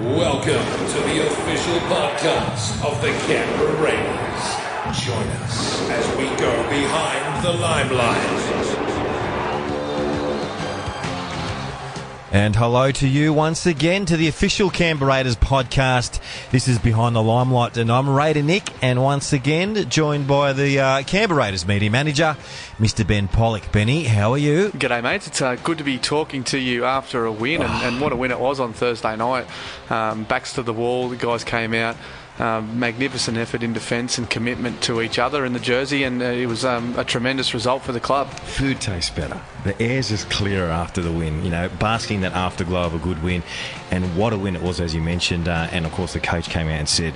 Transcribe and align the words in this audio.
Welcome 0.00 0.46
to 0.46 1.00
the 1.02 1.26
official 1.26 1.78
podcast 1.80 2.82
of 2.82 3.02
the 3.02 3.10
Canberra 3.26 3.82
Raiders. 3.82 4.98
Join 4.98 5.28
us 5.42 5.90
as 5.90 6.16
we 6.16 6.24
go 6.40 6.70
behind 6.70 7.44
the 7.44 7.52
limelight. 7.52 8.59
And 12.32 12.54
hello 12.54 12.92
to 12.92 13.08
you 13.08 13.32
once 13.32 13.66
again 13.66 14.06
to 14.06 14.16
the 14.16 14.28
official 14.28 14.70
Canberra 14.70 15.14
Raiders 15.14 15.34
podcast. 15.34 16.20
This 16.52 16.68
is 16.68 16.78
Behind 16.78 17.16
the 17.16 17.22
Limelight, 17.22 17.76
and 17.76 17.90
I'm 17.90 18.08
Raider 18.08 18.44
Nick, 18.44 18.70
and 18.80 19.02
once 19.02 19.32
again 19.32 19.90
joined 19.90 20.28
by 20.28 20.52
the 20.52 20.78
uh, 20.78 21.02
Canberra 21.02 21.40
Raiders 21.40 21.66
media 21.66 21.90
manager, 21.90 22.36
Mr. 22.78 23.04
Ben 23.04 23.26
Pollock. 23.26 23.72
Benny, 23.72 24.04
how 24.04 24.30
are 24.30 24.38
you? 24.38 24.68
G'day, 24.68 25.02
mates. 25.02 25.26
It's 25.26 25.42
uh, 25.42 25.56
good 25.56 25.78
to 25.78 25.84
be 25.84 25.98
talking 25.98 26.44
to 26.44 26.58
you 26.58 26.84
after 26.84 27.26
a 27.26 27.32
win, 27.32 27.62
and, 27.62 27.72
and 27.82 28.00
what 28.00 28.12
a 28.12 28.16
win 28.16 28.30
it 28.30 28.38
was 28.38 28.60
on 28.60 28.74
Thursday 28.74 29.16
night. 29.16 29.48
Um, 29.90 30.22
backs 30.22 30.52
to 30.52 30.62
the 30.62 30.72
wall, 30.72 31.08
the 31.08 31.16
guys 31.16 31.42
came 31.42 31.74
out. 31.74 31.96
Um, 32.40 32.78
magnificent 32.78 33.36
effort 33.36 33.62
in 33.62 33.74
defence 33.74 34.16
and 34.16 34.30
commitment 34.30 34.80
to 34.84 35.02
each 35.02 35.18
other 35.18 35.44
in 35.44 35.52
the 35.52 35.60
jersey, 35.60 36.04
and 36.04 36.22
uh, 36.22 36.24
it 36.24 36.46
was 36.46 36.64
um, 36.64 36.98
a 36.98 37.04
tremendous 37.04 37.52
result 37.52 37.82
for 37.82 37.92
the 37.92 38.00
club. 38.00 38.30
Food 38.30 38.80
tastes 38.80 39.10
better. 39.10 39.38
The 39.64 39.78
air's 39.78 40.08
just 40.08 40.30
clearer 40.30 40.70
after 40.70 41.02
the 41.02 41.12
win. 41.12 41.44
You 41.44 41.50
know, 41.50 41.68
basking 41.78 42.22
that 42.22 42.32
afterglow 42.32 42.84
of 42.84 42.94
a 42.94 42.98
good 42.98 43.22
win, 43.22 43.42
and 43.90 44.16
what 44.16 44.32
a 44.32 44.38
win 44.38 44.56
it 44.56 44.62
was, 44.62 44.80
as 44.80 44.94
you 44.94 45.02
mentioned. 45.02 45.48
Uh, 45.48 45.68
and 45.70 45.84
of 45.84 45.92
course, 45.92 46.14
the 46.14 46.20
coach 46.20 46.48
came 46.48 46.66
out 46.66 46.78
and 46.78 46.88
said, 46.88 47.12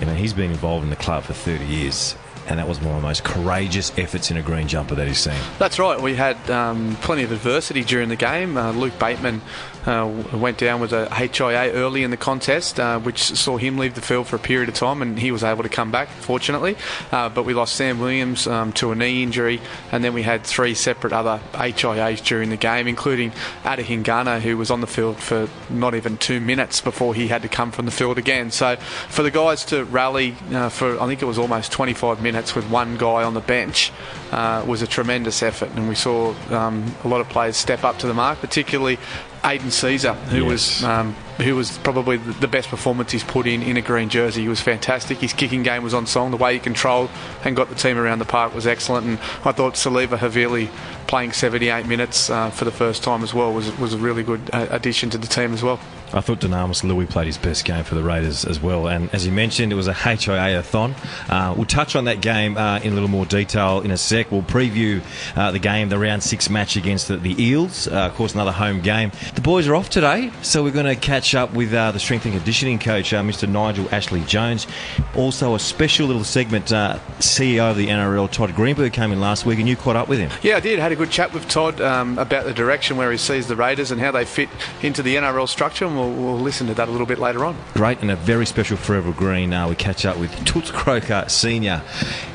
you 0.00 0.06
know, 0.06 0.14
he's 0.14 0.32
been 0.32 0.50
involved 0.50 0.82
in 0.82 0.90
the 0.90 0.96
club 0.96 1.22
for 1.22 1.32
30 1.32 1.64
years. 1.64 2.16
And 2.48 2.60
that 2.60 2.68
was 2.68 2.80
one 2.80 2.94
of 2.94 3.02
the 3.02 3.06
most 3.06 3.24
courageous 3.24 3.96
efforts 3.98 4.30
in 4.30 4.36
a 4.36 4.42
green 4.42 4.68
jumper 4.68 4.94
that 4.94 5.08
he's 5.08 5.18
seen. 5.18 5.34
That's 5.58 5.80
right. 5.80 6.00
We 6.00 6.14
had 6.14 6.36
um, 6.48 6.96
plenty 7.00 7.24
of 7.24 7.32
adversity 7.32 7.82
during 7.82 8.08
the 8.08 8.16
game. 8.16 8.56
Uh, 8.56 8.70
Luke 8.70 8.96
Bateman 9.00 9.42
uh, 9.86 10.06
went 10.32 10.58
down 10.58 10.80
with 10.80 10.92
a 10.92 11.08
HIA 11.14 11.72
early 11.72 12.02
in 12.02 12.10
the 12.10 12.16
contest, 12.16 12.80
uh, 12.80 12.98
which 12.98 13.22
saw 13.22 13.56
him 13.56 13.78
leave 13.78 13.94
the 13.94 14.00
field 14.00 14.26
for 14.26 14.36
a 14.36 14.38
period 14.38 14.68
of 14.68 14.74
time, 14.74 15.02
and 15.02 15.18
he 15.18 15.30
was 15.30 15.44
able 15.44 15.62
to 15.62 15.68
come 15.68 15.90
back, 15.90 16.08
fortunately. 16.08 16.76
Uh, 17.12 17.28
but 17.28 17.44
we 17.44 17.54
lost 17.54 17.76
Sam 17.76 17.98
Williams 18.00 18.46
um, 18.46 18.72
to 18.74 18.92
a 18.92 18.94
knee 18.94 19.22
injury, 19.22 19.60
and 19.92 20.02
then 20.02 20.12
we 20.12 20.22
had 20.22 20.44
three 20.44 20.74
separate 20.74 21.12
other 21.12 21.40
HIAs 21.52 22.24
during 22.24 22.50
the 22.50 22.56
game, 22.56 22.88
including 22.88 23.32
Ata 23.64 23.82
Hingano, 23.82 24.40
who 24.40 24.56
was 24.56 24.70
on 24.70 24.80
the 24.80 24.86
field 24.86 25.18
for 25.18 25.48
not 25.70 25.94
even 25.94 26.16
two 26.16 26.40
minutes 26.40 26.80
before 26.80 27.14
he 27.14 27.28
had 27.28 27.42
to 27.42 27.48
come 27.48 27.70
from 27.70 27.84
the 27.84 27.92
field 27.92 28.18
again. 28.18 28.50
So 28.50 28.76
for 28.76 29.22
the 29.22 29.30
guys 29.30 29.64
to 29.66 29.84
rally 29.84 30.34
uh, 30.52 30.68
for, 30.68 31.00
I 31.00 31.06
think 31.06 31.22
it 31.22 31.26
was 31.26 31.38
almost 31.38 31.72
25 31.72 32.22
minutes 32.22 32.54
with 32.54 32.68
one 32.70 32.96
guy 32.96 33.22
on 33.22 33.34
the 33.34 33.40
bench 33.40 33.92
uh, 34.32 34.64
was 34.66 34.82
a 34.82 34.86
tremendous 34.86 35.42
effort, 35.42 35.70
and 35.76 35.88
we 35.88 35.94
saw 35.94 36.34
um, 36.50 36.94
a 37.04 37.08
lot 37.08 37.20
of 37.20 37.28
players 37.28 37.56
step 37.56 37.84
up 37.84 37.98
to 37.98 38.06
the 38.06 38.14
mark, 38.14 38.38
particularly 38.40 38.98
Aidan 39.46 39.68
Sezer, 39.68 40.14
who 40.28 40.42
Yes. 40.42 40.50
was 40.50 40.84
um, 40.84 41.14
who 41.38 41.54
was 41.54 41.78
probably 41.78 42.16
the 42.16 42.32
the 42.32 42.48
best 42.48 42.68
performance 42.68 43.12
he's 43.12 43.22
put 43.22 43.46
in 43.46 43.62
in 43.62 43.76
a 43.76 43.80
green 43.80 44.08
jersey. 44.08 44.42
He 44.42 44.48
was 44.48 44.60
fantastic. 44.60 45.18
His 45.18 45.32
kicking 45.32 45.62
game 45.62 45.82
was 45.84 45.94
on 45.94 46.06
song. 46.06 46.32
The 46.32 46.36
way 46.36 46.54
he 46.54 46.58
controlled 46.58 47.10
and 47.44 47.54
got 47.54 47.68
the 47.68 47.74
team 47.76 47.96
around 47.96 48.18
the 48.18 48.24
park 48.24 48.54
was 48.54 48.66
excellent. 48.66 49.06
And 49.06 49.18
I 49.44 49.52
thought 49.52 49.74
Siliva 49.74 50.18
Havili 50.18 50.68
playing 51.06 51.30
78 51.32 51.86
minutes 51.86 52.28
uh, 52.28 52.50
for 52.50 52.64
the 52.64 52.72
first 52.72 53.04
time 53.04 53.22
as 53.22 53.32
well 53.32 53.52
was 53.52 53.70
was 53.78 53.94
a 53.94 53.98
really 53.98 54.24
good 54.24 54.50
uh, 54.52 54.66
addition 54.70 55.10
to 55.10 55.18
the 55.18 55.28
team 55.28 55.52
as 55.54 55.62
well. 55.62 55.78
I 56.16 56.22
thought 56.22 56.40
Dunamis 56.40 56.82
Lui 56.82 57.04
played 57.04 57.26
his 57.26 57.36
best 57.36 57.66
game 57.66 57.84
for 57.84 57.94
the 57.94 58.02
Raiders 58.02 58.46
as 58.46 58.58
well. 58.58 58.88
And 58.88 59.14
as 59.14 59.26
you 59.26 59.32
mentioned, 59.32 59.70
it 59.70 59.76
was 59.76 59.86
a 59.86 59.92
HIA-a-thon. 59.92 60.94
Uh, 61.28 61.52
we'll 61.54 61.66
touch 61.66 61.94
on 61.94 62.06
that 62.06 62.22
game 62.22 62.56
uh, 62.56 62.78
in 62.78 62.92
a 62.92 62.94
little 62.94 63.10
more 63.10 63.26
detail 63.26 63.82
in 63.82 63.90
a 63.90 63.98
sec. 63.98 64.32
We'll 64.32 64.42
preview 64.42 65.02
uh, 65.36 65.50
the 65.50 65.58
game, 65.58 65.90
the 65.90 65.98
round 65.98 66.22
six 66.22 66.48
match 66.48 66.74
against 66.76 67.08
the, 67.08 67.18
the 67.18 67.40
Eels. 67.42 67.86
Uh, 67.86 68.06
of 68.06 68.14
course, 68.14 68.32
another 68.32 68.52
home 68.52 68.80
game. 68.80 69.12
The 69.34 69.42
boys 69.42 69.68
are 69.68 69.74
off 69.74 69.90
today, 69.90 70.32
so 70.40 70.64
we're 70.64 70.70
going 70.70 70.86
to 70.86 70.96
catch 70.96 71.34
up 71.34 71.52
with 71.52 71.74
uh, 71.74 71.92
the 71.92 72.00
strength 72.00 72.24
and 72.24 72.34
conditioning 72.34 72.78
coach, 72.78 73.12
uh, 73.12 73.22
Mr. 73.22 73.46
Nigel 73.46 73.86
Ashley 73.92 74.22
Jones. 74.22 74.66
Also, 75.14 75.54
a 75.54 75.58
special 75.58 76.06
little 76.06 76.24
segment. 76.24 76.66
CEO 76.66 77.70
of 77.70 77.76
the 77.76 77.88
NRL, 77.88 78.30
Todd 78.30 78.54
Greenberg, 78.54 78.92
came 78.92 79.12
in 79.12 79.20
last 79.20 79.46
week, 79.46 79.58
and 79.58 79.68
you 79.68 79.76
caught 79.76 79.96
up 79.96 80.08
with 80.08 80.18
him. 80.18 80.30
Yeah, 80.42 80.56
I 80.56 80.60
did. 80.60 80.78
Had 80.78 80.92
a 80.92 80.96
good 80.96 81.10
chat 81.10 81.32
with 81.32 81.48
Todd 81.48 81.80
um, 81.80 82.18
about 82.18 82.44
the 82.44 82.54
direction 82.54 82.96
where 82.96 83.10
he 83.10 83.18
sees 83.18 83.46
the 83.46 83.56
Raiders 83.56 83.90
and 83.90 84.00
how 84.00 84.10
they 84.12 84.24
fit 84.24 84.48
into 84.82 85.02
the 85.02 85.16
NRL 85.16 85.48
structure, 85.48 85.86
and 85.86 85.96
we'll, 85.96 86.05
we'll 86.08 86.38
listen 86.38 86.66
to 86.68 86.74
that 86.74 86.88
a 86.88 86.90
little 86.90 87.06
bit 87.06 87.18
later 87.18 87.44
on. 87.44 87.56
Great 87.74 88.00
and 88.00 88.10
a 88.10 88.16
very 88.16 88.46
special 88.46 88.76
Forever 88.76 89.12
Green. 89.12 89.52
Uh, 89.52 89.68
we 89.68 89.74
catch 89.74 90.04
up 90.04 90.16
with 90.16 90.32
Toots 90.44 90.70
Croker 90.70 91.24
Senior. 91.28 91.82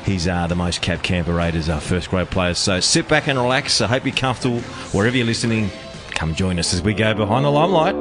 He's 0.04 0.26
uh, 0.28 0.46
the 0.46 0.54
most 0.54 0.82
capped 0.82 1.02
Canberra 1.02 1.36
Raiders 1.36 1.68
uh, 1.68 1.78
first 1.80 2.10
grade 2.10 2.30
players. 2.30 2.58
So 2.58 2.80
sit 2.80 3.08
back 3.08 3.28
and 3.28 3.38
relax. 3.38 3.80
I 3.80 3.86
hope 3.86 4.04
you're 4.04 4.14
comfortable 4.14 4.60
wherever 4.92 5.16
you're 5.16 5.26
listening. 5.26 5.70
Come 6.10 6.34
join 6.34 6.58
us 6.58 6.72
as 6.74 6.82
we 6.82 6.94
go 6.94 7.14
behind 7.14 7.44
the 7.44 7.50
limelight. 7.50 7.94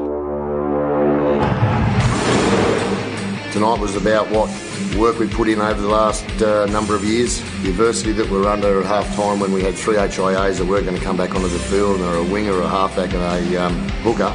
Tonight 3.52 3.80
was 3.80 3.96
about 3.98 4.30
what 4.30 4.50
work 4.98 5.20
we 5.20 5.28
put 5.28 5.50
in 5.50 5.60
over 5.60 5.82
the 5.82 5.88
last 5.88 6.24
uh, 6.42 6.66
number 6.68 6.96
of 6.96 7.04
years, 7.04 7.42
the 7.62 7.70
adversity 7.70 8.12
that 8.14 8.30
we're 8.30 8.48
under 8.48 8.80
at 8.80 8.86
half 8.86 9.14
time 9.16 9.40
when 9.40 9.52
we 9.52 9.62
had 9.62 9.76
three 9.76 9.96
HIAs 9.96 10.58
that 10.58 10.66
weren't 10.66 10.86
going 10.86 10.98
to 10.98 11.04
come 11.04 11.18
back 11.18 11.36
onto 11.36 11.48
the 11.48 11.60
field, 11.60 11.96
and 11.96 12.04
they 12.04 12.08
were 12.08 12.28
a 12.28 12.32
winger, 12.32 12.60
a 12.62 12.68
halfback, 12.68 13.14
and 13.14 13.22
a 13.22 13.58
um, 13.58 13.90
hooker. 14.04 14.34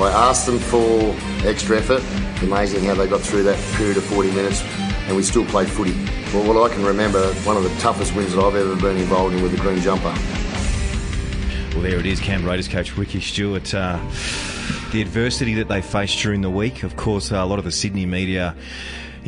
I 0.00 0.28
asked 0.28 0.46
them 0.46 0.58
for 0.58 1.14
extra 1.46 1.78
effort. 1.78 2.02
Amazing 2.42 2.84
how 2.84 2.94
they 2.94 3.08
got 3.08 3.20
through 3.20 3.42
that 3.44 3.58
period 3.76 3.96
of 3.96 4.04
40 4.04 4.30
minutes, 4.30 4.62
and 4.62 5.16
we 5.16 5.22
still 5.22 5.44
played 5.46 5.68
footy. 5.68 5.92
Well, 6.32 6.46
what 6.46 6.70
I 6.70 6.72
can 6.72 6.84
remember, 6.84 7.32
one 7.42 7.56
of 7.56 7.64
the 7.64 7.74
toughest 7.80 8.14
wins 8.14 8.32
that 8.34 8.40
I've 8.40 8.54
ever 8.54 8.76
been 8.76 8.96
involved 8.96 9.34
in 9.34 9.42
with 9.42 9.52
the 9.52 9.58
green 9.58 9.80
jumper. 9.80 10.14
Well, 11.72 11.82
there 11.82 11.98
it 11.98 12.06
is, 12.06 12.20
Cam 12.20 12.44
Raiders 12.44 12.68
coach 12.68 12.96
Ricky 12.96 13.20
Stuart. 13.20 13.74
Uh, 13.74 13.98
the 14.92 15.02
adversity 15.02 15.54
that 15.54 15.68
they 15.68 15.82
faced 15.82 16.20
during 16.20 16.42
the 16.42 16.50
week, 16.50 16.82
of 16.82 16.96
course, 16.96 17.32
uh, 17.32 17.36
a 17.36 17.46
lot 17.46 17.58
of 17.58 17.64
the 17.64 17.72
Sydney 17.72 18.06
media. 18.06 18.54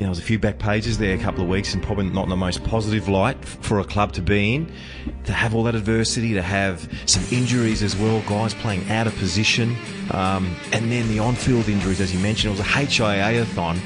You 0.01 0.07
know, 0.07 0.13
there 0.13 0.13
was 0.13 0.19
a 0.21 0.23
few 0.23 0.39
back 0.39 0.59
pages 0.59 0.97
there 0.97 1.15
a 1.15 1.19
couple 1.19 1.43
of 1.43 1.51
weeks, 1.51 1.75
and 1.75 1.83
probably 1.83 2.09
not 2.09 2.23
in 2.23 2.31
the 2.31 2.37
most 2.37 2.65
positive 2.65 3.07
light 3.07 3.45
for 3.45 3.81
a 3.81 3.85
club 3.85 4.13
to 4.13 4.23
be 4.23 4.55
in. 4.55 4.73
To 5.25 5.33
have 5.35 5.55
all 5.55 5.63
that 5.65 5.75
adversity, 5.75 6.33
to 6.33 6.41
have 6.41 6.89
some 7.05 7.23
injuries 7.31 7.83
as 7.83 7.95
well, 7.95 8.23
guys 8.23 8.55
playing 8.55 8.91
out 8.91 9.07
of 9.07 9.15
position, 9.17 9.77
um, 10.13 10.57
and 10.73 10.91
then 10.91 11.07
the 11.09 11.19
on-field 11.19 11.69
injuries, 11.69 12.01
as 12.01 12.15
you 12.15 12.19
mentioned, 12.19 12.55
it 12.55 12.59
was 12.59 12.67
a 12.67 13.03
HIA-a-thon, 13.03 13.79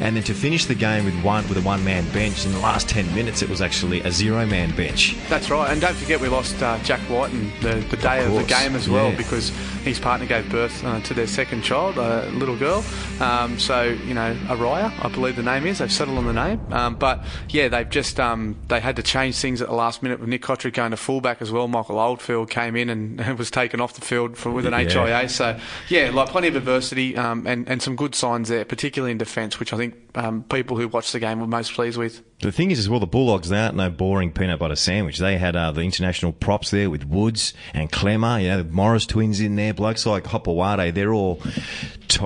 and 0.00 0.16
then 0.16 0.22
to 0.24 0.34
finish 0.34 0.66
the 0.66 0.74
game 0.74 1.04
with 1.04 1.18
one 1.22 1.48
with 1.48 1.58
a 1.58 1.62
one-man 1.62 2.08
bench. 2.12 2.44
In 2.44 2.52
the 2.52 2.58
last 2.58 2.88
ten 2.88 3.12
minutes, 3.14 3.42
it 3.42 3.48
was 3.48 3.62
actually 3.62 4.00
a 4.02 4.10
zero-man 4.10 4.74
bench. 4.76 5.16
That's 5.28 5.50
right, 5.50 5.70
and 5.70 5.80
don't 5.80 5.96
forget 5.96 6.20
we 6.20 6.28
lost 6.28 6.62
uh, 6.62 6.78
Jack 6.82 7.00
Wighton 7.08 7.38
and 7.38 7.52
the, 7.62 7.74
the 7.88 7.96
day 7.96 8.24
of, 8.24 8.32
the 8.32 8.44
game 8.44 8.74
as 8.74 8.88
well 8.88 9.10
yeah. 9.10 9.16
because 9.16 9.50
his 9.84 9.98
partner 9.98 10.26
gave 10.26 10.48
birth 10.50 10.84
uh, 10.84 11.00
to 11.02 11.14
their 11.14 11.26
second 11.26 11.62
child, 11.62 11.96
a 11.98 12.28
little 12.30 12.56
girl. 12.56 12.84
Um, 13.20 13.58
so 13.58 13.84
you 13.84 14.14
know, 14.14 14.34
Araya, 14.46 14.92
I 15.04 15.08
believe 15.08 15.36
the 15.36 15.42
name 15.42 15.66
is. 15.66 15.78
They've 15.78 15.92
settled 15.92 16.18
on 16.18 16.26
the 16.26 16.32
name, 16.32 16.60
um, 16.72 16.96
but 16.96 17.24
yeah, 17.48 17.68
they've 17.68 17.88
just 17.88 18.20
um, 18.20 18.56
they 18.68 18.80
had 18.80 18.96
to 18.96 19.02
change 19.02 19.36
things 19.36 19.60
at 19.62 19.68
the 19.68 19.74
last 19.74 20.02
minute 20.02 20.20
with 20.20 20.28
Nick 20.28 20.42
Cotric 20.42 20.74
going 20.74 20.90
to 20.90 20.96
fullback 20.96 21.40
as 21.42 21.50
well. 21.50 21.68
Michael 21.68 21.98
Oldfield 21.98 22.50
came 22.50 22.76
in 22.76 22.90
and 22.90 23.38
was 23.38 23.50
taken 23.50 23.80
off 23.80 23.94
the 23.94 24.00
field 24.00 24.36
for, 24.36 24.50
with 24.50 24.66
an 24.66 24.72
Yeah. 24.72 25.20
HIA. 25.20 25.28
So 25.28 25.58
yeah, 25.88 26.10
like 26.10 26.28
plenty 26.28 26.48
of 26.48 26.56
adversity 26.56 27.16
um, 27.16 27.46
and 27.46 27.68
and 27.68 27.82
some 27.82 27.96
good 27.96 28.14
signs 28.14 28.48
there, 28.48 28.64
particularly 28.64 29.12
in 29.12 29.18
defence, 29.18 29.58
which 29.58 29.72
I 29.72 29.76
think 29.76 29.87
um, 30.14 30.42
people 30.44 30.76
who 30.76 30.88
watched 30.88 31.12
the 31.12 31.20
game 31.20 31.40
were 31.40 31.46
most 31.46 31.72
pleased 31.72 31.96
with. 31.96 32.22
The 32.40 32.52
thing 32.52 32.70
is, 32.70 32.78
as 32.78 32.88
well, 32.88 33.00
the 33.00 33.06
Bulldogs, 33.06 33.48
they 33.48 33.58
aren't 33.58 33.76
no 33.76 33.90
boring 33.90 34.32
peanut 34.32 34.60
butter 34.60 34.76
sandwich. 34.76 35.18
They 35.18 35.38
had 35.38 35.56
uh, 35.56 35.72
the 35.72 35.80
international 35.80 36.32
props 36.32 36.70
there 36.70 36.88
with 36.88 37.04
Woods 37.04 37.52
and 37.74 37.90
Klemmer, 37.90 38.42
you 38.42 38.48
know, 38.48 38.62
the 38.62 38.70
Morris 38.70 39.06
twins 39.06 39.40
in 39.40 39.56
there, 39.56 39.74
blokes 39.74 40.06
like 40.06 40.24
Hopoate, 40.24 40.94
they're 40.94 41.12
all, 41.12 41.42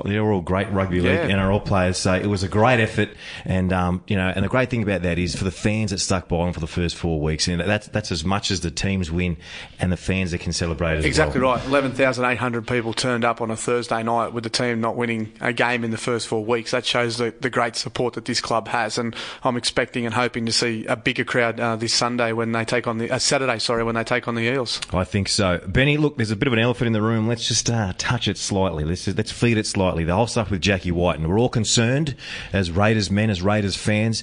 they're 0.04 0.24
all 0.24 0.40
great 0.40 0.70
rugby 0.70 1.00
league 1.00 1.28
Yeah. 1.28 1.36
NRL 1.36 1.64
players. 1.64 1.96
So 1.98 2.14
it 2.14 2.26
was 2.26 2.42
a 2.42 2.48
great 2.48 2.80
effort. 2.80 3.10
And, 3.44 3.72
um, 3.72 4.02
you 4.06 4.16
know, 4.16 4.32
and 4.34 4.44
the 4.44 4.48
great 4.48 4.70
thing 4.70 4.82
about 4.82 5.02
that 5.02 5.18
is 5.18 5.34
for 5.34 5.44
the 5.44 5.50
fans 5.50 5.90
that 5.90 5.98
stuck 5.98 6.28
by 6.28 6.44
them 6.44 6.52
for 6.52 6.60
the 6.60 6.66
first 6.66 6.96
four 6.96 7.20
weeks, 7.20 7.48
and 7.48 7.60
that's, 7.60 7.88
that's 7.88 8.12
as 8.12 8.24
much 8.24 8.50
as 8.50 8.60
the 8.60 8.70
teams 8.70 9.10
win 9.10 9.36
and 9.78 9.90
the 9.92 9.96
fans 9.96 10.30
that 10.30 10.38
can 10.38 10.52
celebrate 10.52 10.96
as 10.96 11.02
well. 11.02 11.06
Exactly 11.06 11.40
well. 11.40 11.54
right. 11.56 11.66
11,800 11.66 12.66
people 12.66 12.92
turned 12.92 13.24
up 13.24 13.40
on 13.40 13.50
a 13.50 13.56
Thursday 13.56 14.02
night 14.02 14.32
with 14.32 14.44
the 14.44 14.50
team 14.50 14.80
not 14.80 14.96
winning 14.96 15.32
a 15.40 15.52
game 15.52 15.84
in 15.84 15.90
the 15.90 15.98
first 15.98 16.28
four 16.28 16.44
weeks. 16.44 16.70
That 16.70 16.84
shows 16.86 17.18
the, 17.18 17.34
the 17.40 17.50
great 17.50 17.76
support 17.76 18.14
that 18.14 18.24
this 18.24 18.40
club 18.40 18.68
has. 18.68 18.98
And 18.98 19.14
I'm 19.44 19.56
expecting 19.56 20.04
and 20.06 20.14
hoping 20.14 20.46
to 20.46 20.52
see 20.52 20.86
a 20.86 20.96
bigger 20.96 21.24
crowd 21.24 21.60
uh, 21.60 21.76
this 21.76 21.94
Sunday 21.94 22.32
when 22.32 22.52
they 22.52 22.64
take 22.64 22.86
on 22.86 22.98
the, 22.98 23.10
uh, 23.10 23.18
Saturday, 23.18 23.58
sorry, 23.58 23.84
when 23.84 23.94
they 23.94 24.04
take 24.04 24.28
on 24.28 24.34
the 24.34 24.42
Eels. 24.42 24.80
I 24.92 25.04
think 25.04 25.28
so. 25.28 25.60
Benny, 25.66 25.96
look, 25.96 26.16
there's 26.16 26.30
a 26.30 26.36
bit 26.36 26.46
of 26.46 26.52
an 26.52 26.58
elephant 26.58 26.86
in 26.86 26.92
the 26.92 27.02
room. 27.02 27.28
Let's 27.28 27.46
just 27.46 27.70
uh, 27.70 27.92
touch 27.98 28.28
it 28.28 28.38
slightly. 28.38 28.84
Let's 28.84 29.06
let's 29.08 29.32
feed 29.32 29.58
it 29.58 29.66
slightly. 29.72 30.04
The 30.04 30.14
whole 30.14 30.26
stuff 30.26 30.50
with 30.50 30.60
Jackie 30.60 30.92
Wighton, 30.92 31.24
and 31.24 31.32
we're 31.32 31.40
all 31.40 31.48
concerned 31.48 32.14
as 32.52 32.70
Raiders 32.70 33.10
men, 33.10 33.30
as 33.30 33.42
Raiders 33.42 33.76
fans. 33.76 34.22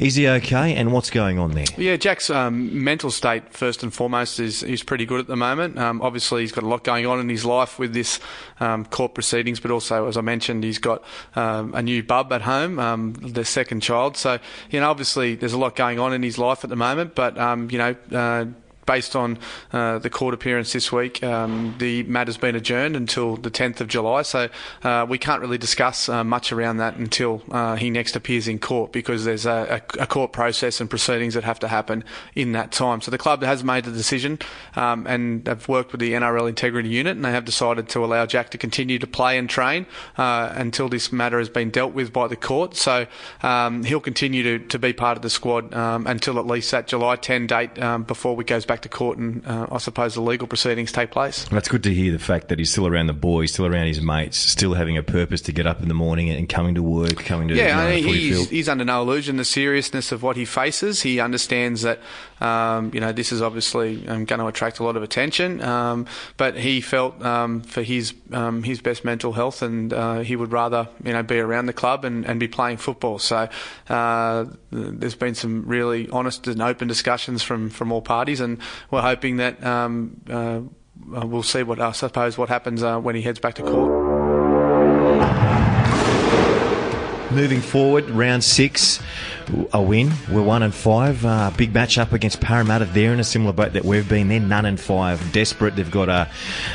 Is 0.00 0.16
he 0.16 0.26
okay? 0.28 0.74
And 0.74 0.92
what's 0.92 1.10
going 1.10 1.38
on 1.38 1.52
there? 1.52 1.66
Yeah, 1.76 1.96
Jack's 1.96 2.30
um, 2.30 2.82
mental 2.82 3.10
state, 3.10 3.52
first 3.52 3.82
and 3.82 3.92
foremost, 3.92 4.40
is, 4.40 4.62
is 4.62 4.82
pretty 4.82 5.06
good 5.06 5.20
at 5.20 5.26
the 5.26 5.36
moment. 5.36 5.78
Um, 5.78 6.02
obviously, 6.02 6.40
he's 6.40 6.52
got 6.52 6.64
a 6.64 6.68
lot 6.68 6.82
going 6.82 7.06
on 7.06 7.20
in 7.20 7.28
his 7.28 7.44
life 7.44 7.78
with 7.78 7.94
this 7.94 8.18
um, 8.60 8.84
court 8.84 9.14
proceedings, 9.14 9.60
but 9.60 9.70
also, 9.70 10.08
as 10.08 10.16
I 10.16 10.22
mentioned, 10.22 10.64
he's 10.64 10.78
got 10.78 11.04
um, 11.34 11.74
a 11.74 11.82
new 11.82 12.02
bub 12.02 12.32
at 12.32 12.42
home, 12.42 12.78
um, 12.78 13.12
their 13.14 13.44
second 13.44 13.80
child. 13.80 14.16
So, 14.16 14.38
you 14.70 14.80
know, 14.80 14.90
obviously, 14.90 15.34
there's 15.34 15.52
a 15.52 15.58
lot 15.58 15.76
going 15.76 15.98
on 15.98 16.12
in 16.12 16.22
his 16.22 16.38
life 16.38 16.64
at 16.64 16.70
the 16.70 16.76
moment, 16.76 17.14
but, 17.14 17.38
um, 17.38 17.70
you 17.70 17.78
know, 17.78 17.94
uh, 18.12 18.46
based 18.86 19.14
on 19.14 19.38
uh, 19.72 19.98
the 19.98 20.08
court 20.08 20.32
appearance 20.32 20.72
this 20.72 20.90
week, 20.90 21.22
um, 21.22 21.74
the 21.78 22.04
matter's 22.04 22.36
been 22.36 22.54
adjourned 22.54 22.96
until 22.96 23.36
the 23.36 23.50
10th 23.50 23.80
of 23.80 23.88
July. 23.88 24.22
So 24.22 24.48
uh, 24.82 25.06
we 25.08 25.18
can't 25.18 25.40
really 25.40 25.58
discuss 25.58 26.08
uh, 26.08 26.24
much 26.24 26.52
around 26.52 26.78
that 26.78 26.96
until 26.96 27.42
uh, 27.50 27.76
he 27.76 27.90
next 27.90 28.16
appears 28.16 28.48
in 28.48 28.58
court 28.58 28.92
because 28.92 29.24
there's 29.24 29.44
a, 29.44 29.82
a, 29.98 30.06
court 30.06 30.32
process 30.32 30.80
and 30.80 30.88
proceedings 30.88 31.34
that 31.34 31.44
have 31.44 31.58
to 31.58 31.68
happen 31.68 32.04
in 32.34 32.52
that 32.52 32.72
time. 32.72 33.00
So 33.00 33.10
the 33.10 33.18
club 33.18 33.42
has 33.42 33.62
made 33.62 33.84
the 33.84 33.90
decision 33.90 34.38
um, 34.76 35.06
and 35.06 35.46
have 35.46 35.68
worked 35.68 35.92
with 35.92 36.00
the 36.00 36.12
NRL 36.12 36.48
Integrity 36.48 36.88
Unit 36.88 37.16
and 37.16 37.24
they 37.24 37.32
have 37.32 37.44
decided 37.44 37.88
to 37.90 38.04
allow 38.04 38.24
Jack 38.24 38.50
to 38.50 38.58
continue 38.58 38.98
to 38.98 39.06
play 39.06 39.36
and 39.36 39.50
train 39.50 39.86
uh, 40.16 40.52
until 40.54 40.88
this 40.88 41.12
matter 41.12 41.38
has 41.38 41.48
been 41.48 41.70
dealt 41.70 41.92
with 41.92 42.12
by 42.12 42.28
the 42.28 42.36
court. 42.36 42.76
So 42.76 43.06
um, 43.42 43.82
he'll 43.82 44.00
continue 44.00 44.42
to, 44.44 44.66
to 44.66 44.78
be 44.78 44.92
part 44.92 45.18
of 45.18 45.22
the 45.22 45.30
squad 45.30 45.74
um, 45.74 46.06
until 46.06 46.38
at 46.38 46.46
least 46.46 46.70
that 46.70 46.86
July 46.86 47.16
10 47.16 47.48
date 47.48 47.78
um, 47.82 48.04
before 48.04 48.36
we 48.36 48.44
goes 48.46 48.64
back 48.64 48.75
to 48.82 48.88
court 48.88 49.18
and 49.18 49.46
uh, 49.46 49.66
I 49.70 49.78
suppose 49.78 50.14
the 50.14 50.20
legal 50.20 50.46
proceedings 50.46 50.92
take 50.92 51.10
place. 51.10 51.44
That's 51.48 51.68
good 51.68 51.82
to 51.84 51.94
hear 51.94 52.12
the 52.12 52.18
fact 52.18 52.48
that 52.48 52.58
he's 52.58 52.70
still 52.70 52.86
around 52.86 53.06
the 53.06 53.12
boys, 53.12 53.52
still 53.52 53.66
around 53.66 53.86
his 53.86 54.00
mates, 54.00 54.38
still 54.38 54.74
having 54.74 54.96
a 54.96 55.02
purpose 55.02 55.40
to 55.42 55.52
get 55.52 55.66
up 55.66 55.82
in 55.82 55.88
the 55.88 55.94
morning 55.94 56.30
and 56.30 56.48
coming 56.48 56.74
to 56.74 56.82
work, 56.82 57.16
coming 57.16 57.48
to 57.48 57.54
yeah. 57.54 57.88
You 57.88 58.02
know, 58.02 58.12
he's, 58.12 58.50
he's, 58.50 58.68
under 58.68 58.84
no 58.84 59.02
illusion 59.02 59.36
the 59.36 59.44
seriousness 59.44 60.12
of 60.12 60.22
what 60.22 60.36
he 60.36 60.44
faces. 60.44 61.02
He 61.02 61.20
understands 61.20 61.82
that 61.82 62.00
um, 62.40 62.90
you 62.92 63.00
know 63.00 63.12
this 63.12 63.32
is 63.32 63.40
obviously 63.40 64.06
um, 64.08 64.24
going 64.24 64.40
to 64.40 64.46
attract 64.46 64.78
a 64.78 64.84
lot 64.84 64.96
of 64.96 65.02
attention, 65.02 65.62
um, 65.62 66.06
but 66.36 66.56
he 66.56 66.80
felt 66.80 67.22
um, 67.24 67.62
for 67.62 67.82
his 67.82 68.14
um, 68.32 68.62
his 68.62 68.80
best 68.80 69.04
mental 69.04 69.32
health, 69.32 69.62
and 69.62 69.92
uh, 69.92 70.20
he 70.20 70.36
would 70.36 70.52
rather 70.52 70.88
you 71.04 71.12
know 71.12 71.22
be 71.22 71.38
around 71.38 71.66
the 71.66 71.72
club 71.72 72.04
and, 72.04 72.26
and 72.26 72.38
be 72.38 72.48
playing 72.48 72.76
football. 72.76 73.18
So 73.18 73.48
uh, 73.88 74.44
there's 74.70 75.14
been 75.14 75.34
some 75.34 75.64
really 75.66 76.08
honest 76.10 76.46
and 76.46 76.60
open 76.60 76.88
discussions 76.88 77.42
from 77.42 77.70
from 77.70 77.92
all 77.92 78.02
parties, 78.02 78.40
and 78.40 78.58
we're 78.90 79.02
hoping 79.02 79.38
that. 79.38 79.64
Um, 79.64 80.20
uh, 80.30 80.60
we'll 81.26 81.42
see 81.42 81.62
what 81.62 81.80
I 81.80 81.92
suppose 81.92 82.38
what 82.38 82.48
happens 82.48 82.82
uh, 82.82 82.98
when 82.98 83.14
he 83.14 83.22
heads 83.22 83.38
back 83.38 83.54
to 83.54 83.62
court. 83.62 84.06
Moving 87.32 87.60
forward, 87.60 88.08
round 88.08 88.44
six 88.44 89.00
a 89.72 89.80
win. 89.80 90.12
We're 90.30 90.42
one 90.42 90.62
and 90.62 90.74
five. 90.74 91.24
Uh, 91.24 91.50
big 91.56 91.72
match 91.74 91.98
up 91.98 92.12
against 92.12 92.40
Parramatta. 92.40 92.86
They're 92.86 93.12
in 93.12 93.20
a 93.20 93.24
similar 93.24 93.52
boat 93.52 93.72
that 93.74 93.84
we've 93.84 94.08
been. 94.08 94.28
They're 94.28 94.40
none 94.40 94.66
and 94.66 94.78
five. 94.80 95.32
Desperate. 95.32 95.76
They've 95.76 95.90
got 95.90 96.08
a, 96.08 96.30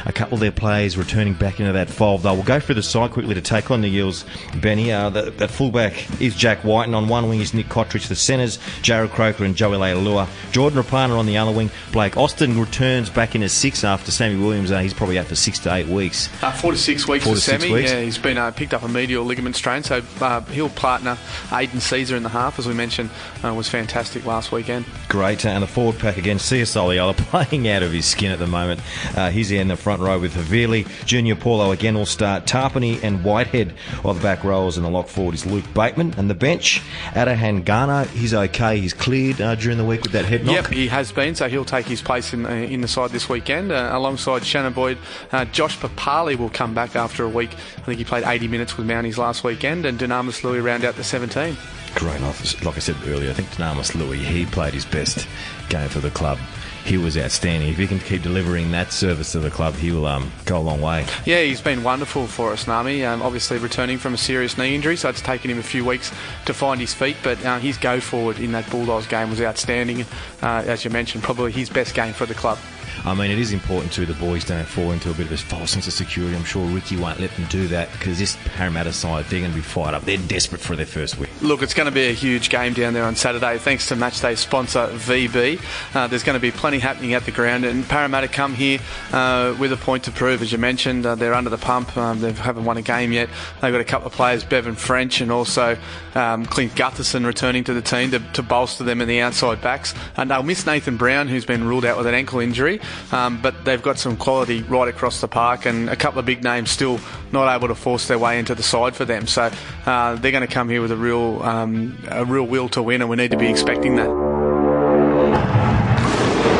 a 0.06 0.14
couple 0.14 0.36
of 0.36 0.40
their 0.40 0.52
players 0.52 0.98
returning 0.98 1.34
back 1.34 1.60
into 1.60 1.74
that 1.74 1.90
fold. 1.90 2.22
Though 2.22 2.34
we'll 2.34 2.44
go 2.44 2.60
through 2.60 2.76
the 2.76 2.84
side 2.84 3.12
quickly 3.12 3.36
to 3.36 3.42
take 3.42 3.72
on 3.72 3.82
the 3.82 3.90
Eels. 3.90 4.26
Benny, 4.62 4.92
uh, 4.92 5.10
that 5.10 5.50
fullback 5.52 6.22
is 6.22 6.36
Jack 6.36 6.64
Wighton, 6.64 6.94
and 6.94 7.04
on 7.04 7.10
one 7.10 7.30
wing 7.30 7.42
is 7.42 7.54
Nick 7.54 7.68
Cotric. 7.68 8.08
The 8.08 8.16
centres, 8.16 8.58
Jarrod 8.82 9.12
Croker 9.12 9.46
and 9.46 9.56
Joey 9.56 9.78
Leilua. 9.78 10.28
Jordan 10.52 10.82
Rapana 10.82 11.18
on 11.18 11.26
the 11.26 11.38
other 11.38 11.52
wing. 11.52 11.70
Blake 11.92 12.18
Austin 12.18 12.60
returns 12.60 13.10
back 13.10 13.36
in 13.36 13.44
as 13.44 13.54
six 13.54 13.84
after 13.84 14.12
Sammy 14.12 14.42
Williams. 14.42 14.72
Uh, 14.72 14.80
he's 14.80 14.94
probably 14.94 15.20
out 15.20 15.28
for 15.28 15.36
six 15.36 15.60
to 15.60 15.74
eight 15.74 15.88
weeks. 15.88 16.30
Uh, 16.42 16.52
four 16.52 16.72
to 16.72 16.78
six 16.78 17.08
weeks 17.08 17.24
four 17.24 17.36
for 17.36 17.42
Sammy. 17.42 17.72
Weeks. 17.72 17.92
Yeah, 17.92 18.02
he's 18.02 18.18
been 18.18 18.38
uh, 18.38 18.52
picked 18.52 18.74
up 18.74 18.84
a 18.84 18.88
medial 18.88 19.24
ligament 19.24 19.56
strain, 19.56 19.84
so 19.84 20.02
uh, 20.20 20.42
he'll 20.46 20.70
partner 20.70 21.18
Aidan 21.52 21.80
Sezer 21.80 22.18
in 22.18 22.24
the 22.24 22.30
half 22.30 22.60
as 22.62 22.68
we 22.68 22.74
mentioned, 22.76 23.10
uh, 23.44 23.52
was 23.54 23.68
fantastic 23.68 24.24
last 24.24 24.52
weekend. 24.52 24.86
Great, 25.10 25.46
uh, 25.46 25.50
and 25.50 25.64
the 25.64 25.68
forward 25.68 25.98
pack 25.98 26.18
again, 26.18 26.38
Sia 26.38 26.66
playing 27.14 27.68
out 27.68 27.82
of 27.82 27.92
his 27.92 28.06
skin 28.06 28.32
at 28.32 28.38
the 28.38 28.46
moment. 28.46 28.80
Uh, 29.18 29.32
he's 29.32 29.50
in 29.52 29.68
the 29.68 29.76
front 29.76 30.00
row 30.00 30.20
with 30.20 30.36
Havili. 30.36 30.88
Junior 31.06 31.36
Paulo 31.36 31.72
again 31.72 31.96
will 31.96 32.06
start. 32.06 32.46
Tapine 32.46 33.02
and 33.04 33.24
Whitehead 33.24 33.72
while 34.04 34.14
the 34.14 34.22
back 34.22 34.44
rows, 34.44 34.78
and 34.78 34.86
the 34.86 34.92
lock 34.92 35.08
forward 35.08 35.34
is 35.34 35.46
Luke 35.46 35.66
Bateman. 35.74 36.14
And 36.18 36.30
the 36.30 36.36
bench, 36.36 36.84
Ata 37.16 37.34
Hingano, 37.34 38.06
he's 38.10 38.34
okay. 38.34 38.80
He's 38.80 38.94
cleared 38.94 39.42
uh, 39.42 39.56
during 39.56 39.80
the 39.80 39.86
week 39.86 40.04
with 40.04 40.12
that 40.12 40.26
head 40.26 40.46
knock. 40.46 40.56
Yep, 40.56 40.68
he 40.68 40.88
has 40.88 41.12
been, 41.12 41.34
so 41.34 41.50
he'll 41.50 41.66
take 41.66 41.88
his 41.88 42.02
place 42.04 42.34
in, 42.34 42.46
in 42.46 42.82
the 42.82 42.88
side 42.88 43.10
this 43.10 43.28
weekend 43.28 43.72
uh, 43.72 43.90
alongside 43.92 44.46
Shannon 44.46 44.74
Boyd. 44.74 45.00
Uh, 45.32 45.46
Josh 45.46 45.80
Papalii 45.80 46.38
will 46.38 46.52
come 46.52 46.76
back 46.76 46.96
after 46.96 47.24
a 47.24 47.30
week. 47.30 47.54
I 47.78 47.82
think 47.82 47.98
he 47.98 48.06
played 48.06 48.24
80 48.24 48.48
minutes 48.50 48.78
with 48.78 48.86
Mounties 48.86 49.18
last 49.18 49.44
weekend, 49.44 49.88
and 49.88 50.00
Dunamis 50.00 50.44
Lui 50.44 50.60
round 50.60 50.86
out 50.86 50.96
the 50.96 51.04
17 51.04 51.58
great. 51.96 52.22
Like 52.22 52.78
I 52.78 52.80
said 52.80 52.96
earlier, 53.08 53.30
I 53.30 53.34
think 53.34 53.50
Dunamis 53.50 53.96
Lui, 53.96 54.18
he 54.18 54.46
played 54.46 54.74
his 54.74 54.86
best 54.86 55.28
game 55.70 55.90
for 55.90 56.00
the 56.00 56.12
club. 56.12 56.38
He 56.84 56.98
was 56.98 57.16
outstanding. 57.16 57.70
If 57.70 57.78
he 57.78 57.86
can 57.86 58.00
keep 58.00 58.24
delivering 58.24 58.72
that 58.72 58.92
service 58.92 59.34
to 59.34 59.40
the 59.40 59.52
club, 59.52 59.76
he 59.76 59.92
will 59.92 60.08
um, 60.08 60.32
go 60.46 60.58
a 60.58 60.60
long 60.60 60.82
way. 60.82 61.06
Yeah, 61.26 61.42
he's 61.44 61.62
been 61.62 61.84
wonderful 61.84 62.26
for 62.26 62.52
us, 62.52 62.66
Nami. 62.66 63.06
Um, 63.06 63.22
obviously, 63.22 63.60
returning 63.60 64.00
from 64.00 64.16
a 64.16 64.18
serious 64.18 64.58
knee 64.58 64.74
injury, 64.74 64.98
so 64.98 65.10
it's 65.10 65.22
taken 65.22 65.52
him 65.52 65.60
a 65.60 65.64
few 65.64 65.86
weeks 65.86 66.12
to 66.46 66.54
find 66.54 66.82
his 66.82 66.94
feet. 66.94 67.18
But 67.24 67.44
uh, 67.46 67.60
his 67.60 67.78
go 67.78 68.00
forward 68.00 68.40
in 68.40 68.52
that 68.54 68.70
Bulldogs 68.72 69.06
game 69.06 69.30
was 69.30 69.42
outstanding. 69.42 70.06
Uh, 70.42 70.64
as 70.66 70.84
you 70.84 70.90
mentioned, 70.90 71.24
probably 71.24 71.52
his 71.52 71.70
best 71.70 71.94
game 71.94 72.14
for 72.14 72.26
the 72.26 72.34
club. 72.34 72.58
I 73.06 73.14
mean, 73.14 73.32
it 73.32 73.40
is 73.40 73.54
important 73.54 73.94
too 73.94 74.06
the 74.06 74.14
boys 74.14 74.46
don't 74.46 74.66
fall 74.66 74.92
into 74.92 75.10
a 75.10 75.14
bit 75.14 75.28
of 75.28 75.32
a 75.32 75.38
false 75.38 75.72
sense 75.72 75.88
of 75.88 75.94
security. 75.94 76.36
I'm 76.36 76.44
sure 76.44 76.66
Ricky 76.68 76.98
won't 76.98 77.20
let 77.20 77.32
them 77.36 77.46
do 77.50 77.68
that 77.70 77.92
because 77.94 78.20
this 78.20 78.38
Parramatta 78.56 78.94
side, 78.94 79.26
they're 79.26 79.40
going 79.40 79.52
to 79.52 79.56
be 79.56 79.62
fired 79.62 79.94
up. 79.94 80.04
They're 80.04 80.18
desperate 80.18 80.62
for 80.62 80.76
their 80.76 80.86
first 80.86 81.18
win. 81.18 81.30
Look, 81.42 81.62
it's 81.62 81.74
going 81.74 81.86
to 81.86 81.92
be 81.92 82.08
a 82.08 82.14
huge 82.14 82.50
game 82.50 82.74
down 82.74 82.94
there 82.94 83.06
on 83.06 83.16
Saturday. 83.16 83.58
Thanks 83.58 83.88
to 83.88 83.96
matchday 83.96 84.38
sponsor 84.38 84.88
VB. 84.88 85.62
Uh, 85.96 86.08
there's 86.08 86.24
going 86.24 86.36
to 86.36 86.40
be 86.40 86.52
plenty 86.52 86.80
happening 86.80 87.14
at 87.14 87.26
the 87.26 87.32
ground, 87.32 87.66
and 87.66 87.88
Parramatta 87.88 88.28
come 88.28 88.54
here 88.54 88.80
uh, 89.12 89.56
with 89.60 89.72
a 89.72 89.78
point 89.78 90.04
to 90.06 90.12
prove. 90.12 90.42
As 90.42 90.52
you 90.52 90.58
mentioned, 90.58 91.06
uh, 91.06 91.16
they're 91.16 91.34
under 91.34 91.50
the 91.50 91.58
pump. 91.58 91.96
Um, 91.98 92.20
they 92.20 92.32
haven't 92.34 92.66
won 92.66 92.78
a 92.78 92.82
game 92.82 93.12
yet. 93.12 93.30
They've 93.62 93.72
got 93.72 93.82
a 93.82 93.86
couple 93.86 94.08
of 94.08 94.14
players, 94.14 94.44
Bevan 94.44 94.76
French 94.76 95.22
and 95.22 95.32
also 95.32 95.78
um, 96.16 96.46
Clint 96.46 96.74
Gutherson, 96.76 97.26
returning 97.26 97.64
to 97.66 97.74
the 97.74 97.82
team 97.82 98.12
to, 98.12 98.20
to, 98.34 98.44
bolster 98.44 98.84
them 98.84 99.00
in 99.00 99.08
the 99.08 99.22
outside 99.22 99.62
backs. 99.62 99.94
And 100.18 100.30
they'll 100.30 100.44
miss 100.44 100.66
Nathan 100.66 100.98
Brown, 100.98 101.28
who's 101.28 101.46
been 101.46 101.64
ruled 101.64 101.86
out 101.86 101.98
with 101.98 102.08
an 102.08 102.14
ankle 102.14 102.40
injury. 102.40 102.81
Um, 103.12 103.42
but 103.42 103.66
they've 103.66 103.82
got 103.82 104.00
some 104.00 104.18
quality 104.18 104.62
right 104.64 104.88
across 104.88 105.22
the 105.22 105.28
park, 105.28 105.66
and 105.66 105.90
a 105.90 105.96
couple 105.96 106.20
of 106.20 106.26
big 106.26 106.44
names 106.44 106.72
still 106.72 107.00
not 107.32 107.54
able 107.54 107.68
to 107.68 107.76
force 107.76 108.08
their 108.08 108.20
way 108.20 108.40
into 108.40 108.56
the 108.56 108.64
side 108.64 108.96
for 108.96 109.06
them. 109.06 109.28
So 109.28 109.52
uh, 109.86 110.16
they're 110.16 110.32
going 110.32 110.48
to 110.48 110.54
come 110.54 110.70
here 110.70 110.82
with 110.82 110.92
a 110.92 110.98
real, 110.98 111.42
um, 111.44 111.98
a 112.10 112.26
real 112.26 112.44
will 112.44 112.70
to 112.70 112.82
win, 112.82 113.02
and 113.02 113.10
we 113.10 113.16
need 113.16 113.32
to 113.32 113.38
be 113.38 113.50
expecting 113.50 113.96
that. 113.96 114.10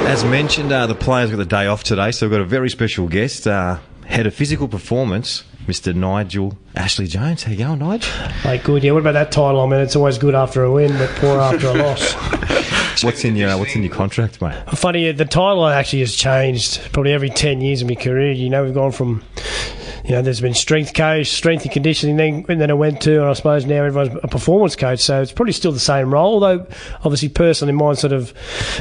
As 0.08 0.26
mentioned, 0.26 0.72
uh, 0.74 0.88
the 0.88 0.96
players 0.96 1.30
got 1.30 1.38
the 1.38 1.46
day 1.46 1.68
off 1.68 1.84
today, 1.84 2.12
so 2.12 2.26
we've 2.26 2.32
got 2.32 2.42
a 2.42 2.46
very 2.46 2.70
special 2.70 3.08
guest, 3.08 3.48
uh, 3.48 3.78
head 4.06 4.28
of 4.28 4.34
physical 4.34 4.68
performance, 4.68 5.44
Mr. 5.68 5.96
Nigel 5.96 6.58
Ashley 6.76 7.08
Jones. 7.08 7.44
How 7.44 7.52
you 7.52 7.60
going, 7.60 7.80
Nigel? 7.80 8.12
Hey, 8.42 8.58
good. 8.58 8.84
Yeah. 8.84 8.92
What 8.92 9.00
about 9.00 9.14
that 9.14 9.32
title? 9.32 9.62
I 9.62 9.68
mean, 9.68 9.80
it's 9.80 9.96
always 9.96 10.18
good 10.18 10.36
after 10.36 10.64
a 10.64 10.72
win, 10.72 10.98
but 10.98 11.10
poor 11.12 11.40
after 11.40 11.68
a 11.68 11.74
loss. 11.76 12.14
what's 13.04 13.26
in 13.26 13.36
your 13.36 13.50
uh, 13.50 13.58
What's 13.58 13.76
in 13.76 13.84
your 13.84 13.94
contract, 13.94 14.42
mate? 14.42 14.56
Funny, 14.72 15.12
the 15.12 15.26
title 15.26 15.68
actually 15.68 16.00
has 16.00 16.16
changed 16.16 16.82
probably 16.94 17.14
every 17.14 17.30
ten 17.30 17.62
years 17.62 17.82
of 17.82 17.88
my 17.88 17.96
career. 17.96 18.32
You 18.32 18.50
know, 18.50 18.64
we've 18.64 18.74
gone 18.74 18.92
from 18.92 19.24
you 20.04 20.12
know, 20.12 20.22
there's 20.22 20.42
been 20.42 20.54
strength 20.54 20.94
coach, 20.94 21.28
strength 21.28 21.64
and 21.64 21.72
conditioning, 21.72 22.18
then, 22.18 22.46
and 22.50 22.60
then 22.60 22.72
I 22.72 22.74
went 22.74 23.02
to, 23.04 23.22
and 23.22 23.30
I 23.30 23.34
suppose 23.34 23.66
now 23.66 23.84
everyone's 23.84 24.18
a 24.24 24.28
performance 24.28 24.76
coach. 24.76 25.00
So 25.00 25.22
it's 25.22 25.32
probably 25.32 25.54
still 25.54 25.72
the 25.72 25.80
same 25.80 26.14
role, 26.14 26.44
although 26.44 26.68
obviously 27.04 27.30
personally 27.30 27.74
mine 27.74 27.96
sort 27.96 28.14
of 28.14 28.34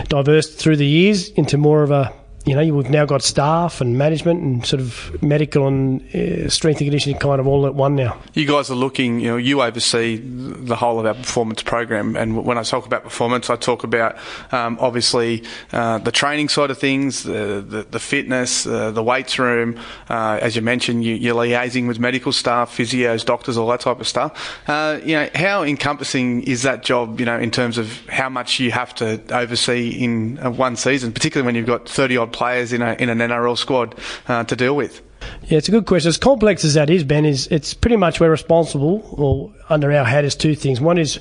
diverse 0.08 0.54
through 0.54 0.76
the 0.76 0.86
years 0.86 1.28
into 1.30 1.58
more 1.58 1.82
of 1.82 1.90
a 1.90 2.12
you 2.46 2.54
know, 2.54 2.74
we've 2.74 2.88
now 2.88 3.04
got 3.04 3.22
staff 3.22 3.82
and 3.82 3.98
management 3.98 4.40
and 4.40 4.64
sort 4.64 4.80
of 4.80 5.22
medical 5.22 5.66
and 5.66 6.02
uh, 6.14 6.48
strength 6.48 6.80
and 6.80 6.86
conditioning 6.86 7.18
kind 7.18 7.38
of 7.38 7.46
all 7.46 7.66
at 7.66 7.74
one 7.74 7.94
now. 7.94 8.18
You 8.32 8.46
guys 8.46 8.70
are 8.70 8.74
looking, 8.74 9.20
you 9.20 9.28
know, 9.28 9.36
you 9.36 9.60
oversee 9.60 10.16
the 10.16 10.74
whole 10.74 10.98
of 10.98 11.04
our 11.04 11.14
performance 11.14 11.62
program. 11.62 12.16
And 12.16 12.44
when 12.44 12.56
I 12.56 12.62
talk 12.62 12.86
about 12.86 13.02
performance, 13.02 13.50
I 13.50 13.56
talk 13.56 13.84
about 13.84 14.16
um, 14.52 14.78
obviously 14.80 15.44
uh, 15.72 15.98
the 15.98 16.12
training 16.12 16.48
side 16.48 16.70
of 16.70 16.78
things, 16.78 17.24
the, 17.24 17.64
the, 17.66 17.82
the 17.90 18.00
fitness, 18.00 18.66
uh, 18.66 18.90
the 18.90 19.02
weights 19.02 19.38
room. 19.38 19.78
Uh, 20.08 20.38
as 20.40 20.56
you 20.56 20.62
mentioned, 20.62 21.04
you, 21.04 21.32
are 21.32 21.44
liaising 21.44 21.86
with 21.86 21.98
medical 21.98 22.32
staff, 22.32 22.74
physios, 22.74 23.22
doctors, 23.24 23.58
all 23.58 23.68
that 23.68 23.80
type 23.80 24.00
of 24.00 24.08
stuff. 24.08 24.58
Uh, 24.66 24.98
you 25.04 25.14
know, 25.14 25.28
how 25.34 25.62
encompassing 25.62 26.42
is 26.44 26.62
that 26.62 26.82
job, 26.82 27.20
you 27.20 27.26
know, 27.26 27.38
in 27.38 27.50
terms 27.50 27.76
of 27.76 28.06
how 28.08 28.30
much 28.30 28.58
you 28.58 28.70
have 28.70 28.94
to 28.94 29.20
oversee 29.30 29.90
in 29.90 30.38
uh, 30.38 30.50
one 30.50 30.74
season, 30.74 31.12
particularly 31.12 31.44
when 31.44 31.54
you've 31.54 31.66
got 31.66 31.86
30 31.86 32.16
odd 32.16 32.29
players 32.30 32.72
in, 32.72 32.82
a, 32.82 32.94
in 32.94 33.08
an 33.08 33.18
NRL 33.18 33.56
squad 33.56 33.94
uh, 34.28 34.44
to 34.44 34.56
deal 34.56 34.74
with? 34.74 35.02
Yeah, 35.44 35.58
it's 35.58 35.68
a 35.68 35.70
good 35.70 35.86
question. 35.86 36.08
As 36.08 36.16
complex 36.16 36.64
as 36.64 36.74
that 36.74 36.90
is, 36.90 37.04
Ben, 37.04 37.24
is 37.24 37.46
it's 37.48 37.74
pretty 37.74 37.96
much 37.96 38.20
we're 38.20 38.30
responsible, 38.30 39.02
or 39.12 39.52
under 39.68 39.92
our 39.92 40.04
hat 40.04 40.24
is 40.24 40.34
two 40.34 40.54
things. 40.54 40.80
One 40.80 40.98
is 40.98 41.20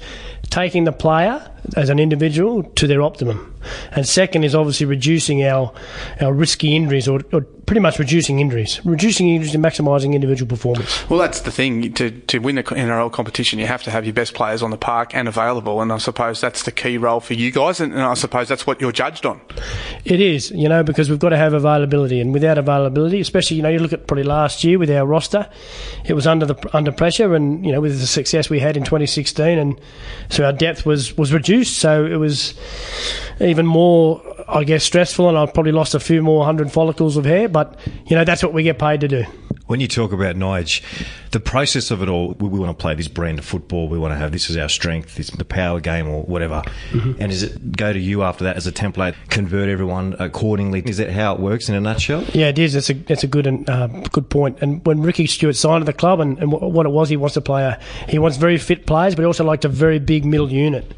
taking 0.49 0.83
the 0.83 0.91
player 0.91 1.49
as 1.75 1.89
an 1.89 1.99
individual 1.99 2.63
to 2.63 2.87
their 2.87 3.01
optimum. 3.01 3.53
And 3.91 4.07
second 4.07 4.43
is 4.43 4.55
obviously 4.55 4.85
reducing 4.85 5.43
our, 5.43 5.73
our 6.21 6.33
risky 6.33 6.75
injuries 6.75 7.07
or, 7.07 7.21
or 7.31 7.45
pretty 7.69 7.79
much 7.79 7.99
reducing 7.99 8.39
injuries, 8.39 8.83
reducing 8.83 9.29
injuries 9.29 9.53
and 9.53 9.63
maximising 9.63 10.15
individual 10.15 10.49
performance. 10.49 11.07
Well, 11.07 11.19
that's 11.19 11.41
the 11.41 11.51
thing. 11.51 11.93
To, 11.93 12.09
to 12.09 12.39
win 12.39 12.55
the 12.55 12.63
NRL 12.63 13.11
competition, 13.11 13.59
you 13.59 13.67
have 13.67 13.83
to 13.83 13.91
have 13.91 14.05
your 14.05 14.13
best 14.13 14.33
players 14.33 14.63
on 14.63 14.71
the 14.71 14.77
park 14.77 15.13
and 15.13 15.27
available. 15.27 15.79
And 15.79 15.93
I 15.93 15.99
suppose 15.99 16.41
that's 16.41 16.63
the 16.63 16.71
key 16.71 16.97
role 16.97 17.19
for 17.19 17.35
you 17.35 17.51
guys. 17.51 17.79
And, 17.79 17.93
and 17.93 18.01
I 18.01 18.15
suppose 18.15 18.47
that's 18.47 18.65
what 18.65 18.81
you're 18.81 18.91
judged 18.91 19.23
on. 19.23 19.39
It 20.03 20.19
is, 20.19 20.49
you 20.49 20.67
know, 20.67 20.81
because 20.81 21.11
we've 21.11 21.19
got 21.19 21.29
to 21.29 21.37
have 21.37 21.53
availability. 21.53 22.19
And 22.19 22.33
without 22.33 22.57
availability, 22.57 23.19
especially, 23.19 23.57
you 23.57 23.61
know, 23.61 23.69
you 23.69 23.77
look 23.77 23.93
at 23.93 24.07
probably 24.07 24.23
last 24.23 24.63
year 24.63 24.79
with 24.79 24.89
our 24.89 25.05
roster, 25.05 25.47
it 26.05 26.15
was 26.15 26.25
under 26.25 26.47
the 26.47 26.69
under 26.75 26.91
pressure. 26.91 27.35
And, 27.35 27.63
you 27.63 27.71
know, 27.71 27.81
with 27.81 27.99
the 27.99 28.07
success 28.07 28.49
we 28.49 28.59
had 28.59 28.77
in 28.77 28.83
2016. 28.83 29.59
And 29.59 29.79
so 30.29 30.43
our 30.43 30.53
depth 30.53 30.87
was, 30.87 31.15
was 31.19 31.31
reduced. 31.31 31.77
So 31.77 32.03
it 32.03 32.17
was 32.17 32.55
even 33.39 33.67
more 33.67 34.23
I 34.49 34.63
guess, 34.63 34.83
stressful, 34.83 35.29
and 35.29 35.37
I've 35.37 35.53
probably 35.53 35.71
lost 35.71 35.95
a 35.95 35.99
few 35.99 36.21
more 36.21 36.45
hundred 36.45 36.71
follicles 36.71 37.17
of 37.17 37.25
hair. 37.25 37.47
But 37.47 37.79
you 38.07 38.15
know, 38.15 38.23
that's 38.23 38.43
what 38.43 38.53
we 38.53 38.63
get 38.63 38.79
paid 38.79 39.01
to 39.01 39.07
do. 39.07 39.23
When 39.67 39.79
you 39.79 39.87
talk 39.87 40.11
about 40.11 40.35
Nige, 40.35 40.81
the 41.31 41.39
process 41.39 41.91
of 41.91 42.01
it 42.01 42.09
all, 42.09 42.33
we, 42.39 42.49
we 42.49 42.59
want 42.59 42.77
to 42.77 42.81
play 42.81 42.95
this 42.95 43.07
brand 43.07 43.39
of 43.39 43.45
football. 43.45 43.87
We 43.87 43.97
want 43.97 44.13
to 44.13 44.17
have 44.17 44.31
this 44.31 44.49
as 44.49 44.57
our 44.57 44.69
strength, 44.69 45.15
this 45.15 45.29
the 45.29 45.45
power 45.45 45.79
game 45.79 46.07
or 46.07 46.23
whatever. 46.23 46.61
Mm-hmm. 46.91 47.21
And 47.21 47.31
does 47.31 47.43
it 47.43 47.71
go 47.75 47.93
to 47.93 47.99
you 47.99 48.23
after 48.23 48.43
that 48.45 48.57
as 48.57 48.67
a 48.67 48.71
template? 48.71 49.15
Convert 49.29 49.69
everyone 49.69 50.15
accordingly. 50.19 50.81
Is 50.85 50.97
that 50.97 51.11
how 51.11 51.35
it 51.35 51.39
works 51.39 51.69
in 51.69 51.75
a 51.75 51.79
nutshell? 51.79 52.23
Yeah, 52.33 52.47
it 52.47 52.59
is. 52.59 52.75
It's 52.75 52.89
a 52.89 52.95
it's 53.07 53.23
a 53.23 53.27
good 53.27 53.47
and 53.47 53.69
uh, 53.69 53.87
good 54.11 54.29
point. 54.29 54.59
And 54.61 54.85
when 54.85 55.01
Ricky 55.01 55.27
Stuart 55.27 55.53
signed 55.53 55.81
to 55.81 55.85
the 55.85 55.93
club, 55.93 56.19
and, 56.19 56.37
and 56.39 56.51
what 56.51 56.85
it 56.85 56.89
was, 56.89 57.09
he 57.09 57.17
wants 57.17 57.35
to 57.35 57.41
play 57.41 57.63
a 57.63 57.79
he 58.07 58.19
wants 58.19 58.37
very 58.37 58.57
fit 58.57 58.85
players, 58.85 59.15
but 59.15 59.21
he 59.21 59.25
also 59.25 59.43
liked 59.43 59.65
a 59.65 59.69
very 59.69 59.99
big 59.99 60.25
middle 60.25 60.51
unit. 60.51 60.93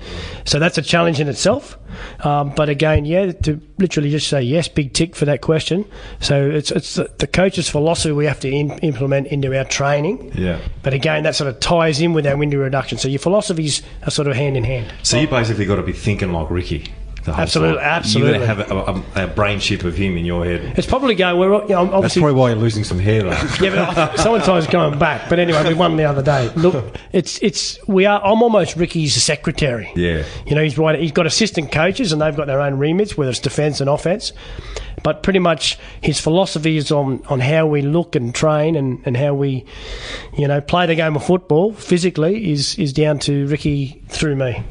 So 0.46 0.60
that's 0.60 0.78
a 0.78 0.82
challenge 0.82 1.20
in 1.20 1.28
itself. 1.28 1.78
Um, 2.22 2.54
but 2.56 2.70
again, 2.70 3.06
yeah, 3.06 3.32
to 3.32 3.62
literally 3.78 4.12
just 4.12 4.28
say 4.28 4.42
yes, 4.42 4.68
big 4.68 4.94
tick 4.94 5.16
for 5.16 5.26
that 5.26 5.42
question. 5.42 5.86
So 6.20 6.50
it's 6.50 6.72
it's 6.72 6.96
the, 6.96 7.12
the 7.18 7.28
coach's 7.28 7.70
philosophy 7.70 8.14
we 8.14 8.26
have 8.26 8.40
to 8.42 8.50
in, 8.50 8.72
implement 8.80 9.28
into 9.28 9.58
our 9.58 9.66
training. 9.66 10.21
Yeah. 10.34 10.60
But 10.84 10.94
again, 10.94 11.24
that 11.24 11.36
sort 11.36 11.50
of 11.50 11.60
ties 11.60 12.02
in 12.02 12.14
with 12.14 12.26
our 12.28 12.38
window 12.38 12.58
reduction. 12.58 12.98
So 12.98 13.08
your 13.08 13.20
philosophies 13.20 13.82
are 14.04 14.12
sort 14.12 14.28
of 14.28 14.36
hand 14.36 14.58
in 14.58 14.64
hand. 14.64 14.94
So 15.04 15.18
you 15.18 15.28
basically 15.28 15.66
got 15.66 15.78
to 15.78 15.84
be 15.84 15.94
thinking 15.94 16.32
like 16.32 16.50
Ricky. 16.50 16.92
Absolutely, 17.28 17.78
time. 17.78 17.88
absolutely. 17.88 18.40
You 18.40 18.46
have 18.46 18.72
a, 18.72 18.76
a, 18.76 19.26
a 19.26 19.28
brain 19.28 19.60
chip 19.60 19.84
of 19.84 19.96
him 19.96 20.18
in 20.18 20.26
your 20.26 20.44
head. 20.44 20.78
It's 20.78 20.88
probably 20.88 21.16
going. 21.16 21.38
We're 21.40 21.62
you 21.64 21.70
know, 21.70 21.86
That's 21.86 21.94
obviously 21.94 22.22
probably 22.22 22.40
why 22.40 22.50
you're 22.50 22.58
losing 22.58 22.84
some 22.84 23.00
hair, 23.00 23.24
though. 23.24 23.30
Yeah, 23.62 23.94
but 23.94 24.18
sometimes 24.20 24.68
going 24.68 24.98
back. 24.98 25.30
But 25.30 25.40
anyway, 25.40 25.68
we 25.68 25.74
won 25.74 25.98
the 25.98 26.06
other 26.06 26.24
day. 26.24 26.52
Look, 26.56 26.96
it's 27.12 27.38
it's 27.44 27.78
we 27.88 28.06
are. 28.06 28.20
I'm 28.24 28.42
almost 28.42 28.76
Ricky's 28.76 29.22
secretary. 29.22 29.92
Yeah. 29.96 30.24
You 30.48 30.56
know, 30.56 30.64
he's 30.64 30.78
right. 30.78 31.00
He's 31.00 31.12
got 31.12 31.28
assistant 31.28 31.72
coaches, 31.72 32.12
and 32.12 32.22
they've 32.22 32.36
got 32.36 32.48
their 32.48 32.62
own 32.62 32.80
remits, 32.80 33.18
whether 33.18 33.30
it's 33.30 33.40
defence 33.40 33.82
and 33.82 33.90
offence. 33.90 34.34
But 35.04 35.24
pretty 35.24 35.40
much 35.40 35.78
his 36.02 36.20
philosophy 36.20 36.78
is 36.78 36.92
on, 36.92 37.24
on 37.28 37.40
how 37.40 37.66
we 37.66 37.82
look 37.82 38.16
and 38.16 38.34
train 38.34 38.76
and, 38.76 39.02
and 39.06 39.18
how 39.18 39.34
we, 39.34 39.66
you 40.38 40.48
know, 40.48 40.62
play 40.62 40.86
the 40.86 40.96
game 40.96 41.16
of 41.16 41.24
football 41.24 41.74
physically 41.74 42.52
is, 42.52 42.78
is 42.78 42.94
down 42.94 43.20
to 43.20 43.48
Ricky 43.48 44.02
through 44.08 44.36
me. 44.36 44.64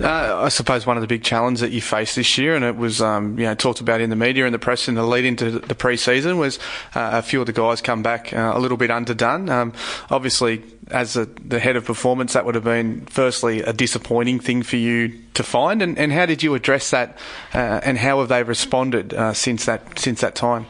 Uh, 0.00 0.42
I 0.42 0.48
suppose 0.48 0.86
one 0.86 0.96
of 0.96 1.00
the 1.02 1.06
big 1.06 1.22
challenges 1.22 1.60
that 1.60 1.72
you 1.72 1.80
faced 1.80 2.16
this 2.16 2.38
year, 2.38 2.54
and 2.54 2.64
it 2.64 2.76
was 2.76 3.00
um, 3.00 3.38
you 3.38 3.44
know 3.44 3.54
talked 3.54 3.80
about 3.80 4.00
in 4.00 4.10
the 4.10 4.16
media 4.16 4.44
and 4.44 4.54
the 4.54 4.58
press 4.58 4.88
in 4.88 4.94
the 4.94 5.02
lead 5.02 5.24
into 5.24 5.58
the 5.58 5.74
pre-season, 5.74 6.38
was 6.38 6.58
uh, 6.94 7.10
a 7.12 7.22
few 7.22 7.40
of 7.40 7.46
the 7.46 7.52
guys 7.52 7.80
come 7.80 8.02
back 8.02 8.32
uh, 8.32 8.52
a 8.54 8.58
little 8.58 8.76
bit 8.76 8.90
underdone. 8.90 9.48
Um, 9.48 9.72
obviously, 10.10 10.62
as 10.90 11.16
a, 11.16 11.24
the 11.24 11.58
head 11.58 11.76
of 11.76 11.84
performance, 11.84 12.34
that 12.34 12.44
would 12.44 12.54
have 12.54 12.64
been 12.64 13.06
firstly 13.06 13.60
a 13.62 13.72
disappointing 13.72 14.40
thing 14.40 14.62
for 14.62 14.76
you 14.76 15.20
to 15.34 15.42
find. 15.42 15.82
And, 15.82 15.98
and 15.98 16.12
how 16.12 16.26
did 16.26 16.42
you 16.42 16.54
address 16.54 16.90
that, 16.90 17.18
uh, 17.54 17.80
and 17.82 17.98
how 17.98 18.20
have 18.20 18.28
they 18.28 18.42
responded 18.42 19.14
uh, 19.14 19.32
since 19.32 19.64
that 19.66 19.98
since 19.98 20.20
that 20.20 20.34
time? 20.34 20.66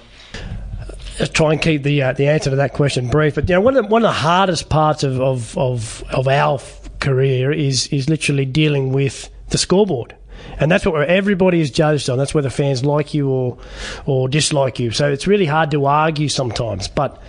Let's 1.18 1.32
try 1.32 1.52
and 1.52 1.62
keep 1.62 1.82
the 1.82 2.02
uh, 2.02 2.12
the 2.12 2.28
answer 2.28 2.50
to 2.50 2.56
that 2.56 2.72
question 2.72 3.08
brief. 3.08 3.36
But 3.36 3.48
you 3.48 3.54
know, 3.54 3.60
one 3.60 3.76
of 3.76 3.84
the, 3.84 3.90
one 3.90 4.04
of 4.04 4.08
the 4.08 4.12
hardest 4.12 4.68
parts 4.68 5.04
of, 5.04 5.20
of, 5.20 5.56
of, 5.56 6.02
of 6.10 6.26
our 6.26 6.60
career 7.00 7.52
is 7.52 7.86
is 7.88 8.08
literally 8.08 8.44
dealing 8.44 8.92
with 8.92 9.30
the 9.50 9.58
scoreboard. 9.58 10.16
And 10.58 10.70
that's 10.70 10.84
what 10.84 11.08
everybody 11.08 11.60
is 11.60 11.70
judged 11.70 12.10
on. 12.10 12.18
That's 12.18 12.34
whether 12.34 12.50
fans 12.50 12.84
like 12.84 13.14
you 13.14 13.28
or 13.28 13.58
or 14.06 14.28
dislike 14.28 14.78
you. 14.78 14.90
So 14.90 15.10
it's 15.10 15.26
really 15.26 15.46
hard 15.46 15.70
to 15.70 15.86
argue 15.86 16.28
sometimes. 16.28 16.88
But 16.88 17.20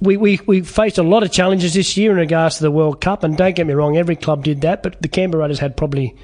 we, 0.00 0.16
we, 0.16 0.40
we 0.46 0.60
faced 0.62 0.98
a 0.98 1.02
lot 1.02 1.22
of 1.22 1.32
challenges 1.32 1.74
this 1.74 1.96
year 1.96 2.12
in 2.12 2.16
regards 2.16 2.56
to 2.56 2.62
the 2.62 2.70
World 2.70 3.00
Cup. 3.00 3.22
And 3.22 3.36
don't 3.36 3.54
get 3.54 3.66
me 3.66 3.74
wrong, 3.74 3.96
every 3.96 4.16
club 4.16 4.44
did 4.44 4.60
that. 4.62 4.82
But 4.82 5.00
the 5.02 5.08
Canberra 5.08 5.42
Raiders 5.42 5.58
had 5.58 5.76
probably, 5.76 6.14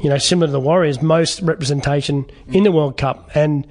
you 0.00 0.08
know, 0.08 0.18
similar 0.18 0.46
to 0.46 0.52
the 0.52 0.60
Warriors, 0.60 1.02
most 1.02 1.42
representation 1.42 2.26
in 2.48 2.64
the 2.64 2.72
World 2.72 2.96
Cup. 2.96 3.30
And, 3.34 3.66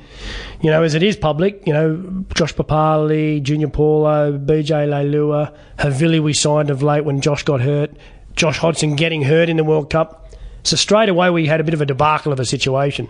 you 0.62 0.70
know, 0.70 0.84
as 0.84 0.96
it 0.96 1.04
is 1.04 1.16
public, 1.16 1.66
you 1.66 1.74
know, 1.74 2.26
Josh 2.36 2.54
Papalii, 2.54 3.42
Junior 3.42 3.70
Paulo, 3.70 4.38
BJ 4.38 4.88
Leilua, 4.88 5.56
Havili 5.78 6.22
we 6.22 6.34
signed 6.34 6.70
of 6.70 6.84
late 6.84 7.06
when 7.06 7.22
Josh 7.22 7.44
got 7.44 7.62
hurt, 7.62 7.92
Josh 8.36 8.58
Hodgson 8.58 8.96
getting 8.96 9.24
hurt 9.24 9.50
in 9.50 9.58
the 9.58 9.64
World 9.64 9.90
Cup. 9.90 10.18
So 10.64 10.76
straight 10.76 11.10
away 11.10 11.30
we 11.32 11.48
had 11.48 11.60
a 11.60 11.64
bit 11.64 11.74
of 11.74 11.82
a 11.82 11.86
debacle 11.86 12.32
of 12.32 12.40
a 12.40 12.46
situation. 12.46 13.10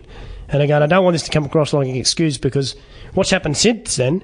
And 0.51 0.61
again, 0.61 0.83
I 0.83 0.85
don't 0.85 1.03
want 1.03 1.13
this 1.13 1.23
to 1.23 1.31
come 1.31 1.45
across 1.45 1.71
like 1.71 1.87
an 1.87 1.95
excuse 1.95 2.37
because 2.37 2.75
what's 3.13 3.29
happened 3.29 3.57
since 3.57 3.95
then 3.95 4.23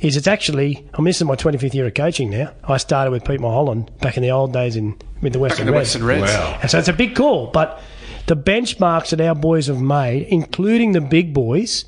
is 0.00 0.16
it's 0.16 0.26
actually, 0.26 0.88
I 0.94 0.98
mean, 0.98 1.06
this 1.06 1.16
is 1.16 1.24
my 1.24 1.36
25th 1.36 1.74
year 1.74 1.86
of 1.86 1.94
coaching 1.94 2.30
now. 2.30 2.52
I 2.64 2.78
started 2.78 3.10
with 3.10 3.24
Pete 3.24 3.40
Mulholland 3.40 3.90
back 4.00 4.16
in 4.16 4.22
the 4.22 4.30
old 4.30 4.52
days 4.52 4.76
in 4.76 4.96
with 5.20 5.34
the 5.34 5.38
Western 5.38 5.66
the 5.66 5.72
Reds. 5.72 5.88
Western 5.88 6.04
Reds. 6.04 6.32
Wow. 6.32 6.58
And 6.62 6.70
so 6.70 6.78
it's 6.78 6.88
a 6.88 6.94
big 6.94 7.14
call, 7.14 7.48
but 7.48 7.80
the 8.26 8.36
benchmarks 8.36 9.10
that 9.10 9.20
our 9.20 9.34
boys 9.34 9.66
have 9.66 9.80
made, 9.80 10.26
including 10.28 10.92
the 10.92 11.00
big 11.00 11.32
boys, 11.32 11.84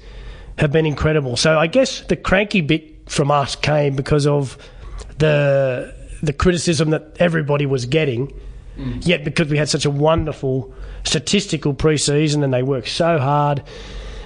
have 0.59 0.73
been 0.73 0.87
incredible. 0.87 1.37
So 1.37 1.59
I 1.59 1.67
guess 1.67 2.03
the 2.03 2.17
cranky 2.17 2.61
bit 2.61 3.11
from 3.11 3.31
us 3.31 3.57
came 3.57 3.97
because 3.97 4.27
of 4.27 4.59
the 5.19 5.95
the 6.23 6.33
criticism 6.33 6.91
that 6.91 7.17
everybody 7.21 7.65
was 7.65 7.87
getting. 7.87 8.33
Mm. 8.77 9.05
Yet 9.07 9.25
because 9.25 9.49
we 9.49 9.57
had 9.57 9.69
such 9.69 9.85
a 9.85 9.91
wonderful 9.91 10.73
statistical 11.09 11.75
pre-season 11.75 12.45
and 12.45 12.53
they 12.53 12.63
worked 12.63 12.89
so 12.89 13.19
hard, 13.19 13.63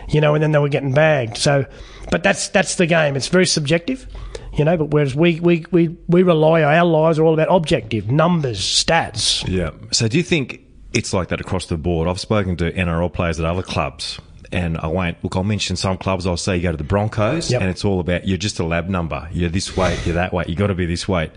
you 0.09 0.21
know, 0.21 0.35
and 0.35 0.43
then 0.43 0.53
they 0.53 0.59
were 0.59 0.69
getting 0.69 0.93
bagged. 0.93 1.37
So, 1.37 1.65
but 2.11 2.23
that's 2.23 2.49
that's 2.49 2.75
the 2.77 2.87
game. 2.87 3.17
It's 3.17 3.29
very 3.29 3.47
subjective, 3.47 4.07
you 4.53 4.65
know. 4.65 4.77
But 4.77 4.87
whereas 4.91 5.15
we 5.15 5.41
we 5.41 5.65
we, 5.71 5.97
we 6.09 6.23
rely 6.23 6.63
our 6.63 6.85
lives 6.85 7.19
are 7.19 7.25
all 7.25 7.35
about 7.35 7.49
objective 7.51 8.11
numbers, 8.11 8.61
stats. 8.61 9.47
Yeah. 9.49 9.71
So 9.93 10.09
do 10.09 10.17
you 10.17 10.23
think 10.23 10.61
it's 10.93 11.13
like 11.13 11.29
that 11.29 11.41
across 11.41 11.67
the 11.67 11.79
board? 11.79 12.09
I've 12.09 12.21
spoken 12.21 12.57
to 12.59 12.71
NRL 12.73 13.13
players 13.13 13.39
at 13.39 13.47
other 13.47 13.63
clubs. 13.63 14.21
And 14.53 14.77
I 14.79 14.87
won't 14.89 15.23
look. 15.25 15.35
I'll 15.37 15.45
mention 15.45 15.77
some 15.77 15.97
clubs. 15.97 16.27
I'll 16.27 16.37
say 16.37 16.57
you 16.57 16.63
go 16.63 16.71
to 16.73 16.77
the 16.77 16.85
Broncos, 16.85 17.51
Yep. 17.51 17.61
and 17.61 17.71
it's 17.71 17.85
all 17.85 18.01
about 18.01 18.27
you're 18.27 18.37
just 18.39 18.61
a 18.61 18.65
lab 18.65 18.89
number. 18.89 19.29
You're 19.33 19.49
this 19.49 19.77
weight, 19.77 19.99
you're 20.05 20.15
that 20.17 20.33
weight. 20.33 20.49
You 20.49 20.55
got 20.57 20.67
to 20.69 20.75
be 20.75 20.87
this 20.87 21.09
weight. 21.09 21.31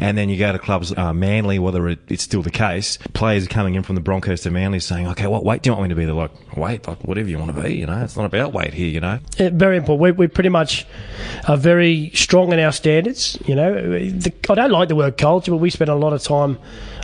And 0.00 0.16
then 0.16 0.28
you 0.28 0.38
go 0.38 0.52
to 0.52 0.58
clubs, 0.58 0.92
uh, 0.96 1.12
Manly, 1.12 1.58
whether 1.58 1.86
it, 1.88 1.98
it's 2.08 2.22
still 2.22 2.42
the 2.42 2.50
case. 2.50 2.98
Players 3.12 3.44
are 3.46 3.48
coming 3.48 3.74
in 3.74 3.82
from 3.82 3.94
the 3.94 4.00
Broncos 4.00 4.40
to 4.42 4.50
Manly 4.50 4.80
saying, 4.80 5.06
"Okay, 5.08 5.26
what 5.26 5.44
weight 5.44 5.62
do 5.62 5.70
you 5.70 5.74
want 5.74 5.84
me 5.84 5.88
to 5.90 5.94
be?" 5.94 6.04
They're 6.06 6.14
like, 6.14 6.56
"Weight, 6.56 6.88
like 6.88 7.02
whatever 7.04 7.28
you 7.28 7.38
want 7.38 7.54
to 7.54 7.62
be." 7.62 7.74
You 7.74 7.86
know, 7.86 8.02
it's 8.02 8.16
not 8.16 8.24
about 8.24 8.52
weight 8.52 8.72
here. 8.74 8.88
You 8.88 9.00
know. 9.00 9.18
Very 9.38 9.76
important. 9.76 10.00
We, 10.00 10.12
we 10.12 10.26
pretty 10.28 10.48
much 10.48 10.86
are 11.48 11.56
very 11.56 12.10
strong 12.14 12.52
in 12.52 12.58
our 12.58 12.72
standards. 12.72 13.38
You 13.46 13.54
know, 13.54 13.74
the, 13.98 14.32
I 14.48 14.54
don't 14.54 14.70
like 14.70 14.88
the 14.88 14.96
word 14.96 15.18
culture, 15.18 15.50
but 15.50 15.58
we 15.58 15.70
spend 15.70 15.90
a 15.90 15.94
lot 15.94 16.12
of 16.12 16.22
time 16.22 16.58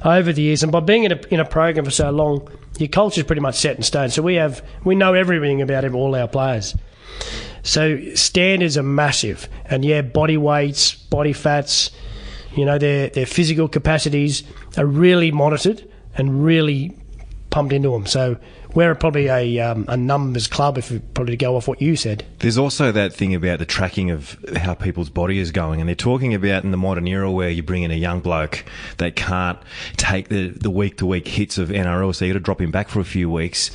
over 0.05 0.33
the 0.33 0.43
years, 0.43 0.63
and 0.63 0.73
by 0.73 0.81
being 0.81 1.05
in 1.05 1.13
a, 1.13 1.21
in 1.31 1.41
a 1.41 1.45
program 1.45 1.85
for 1.85 1.91
so 1.91 2.11
long, 2.11 2.49
your 2.78 2.88
culture 2.88 3.20
is 3.20 3.26
pretty 3.26 3.42
much 3.42 3.56
set 3.56 3.76
in 3.76 3.82
stone. 3.82 4.11
So 4.11 4.23
we 4.23 4.35
have 4.37 4.64
we 4.85 4.94
know 4.94 5.14
everything 5.14 5.61
about 5.62 5.85
all 5.92 6.14
our 6.14 6.28
players. 6.28 6.75
So 7.62 8.14
standards 8.14 8.78
are 8.78 8.82
massive, 8.82 9.49
and 9.66 9.85
yeah, 9.85 10.02
body 10.02 10.37
weights, 10.37 10.94
body 10.94 11.32
fats, 11.32 11.90
you 12.56 12.64
know, 12.64 12.78
their 12.78 13.08
their 13.08 13.26
physical 13.26 13.68
capacities 13.68 14.44
are 14.76 14.87
really 14.87 15.30
monitored 15.30 15.87
and 16.14 16.44
really 16.44 16.97
pumped 17.50 17.73
into 17.73 17.90
them. 17.90 18.06
So 18.06 18.38
we're 18.78 18.94
probably 18.94 19.26
a 19.26 19.58
um, 19.58 19.85
a 19.88 19.97
numbers 19.97 20.47
club, 20.47 20.78
if 20.78 20.92
we 20.92 21.00
probably 21.00 21.32
to 21.32 21.37
go 21.37 21.56
off 21.56 21.66
what 21.66 21.82
you 21.82 21.97
said. 21.97 22.25
There's 22.38 22.56
also 22.56 22.92
that 22.92 23.12
thing 23.12 23.35
about 23.35 23.58
the 23.58 23.66
tracking 23.66 24.12
of 24.12 24.38
how 24.56 24.75
people's 24.75 25.11
body 25.11 25.40
is 25.40 25.50
going, 25.50 25.80
and 25.80 25.88
they're 25.88 25.97
talking 25.97 26.32
about 26.32 26.62
in 26.62 26.70
the 26.70 26.76
modern 26.76 27.08
era 27.08 27.28
where 27.28 27.50
you 27.50 27.61
bring 27.64 27.82
in 27.82 27.90
a 27.90 27.97
young 27.97 28.20
bloke 28.20 28.64
that 28.99 29.16
can't 29.16 29.58
take 29.97 30.28
the 30.28 30.50
the 30.50 30.70
week 30.70 30.97
to 30.99 31.06
week 31.06 31.26
hits 31.26 31.58
of 31.58 31.70
NRL, 31.70 32.14
so 32.14 32.25
you 32.25 32.32
got 32.32 32.38
to 32.38 32.44
drop 32.44 32.61
him 32.61 32.70
back 32.70 32.88
for 32.88 33.00
a 33.00 33.04
few 33.04 33.28
weeks. 33.28 33.73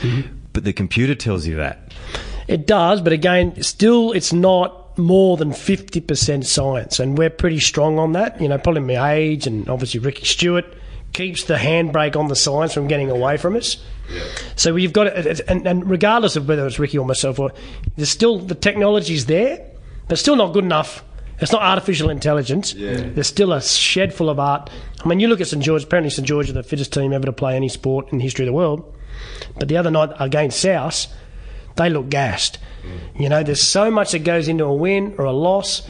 But 0.54 0.64
the 0.64 0.72
computer 0.72 1.16
tells 1.16 1.46
you 1.46 1.58
that. 1.58 1.94
It 2.48 2.66
does, 2.66 3.02
but 3.02 3.12
again, 3.12 3.62
still, 3.62 4.14
it's 4.14 4.32
not 4.32 4.98
more 4.98 5.36
than 5.36 5.52
50% 5.52 6.46
science, 6.46 7.02
and 7.02 7.18
we're 7.18 7.30
pretty 7.30 7.60
strong 7.60 8.00
on 8.00 8.14
that. 8.14 8.40
You 8.40 8.48
know, 8.48 8.58
probably 8.58 8.84
my 8.84 9.16
age, 9.16 9.48
and 9.48 9.68
obviously 9.68 10.00
Ricky 10.00 10.24
Stuart 10.24 10.78
keeps 11.12 11.44
the 11.44 11.56
handbrake 11.56 12.16
on 12.16 12.30
the 12.30 12.38
science 12.38 12.74
from 12.74 12.88
getting 12.88 13.12
away 13.12 13.36
from 13.36 13.58
us. 13.58 13.84
So 14.56 14.76
you've 14.76 14.94
got 14.94 15.08
it, 15.08 15.42
and, 15.48 15.66
and 15.68 15.90
regardless 15.90 16.36
of 16.36 16.48
whether 16.48 16.66
it's 16.68 16.80
Ricky 16.80 16.98
or 16.98 17.06
myself, 17.06 17.40
or 17.40 17.52
there's 17.96 18.10
still 18.10 18.38
the 18.40 18.56
technology's 18.56 19.26
there, 19.26 19.66
but 20.08 20.20
still 20.20 20.36
not 20.36 20.54
good 20.54 20.64
enough. 20.66 21.04
It's 21.40 21.52
not 21.52 21.62
artificial 21.62 22.10
intelligence. 22.10 22.74
There's 23.14 23.28
still 23.28 23.52
a 23.54 23.62
shed 23.62 24.14
full 24.14 24.30
of 24.30 24.40
art. 24.40 24.70
I 25.04 25.08
mean, 25.08 25.20
you 25.20 25.28
look 25.28 25.42
at 25.42 25.48
St 25.48 25.62
George. 25.64 25.84
Apparently, 25.84 26.10
St 26.10 26.28
George 26.28 26.50
are 26.50 26.54
the 26.54 26.64
fittest 26.64 26.94
team 26.94 27.12
ever 27.12 27.26
to 27.26 27.34
play 27.34 27.56
any 27.56 27.70
sport 27.70 28.12
in 28.12 28.20
the 28.20 28.24
history 28.24 28.46
of 28.46 28.48
the 28.48 28.54
world. 28.54 28.96
But 29.58 29.68
the 29.68 29.78
other 29.78 29.92
night 29.92 30.12
against 30.20 30.62
South, 30.62 31.08
they 31.76 31.90
look 31.90 32.10
gassed. 32.10 32.60
Mm. 32.84 33.22
You 33.22 33.30
know, 33.30 33.44
there's 33.44 33.62
so 33.62 33.90
much 33.90 34.12
that 34.12 34.20
goes 34.20 34.48
into 34.48 34.66
a 34.66 34.74
win 34.74 35.16
or 35.18 35.26
a 35.26 35.32
loss, 35.32 35.82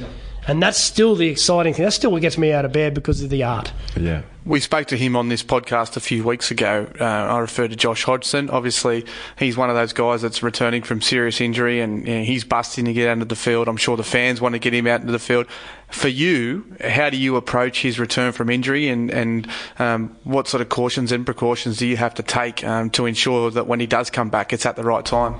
and 0.47 0.61
that's 0.61 0.77
still 0.77 1.15
the 1.15 1.27
exciting 1.27 1.73
thing. 1.73 1.83
That's 1.83 1.95
still 1.95 2.11
what 2.11 2.21
gets 2.21 2.37
me 2.37 2.51
out 2.51 2.65
of 2.65 2.71
bed 2.71 2.93
because 2.93 3.21
of 3.21 3.29
the 3.29 3.43
art. 3.43 3.71
Yeah. 3.97 4.23
We 4.45 4.59
spoke 4.59 4.87
to 4.87 4.97
him 4.97 5.15
on 5.15 5.29
this 5.29 5.41
podcast 5.41 5.95
a 5.95 6.01
few 6.01 6.25
weeks 6.25 6.51
ago. 6.51 6.91
Uh, 6.99 7.05
I 7.05 7.39
refer 7.39 7.69
to 7.69 7.75
Josh 7.77 8.03
Hodgson. 8.03 8.49
Obviously, 8.49 9.05
he's 9.39 9.55
one 9.55 9.69
of 9.69 9.75
those 9.77 9.93
guys 9.93 10.21
that's 10.21 10.43
returning 10.43 10.83
from 10.83 11.01
serious 11.01 11.39
injury 11.39 11.79
and 11.79 12.05
you 12.05 12.17
know, 12.17 12.23
he's 12.25 12.43
busting 12.43 12.83
to 12.83 12.93
get 12.93 13.07
out 13.07 13.13
into 13.13 13.25
the 13.25 13.37
field. 13.37 13.69
I'm 13.69 13.77
sure 13.77 13.95
the 13.95 14.03
fans 14.03 14.41
want 14.41 14.53
to 14.53 14.59
get 14.59 14.73
him 14.73 14.85
out 14.85 14.99
into 14.99 15.13
the 15.13 15.19
field. 15.19 15.47
for 15.93 16.07
you, 16.09 16.65
how 16.81 17.09
do 17.09 17.17
you 17.17 17.35
approach 17.35 17.81
his 17.81 17.99
return 17.99 18.31
from 18.31 18.49
injury, 18.49 18.89
and 18.89 19.11
and 19.11 19.47
um, 19.79 20.15
what 20.23 20.47
sort 20.47 20.61
of 20.61 20.69
cautions 20.69 21.11
and 21.11 21.25
precautions 21.25 21.77
do 21.77 21.87
you 21.87 21.95
have 21.97 22.15
to 22.15 22.23
take 22.23 22.63
um, 22.63 22.89
to 22.89 23.05
ensure 23.05 23.51
that 23.51 23.67
when 23.67 23.79
he 23.79 23.85
does 23.85 24.09
come 24.09 24.29
back, 24.29 24.51
it's 24.51 24.65
at 24.65 24.75
the 24.75 24.83
right 24.83 25.05
time? 25.05 25.35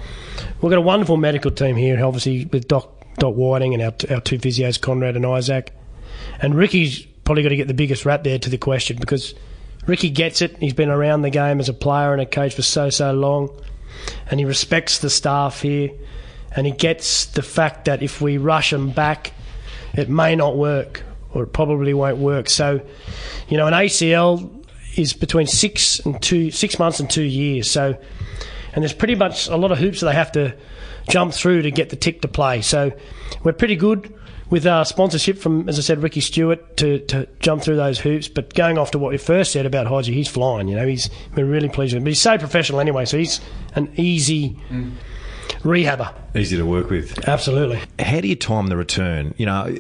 We've 0.62 0.70
got 0.70 0.78
a 0.78 0.82
wonderful 0.82 1.18
medical 1.18 1.52
team 1.52 1.76
here, 1.76 2.04
obviously 2.06 2.46
with 2.46 2.68
Doc 2.68 3.03
Doc 3.18 3.36
Whiting 3.36 3.74
and 3.74 3.84
our 3.84 3.94
our 4.10 4.22
two 4.22 4.38
physios, 4.38 4.80
Conrad 4.80 5.16
and 5.16 5.26
Isaac, 5.26 5.72
and 6.42 6.56
Ricky's 6.56 7.02
probably 7.24 7.44
got 7.44 7.50
to 7.50 7.56
get 7.56 7.68
the 7.68 7.74
biggest 7.74 8.06
rap 8.06 8.24
there 8.24 8.40
to 8.40 8.50
the 8.50 8.58
question 8.58 8.98
because 9.00 9.34
Ricky 9.88 10.10
gets 10.10 10.42
it. 10.42 10.58
He's 10.58 10.74
been 10.74 10.90
around 10.90 11.22
the 11.22 11.30
game 11.30 11.60
as 11.60 11.70
a 11.70 11.74
player 11.74 12.14
and 12.14 12.22
a 12.22 12.26
coach 12.26 12.56
for 12.56 12.62
so 12.62 12.90
so 12.90 13.14
long, 13.14 13.50
and 14.30 14.40
he 14.40 14.46
respects 14.46 15.00
the 15.00 15.10
staff 15.10 15.62
here, 15.62 15.92
and 16.56 16.66
he 16.66 16.74
gets 16.74 17.26
the 17.28 17.42
fact 17.42 17.86
that 17.86 18.02
if 18.04 18.22
we 18.22 18.38
rush 18.38 18.74
him 18.74 18.92
back 18.92 19.34
it 19.94 20.10
may 20.10 20.36
not 20.36 20.58
work 20.58 21.04
or 21.34 21.44
it 21.44 21.48
probably 21.48 21.94
won't 21.94 22.18
work. 22.18 22.50
So, 22.50 22.82
you 23.48 23.58
know, 23.58 23.68
an 23.68 23.74
ACL 23.74 24.66
is 24.96 25.14
between 25.14 25.48
six 25.48 26.00
and 26.00 26.22
two, 26.22 26.52
six 26.52 26.78
months 26.78 27.00
and 27.00 27.10
two 27.10 27.24
years. 27.24 27.70
So, 27.70 27.98
and 28.74 28.84
there's 28.84 28.94
pretty 28.94 29.16
much 29.16 29.48
a 29.48 29.56
lot 29.56 29.72
of 29.72 29.78
hoops 29.78 30.02
that 30.02 30.08
they 30.08 30.16
have 30.16 30.32
to 30.34 30.56
jump 31.08 31.34
through 31.34 31.64
to 31.64 31.72
get 31.72 31.90
the 31.90 31.96
tick 31.96 32.22
to 32.22 32.28
play. 32.28 32.62
So, 32.62 32.92
we're 33.44 33.54
pretty 33.54 33.76
good 33.76 34.14
with 34.50 34.68
our 34.68 34.86
sponsorship 34.86 35.38
from, 35.38 35.68
as 35.68 35.80
I 35.80 35.82
said, 35.82 36.04
Ricky 36.04 36.22
Stuart 36.22 36.78
to, 36.78 37.00
to 37.08 37.28
jump 37.40 37.64
through 37.64 37.78
those 37.78 38.00
hoops. 38.00 38.28
But 38.28 38.54
going 38.54 38.78
off 38.78 38.92
to 38.92 39.00
what 39.00 39.12
we 39.12 39.18
first 39.18 39.52
said 39.52 39.66
about 39.66 39.88
Hodgie, 39.88 40.14
he's 40.14 40.28
flying. 40.28 40.68
You 40.68 40.76
know, 40.76 40.88
he's 40.88 41.10
been 41.34 41.50
really 41.50 41.70
pleased 41.70 41.94
with 41.94 42.02
him. 42.02 42.04
But 42.04 42.12
he's 42.12 42.22
so 42.22 42.38
professional 42.38 42.80
anyway, 42.80 43.06
so 43.06 43.18
he's 43.18 43.42
an 43.76 43.92
easy. 43.96 44.58
Mm 44.70 44.94
rehabber. 45.64 46.14
Easy 46.36 46.58
to 46.58 46.66
work 46.66 46.90
with. 46.90 47.28
Absolutely. 47.28 47.82
How 48.00 48.20
do 48.22 48.28
you 48.28 48.36
time 48.36 48.68
the 48.68 48.78
return? 48.78 49.34
You 49.38 49.46
know, 49.46 49.76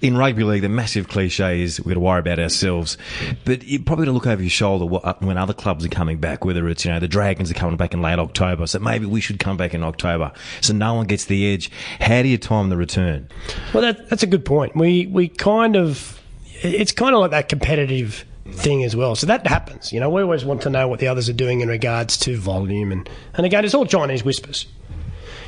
in 0.00 0.16
rugby 0.16 0.42
league, 0.44 0.62
the 0.62 0.68
massive 0.68 1.08
cliche 1.08 1.62
is 1.62 1.78
we've 1.80 1.88
got 1.88 1.94
to 1.94 2.00
worry 2.00 2.20
about 2.20 2.38
ourselves, 2.38 2.96
but 3.44 3.62
you're 3.64 3.82
probably 3.82 4.06
going 4.06 4.14
to 4.14 4.18
look 4.18 4.26
over 4.26 4.42
your 4.42 4.50
shoulder 4.50 4.98
uh, 5.04 5.14
when 5.20 5.36
other 5.36 5.52
clubs 5.52 5.84
are 5.84 5.90
coming 5.90 6.18
back, 6.18 6.44
whether 6.44 6.68
it's, 6.68 6.84
you 6.84 6.90
know, 6.90 6.98
the 6.98 7.08
Dragons 7.08 7.50
are 7.50 7.54
coming 7.54 7.76
back 7.76 7.92
in 7.94 8.00
late 8.00 8.18
October, 8.18 8.66
so 8.66 8.78
maybe 8.78 9.06
we 9.06 9.20
should 9.20 9.38
come 9.38 9.56
back 9.56 9.74
in 9.74 9.84
October. 9.84 10.32
So 10.60 10.72
no 10.72 10.94
one 10.94 11.06
gets 11.06 11.26
the 11.26 11.52
edge. 11.52 11.70
How 12.00 12.22
do 12.22 12.28
you 12.28 12.38
time 12.38 12.70
the 12.70 12.76
return? 12.76 13.28
Well, 13.74 13.82
that, 13.82 14.08
that's 14.08 14.22
a 14.22 14.26
good 14.26 14.44
point. 14.44 14.74
We, 14.74 15.06
we 15.06 15.28
kind 15.28 15.76
of, 15.76 16.20
it's 16.62 16.92
kind 16.92 17.14
of 17.14 17.20
like 17.20 17.32
that 17.32 17.48
competitive 17.48 18.24
thing 18.50 18.82
as 18.82 18.96
well. 18.96 19.14
So 19.14 19.26
that 19.26 19.46
happens. 19.46 19.92
You 19.92 20.00
know, 20.00 20.08
we 20.08 20.22
always 20.22 20.44
want 20.44 20.62
to 20.62 20.70
know 20.70 20.88
what 20.88 21.00
the 21.00 21.08
others 21.08 21.28
are 21.28 21.34
doing 21.34 21.60
in 21.60 21.68
regards 21.68 22.16
to 22.18 22.36
volume. 22.38 22.92
And, 22.92 23.08
and 23.34 23.44
again, 23.44 23.64
it's 23.64 23.74
all 23.74 23.84
Chinese 23.84 24.24
whispers. 24.24 24.66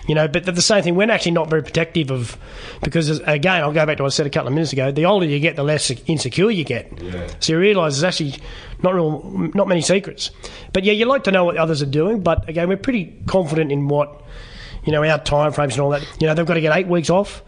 You 0.08 0.14
know, 0.14 0.26
but 0.26 0.44
the 0.44 0.62
same 0.62 0.82
thing, 0.82 0.94
we're 0.94 1.10
actually 1.10 1.32
not 1.32 1.50
very 1.50 1.62
protective 1.62 2.10
of, 2.10 2.36
because 2.82 3.20
again, 3.20 3.62
I'll 3.62 3.72
go 3.72 3.84
back 3.86 3.98
to 3.98 4.02
what 4.02 4.12
I 4.12 4.14
said 4.14 4.26
a 4.26 4.30
couple 4.30 4.48
of 4.48 4.54
minutes 4.54 4.72
ago. 4.72 4.90
The 4.90 5.04
older 5.04 5.26
you 5.26 5.38
get, 5.40 5.56
the 5.56 5.62
less 5.62 5.90
insecure 6.06 6.50
you 6.50 6.64
get. 6.64 7.00
Yeah. 7.00 7.28
So 7.38 7.52
you 7.52 7.58
realise 7.58 8.00
there's 8.00 8.04
actually 8.04 8.42
not 8.82 8.94
real, 8.94 9.50
not 9.54 9.68
many 9.68 9.82
secrets. 9.82 10.30
But 10.72 10.84
yeah, 10.84 10.94
you 10.94 11.04
like 11.04 11.24
to 11.24 11.30
know 11.30 11.44
what 11.44 11.56
others 11.56 11.82
are 11.82 11.86
doing. 11.86 12.22
But 12.22 12.48
again, 12.48 12.68
we're 12.68 12.76
pretty 12.76 13.22
confident 13.26 13.70
in 13.70 13.88
what, 13.88 14.24
you 14.84 14.92
know, 14.92 15.04
our 15.04 15.18
time 15.18 15.52
frames 15.52 15.74
and 15.74 15.82
all 15.82 15.90
that. 15.90 16.02
You 16.20 16.26
know, 16.26 16.34
they've 16.34 16.46
got 16.46 16.54
to 16.54 16.60
get 16.60 16.76
eight 16.76 16.88
weeks 16.88 17.10
off. 17.10 17.42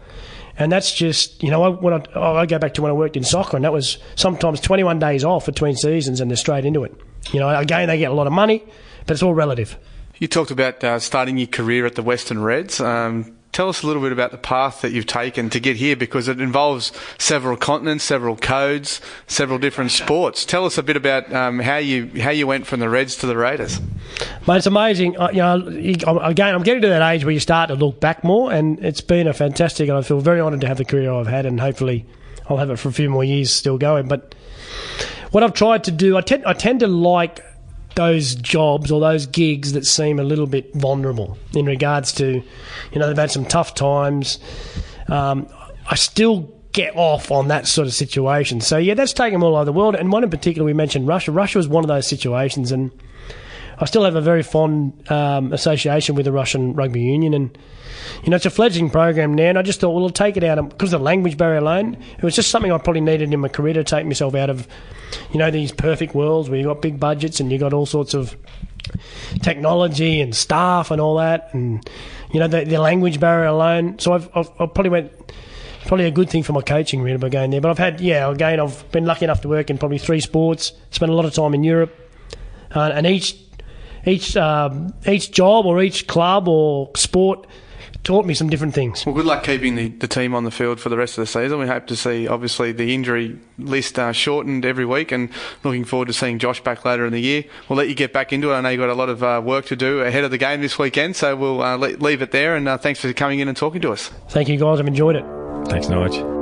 And 0.57 0.71
that's 0.71 0.93
just, 0.93 1.41
you 1.41 1.49
know, 1.49 1.63
I, 1.63 1.69
when 1.69 1.93
I, 1.95 2.03
oh, 2.13 2.35
I 2.35 2.45
go 2.45 2.59
back 2.59 2.75
to 2.75 2.83
when 2.83 2.91
I 2.91 2.93
worked 2.93 3.17
in 3.17 3.23
soccer, 3.23 3.57
and 3.57 3.65
that 3.65 3.73
was 3.73 3.97
sometimes 4.15 4.61
21 4.61 4.99
days 4.99 5.23
off 5.23 5.47
between 5.47 5.75
seasons, 5.75 6.21
and 6.21 6.29
they're 6.29 6.37
straight 6.37 6.63
into 6.63 6.83
it. 6.83 6.95
You 7.31 7.39
know, 7.39 7.49
again, 7.49 7.87
they 7.87 7.97
get 7.97 8.11
a 8.11 8.13
lot 8.13 8.27
of 8.27 8.33
money, 8.33 8.63
but 9.07 9.13
it's 9.13 9.23
all 9.23 9.33
relative. 9.33 9.77
You 10.23 10.29
talked 10.29 10.51
about 10.51 10.81
uh, 10.85 10.99
starting 10.99 11.37
your 11.37 11.47
career 11.47 11.85
at 11.85 11.95
the 11.95 12.01
Western 12.01 12.41
Reds. 12.41 12.79
Um, 12.79 13.35
tell 13.51 13.67
us 13.67 13.83
a 13.83 13.87
little 13.87 14.01
bit 14.01 14.13
about 14.13 14.31
the 14.31 14.37
path 14.37 14.79
that 14.79 14.93
you've 14.93 15.05
taken 15.05 15.49
to 15.49 15.59
get 15.59 15.75
here 15.75 15.97
because 15.97 16.29
it 16.29 16.39
involves 16.39 16.93
several 17.17 17.57
continents, 17.57 18.05
several 18.05 18.37
codes, 18.37 19.01
several 19.27 19.59
different 19.59 19.91
sports. 19.91 20.45
Tell 20.45 20.63
us 20.63 20.77
a 20.77 20.83
bit 20.83 20.95
about 20.95 21.29
um, 21.33 21.59
how 21.59 21.75
you 21.75 22.21
how 22.21 22.29
you 22.29 22.47
went 22.47 22.67
from 22.67 22.79
the 22.79 22.87
Reds 22.87 23.17
to 23.17 23.27
the 23.27 23.35
Raiders. 23.35 23.81
Mate, 24.47 24.55
it's 24.55 24.65
amazing. 24.65 25.19
Uh, 25.19 25.29
you 25.33 25.39
know, 25.39 26.19
again, 26.21 26.55
I'm 26.55 26.63
getting 26.63 26.83
to 26.83 26.87
that 26.87 27.13
age 27.13 27.25
where 27.25 27.33
you 27.33 27.41
start 27.41 27.67
to 27.67 27.75
look 27.75 27.99
back 27.99 28.23
more, 28.23 28.49
and 28.49 28.79
it's 28.79 29.01
been 29.01 29.27
a 29.27 29.33
fantastic. 29.33 29.89
And 29.89 29.97
I 29.97 30.03
feel 30.03 30.21
very 30.21 30.39
honoured 30.39 30.61
to 30.61 30.67
have 30.67 30.77
the 30.77 30.85
career 30.85 31.11
I've 31.11 31.27
had, 31.27 31.45
and 31.45 31.59
hopefully, 31.59 32.05
I'll 32.49 32.55
have 32.55 32.69
it 32.69 32.79
for 32.79 32.87
a 32.87 32.93
few 32.93 33.09
more 33.09 33.25
years 33.25 33.51
still 33.51 33.77
going. 33.77 34.07
But 34.07 34.35
what 35.31 35.43
I've 35.43 35.53
tried 35.53 35.83
to 35.83 35.91
do, 35.91 36.15
I 36.15 36.21
tend 36.21 36.45
I 36.45 36.53
tend 36.53 36.79
to 36.79 36.87
like 36.87 37.43
those 37.95 38.35
jobs 38.35 38.91
or 38.91 38.99
those 38.99 39.25
gigs 39.25 39.73
that 39.73 39.85
seem 39.85 40.19
a 40.19 40.23
little 40.23 40.47
bit 40.47 40.73
vulnerable 40.73 41.37
in 41.53 41.65
regards 41.65 42.11
to, 42.13 42.43
you 42.91 42.99
know, 42.99 43.07
they've 43.07 43.17
had 43.17 43.31
some 43.31 43.45
tough 43.45 43.75
times. 43.75 44.39
Um, 45.07 45.47
I 45.89 45.95
still 45.95 46.51
get 46.71 46.95
off 46.95 47.31
on 47.31 47.47
that 47.49 47.67
sort 47.67 47.87
of 47.87 47.93
situation. 47.93 48.59
So 48.59 48.77
yeah, 48.77 48.95
that's 48.95 49.13
taken 49.13 49.41
all 49.43 49.55
over 49.55 49.65
the 49.65 49.73
world. 49.73 49.95
And 49.95 50.11
one 50.11 50.23
in 50.23 50.29
particular, 50.29 50.65
we 50.65 50.73
mentioned 50.73 51.07
Russia. 51.07 51.31
Russia 51.31 51.59
was 51.59 51.67
one 51.67 51.83
of 51.83 51.87
those 51.87 52.07
situations, 52.07 52.71
and 52.71 52.91
I 53.79 53.85
still 53.85 54.03
have 54.03 54.15
a 54.15 54.21
very 54.21 54.43
fond 54.43 55.09
um, 55.11 55.53
association 55.53 56.15
with 56.15 56.25
the 56.25 56.31
Russian 56.31 56.73
rugby 56.73 57.01
union. 57.01 57.33
And 57.33 57.57
you 58.23 58.29
know, 58.29 58.35
it's 58.35 58.45
a 58.45 58.49
fledgling 58.49 58.89
program 58.89 59.33
now. 59.33 59.45
And 59.49 59.57
I 59.57 59.61
just 59.61 59.79
thought, 59.79 59.91
well, 59.91 60.03
I'll 60.03 60.09
take 60.09 60.37
it 60.37 60.43
out 60.43 60.69
because 60.69 60.93
of 60.93 60.99
the 60.99 61.03
language 61.03 61.37
barrier 61.37 61.59
alone. 61.59 61.97
It 62.17 62.23
was 62.23 62.35
just 62.35 62.49
something 62.49 62.71
I 62.71 62.77
probably 62.77 63.01
needed 63.01 63.33
in 63.33 63.39
my 63.39 63.47
career 63.47 63.73
to 63.73 63.83
take 63.83 64.05
myself 64.05 64.35
out 64.35 64.49
of 64.49 64.67
you 65.31 65.39
know, 65.39 65.51
these 65.51 65.71
perfect 65.71 66.15
worlds 66.15 66.49
where 66.49 66.59
you've 66.59 66.67
got 66.67 66.81
big 66.81 66.99
budgets 66.99 67.39
and 67.39 67.51
you've 67.51 67.61
got 67.61 67.73
all 67.73 67.85
sorts 67.85 68.13
of 68.13 68.35
technology 69.41 70.21
and 70.21 70.35
staff 70.35 70.91
and 70.91 70.99
all 70.99 71.15
that, 71.17 71.53
and 71.53 71.87
you 72.31 72.39
know 72.39 72.47
the, 72.47 72.63
the 72.65 72.79
language 72.79 73.19
barrier 73.19 73.47
alone. 73.47 73.99
So 73.99 74.13
I've, 74.13 74.29
I've, 74.35 74.49
I've, 74.59 74.73
probably 74.73 74.89
went 74.89 75.11
probably 75.85 76.05
a 76.05 76.11
good 76.11 76.29
thing 76.29 76.43
for 76.43 76.53
my 76.53 76.61
coaching 76.61 77.01
really 77.01 77.17
by 77.17 77.29
going 77.29 77.51
there. 77.51 77.61
But 77.61 77.71
I've 77.71 77.77
had 77.77 78.01
yeah 78.01 78.29
again 78.29 78.59
I've 78.59 78.89
been 78.91 79.05
lucky 79.05 79.25
enough 79.25 79.41
to 79.41 79.49
work 79.49 79.69
in 79.69 79.77
probably 79.77 79.97
three 79.97 80.19
sports. 80.19 80.73
Spent 80.91 81.11
a 81.11 81.15
lot 81.15 81.25
of 81.25 81.33
time 81.33 81.53
in 81.53 81.63
Europe, 81.63 81.95
uh, 82.75 82.91
and 82.93 83.05
each 83.07 83.37
each 84.05 84.35
um, 84.37 84.93
each 85.07 85.31
job 85.31 85.65
or 85.65 85.81
each 85.81 86.07
club 86.07 86.47
or 86.47 86.91
sport 86.95 87.47
taught 88.03 88.25
me 88.25 88.33
some 88.33 88.49
different 88.49 88.73
things. 88.73 89.05
Well, 89.05 89.15
good 89.15 89.25
luck 89.25 89.43
keeping 89.43 89.75
the, 89.75 89.89
the 89.89 90.07
team 90.07 90.35
on 90.35 90.43
the 90.43 90.51
field 90.51 90.79
for 90.79 90.89
the 90.89 90.97
rest 90.97 91.17
of 91.17 91.21
the 91.21 91.27
season. 91.27 91.59
We 91.59 91.67
hope 91.67 91.87
to 91.87 91.95
see, 91.95 92.27
obviously, 92.27 92.71
the 92.71 92.93
injury 92.93 93.39
list 93.57 93.97
uh, 93.97 94.11
shortened 94.11 94.65
every 94.65 94.85
week 94.85 95.11
and 95.11 95.29
looking 95.63 95.85
forward 95.85 96.07
to 96.07 96.13
seeing 96.13 96.39
Josh 96.39 96.61
back 96.61 96.83
later 96.85 97.05
in 97.05 97.13
the 97.13 97.21
year. 97.21 97.45
We'll 97.69 97.77
let 97.77 97.87
you 97.87 97.95
get 97.95 98.13
back 98.13 98.33
into 98.33 98.51
it. 98.51 98.55
I 98.55 98.61
know 98.61 98.69
you've 98.69 98.79
got 98.79 98.89
a 98.89 98.93
lot 98.93 99.09
of 99.09 99.23
uh, 99.23 99.41
work 99.43 99.65
to 99.67 99.75
do 99.75 100.01
ahead 100.01 100.23
of 100.23 100.31
the 100.31 100.37
game 100.37 100.61
this 100.61 100.77
weekend, 100.77 101.15
so 101.15 101.35
we'll 101.35 101.61
uh, 101.61 101.77
leave 101.77 102.21
it 102.21 102.31
there. 102.31 102.55
And 102.55 102.67
uh, 102.67 102.77
thanks 102.77 102.99
for 102.99 103.11
coming 103.13 103.39
in 103.39 103.47
and 103.47 103.55
talking 103.55 103.81
to 103.81 103.91
us. 103.91 104.09
Thank 104.29 104.49
you, 104.49 104.57
guys. 104.57 104.79
I've 104.79 104.87
enjoyed 104.87 105.15
it. 105.15 105.25
Thanks, 105.67 105.87
Nige. 105.87 106.32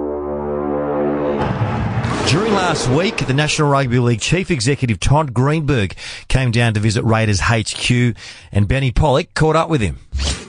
During 2.31 2.53
last 2.53 2.87
week, 2.87 3.27
the 3.27 3.33
National 3.33 3.69
Rugby 3.69 3.99
League 3.99 4.21
Chief 4.21 4.49
Executive 4.51 5.01
Todd 5.01 5.33
Greenberg 5.33 5.97
came 6.29 6.49
down 6.49 6.73
to 6.75 6.79
visit 6.79 7.03
Raiders 7.03 7.41
HQ 7.41 8.15
and 8.53 8.69
Benny 8.69 8.89
Pollock 8.89 9.33
caught 9.33 9.57
up 9.57 9.67
with 9.67 9.81
him. 9.81 9.99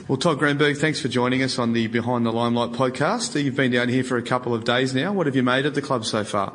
Well, 0.07 0.17
Todd 0.17 0.39
Greenberg, 0.39 0.77
thanks 0.77 1.01
for 1.01 1.09
joining 1.09 1.43
us 1.43 1.59
on 1.59 1.73
the 1.73 1.87
Behind 1.87 2.25
the 2.25 2.31
Limelight 2.31 2.71
podcast. 2.71 3.35
You've 3.43 3.57
been 3.57 3.73
down 3.73 3.89
here 3.89 4.05
for 4.05 4.15
a 4.15 4.21
couple 4.21 4.55
of 4.55 4.63
days 4.63 4.95
now. 4.95 5.11
What 5.11 5.25
have 5.25 5.35
you 5.35 5.43
made 5.43 5.65
of 5.65 5.75
the 5.75 5.81
club 5.81 6.05
so 6.05 6.23
far? 6.23 6.53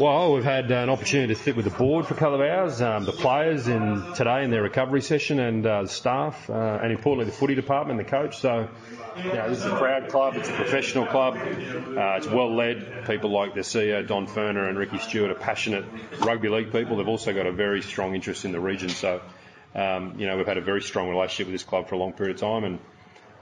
Well, 0.00 0.34
we've 0.34 0.42
had 0.42 0.68
an 0.72 0.90
opportunity 0.90 1.32
to 1.32 1.40
sit 1.40 1.54
with 1.54 1.66
the 1.66 1.70
board 1.70 2.06
for 2.06 2.14
a 2.14 2.16
couple 2.16 2.34
of 2.34 2.40
hours, 2.40 2.82
um, 2.82 3.04
the 3.04 3.12
players 3.12 3.68
in 3.68 4.02
today 4.16 4.42
in 4.42 4.50
their 4.50 4.62
recovery 4.62 5.02
session, 5.02 5.38
and 5.38 5.64
uh, 5.64 5.82
the 5.82 5.88
staff, 5.88 6.50
uh, 6.50 6.80
and 6.82 6.90
importantly 6.90 7.30
the 7.30 7.36
footy 7.36 7.54
department, 7.54 7.98
the 7.98 8.04
coach. 8.04 8.38
So, 8.38 8.68
you 9.16 9.32
know, 9.32 9.48
this 9.48 9.58
is 9.58 9.64
a 9.64 9.76
proud 9.76 10.08
club. 10.08 10.36
It's 10.36 10.48
a 10.48 10.52
professional 10.52 11.06
club. 11.06 11.36
Uh, 11.36 12.16
it's 12.16 12.26
well 12.26 12.54
led. 12.54 13.06
People 13.06 13.30
like 13.30 13.54
the 13.54 13.60
CEO 13.60 14.06
Don 14.06 14.26
Furner 14.26 14.68
and 14.68 14.78
Ricky 14.78 14.98
Stuart 14.98 15.30
are 15.30 15.34
passionate 15.34 15.84
rugby 16.20 16.48
league 16.48 16.72
people. 16.72 16.96
They've 16.96 17.08
also 17.08 17.32
got 17.32 17.46
a 17.46 17.52
very 17.52 17.82
strong 17.82 18.14
interest 18.14 18.44
in 18.44 18.52
the 18.52 18.60
region. 18.60 18.88
So, 18.88 19.20
um, 19.74 20.18
you 20.18 20.26
know, 20.26 20.36
we've 20.36 20.46
had 20.46 20.58
a 20.58 20.62
very 20.62 20.82
strong 20.82 21.08
relationship 21.08 21.46
with 21.46 21.54
this 21.54 21.64
club 21.64 21.88
for 21.88 21.94
a 21.94 21.98
long 21.98 22.12
period 22.12 22.36
of 22.36 22.40
time, 22.40 22.64
and 22.64 22.78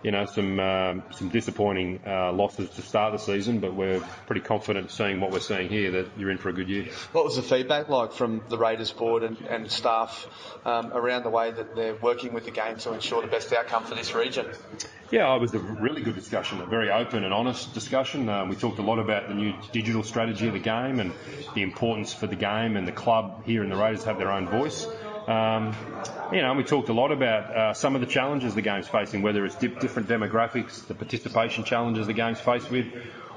you 0.02 0.10
know, 0.10 0.26
some 0.26 0.58
um, 0.58 1.02
some 1.12 1.28
disappointing 1.28 2.00
uh, 2.06 2.32
losses 2.32 2.68
to 2.70 2.82
start 2.82 3.12
the 3.12 3.18
season, 3.18 3.60
but 3.60 3.74
we're 3.74 4.00
pretty 4.26 4.40
confident 4.40 4.90
seeing 4.90 5.20
what 5.20 5.30
we're 5.30 5.40
seeing 5.40 5.68
here 5.68 5.90
that 5.92 6.08
you're 6.18 6.30
in 6.30 6.38
for 6.38 6.48
a 6.48 6.52
good 6.52 6.68
year. 6.68 6.86
What 7.12 7.24
was 7.24 7.36
the 7.36 7.42
feedback 7.42 7.88
like 7.88 8.12
from 8.12 8.42
the 8.48 8.58
Raiders 8.58 8.92
board 8.92 9.22
and, 9.22 9.38
and 9.48 9.70
staff 9.70 10.26
um, 10.64 10.92
around 10.92 11.22
the 11.22 11.30
way 11.30 11.50
that 11.50 11.76
they're 11.76 11.94
working 11.94 12.32
with 12.32 12.44
the 12.44 12.50
game 12.50 12.76
to 12.78 12.92
ensure 12.92 13.22
the 13.22 13.28
best 13.28 13.52
outcome 13.52 13.84
for 13.84 13.94
this 13.94 14.14
region? 14.14 14.46
Yeah, 15.12 15.34
it 15.36 15.40
was 15.40 15.52
a 15.52 15.58
really 15.58 16.02
good 16.02 16.14
discussion, 16.14 16.62
a 16.62 16.66
very 16.66 16.90
open 16.90 17.22
and 17.22 17.34
honest 17.34 17.74
discussion. 17.74 18.30
Um, 18.30 18.48
we 18.48 18.56
talked 18.56 18.78
a 18.78 18.82
lot 18.82 18.98
about 18.98 19.28
the 19.28 19.34
new 19.34 19.52
digital 19.70 20.02
strategy 20.02 20.46
of 20.46 20.54
the 20.54 20.58
game 20.58 21.00
and 21.00 21.12
the 21.54 21.62
importance 21.62 22.14
for 22.14 22.26
the 22.26 22.34
game 22.34 22.76
and 22.76 22.88
the 22.88 22.92
club 22.92 23.44
here 23.44 23.62
in 23.62 23.68
the 23.68 23.76
Raiders 23.76 24.04
have 24.04 24.18
their 24.18 24.32
own 24.32 24.48
voice. 24.48 24.86
Um, 25.28 25.74
you 26.32 26.40
know, 26.40 26.54
we 26.54 26.64
talked 26.64 26.88
a 26.88 26.92
lot 26.92 27.12
about 27.12 27.50
uh, 27.50 27.74
some 27.74 27.94
of 27.94 28.00
the 28.00 28.06
challenges 28.06 28.54
the 28.54 28.62
game's 28.62 28.88
facing, 28.88 29.22
whether 29.22 29.44
it's 29.44 29.54
dip, 29.54 29.80
different 29.80 30.08
demographics, 30.08 30.87
the 30.87 30.94
participation 30.94 31.64
challenges 31.64 32.06
the 32.06 32.12
game's 32.12 32.40
faced 32.40 32.70
with, 32.70 32.87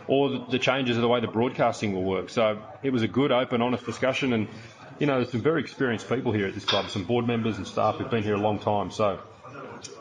or 0.08 0.30
the, 0.30 0.46
the 0.52 0.60
changes 0.60 0.98
of 0.98 1.02
the 1.02 1.08
way 1.08 1.20
the 1.20 1.28
broadcasting 1.28 1.94
will 1.94 2.04
work. 2.04 2.30
So 2.30 2.62
it 2.84 2.92
was 2.92 3.04
a 3.04 3.08
good, 3.08 3.32
open, 3.32 3.62
honest 3.62 3.86
discussion, 3.86 4.34
and 4.34 4.48
you 5.00 5.08
know, 5.08 5.16
there's 5.16 5.32
some 5.32 5.42
very 5.42 5.62
experienced 5.62 6.08
people 6.08 6.32
here 6.32 6.48
at 6.48 6.54
this 6.54 6.66
club, 6.66 6.90
some 6.90 7.04
board 7.04 7.28
members 7.28 7.58
and 7.58 7.68
staff 7.68 7.96
who've 7.96 8.10
been 8.10 8.24
here 8.24 8.36
a 8.36 8.40
long 8.40 8.60
time. 8.60 8.92
So 8.92 9.20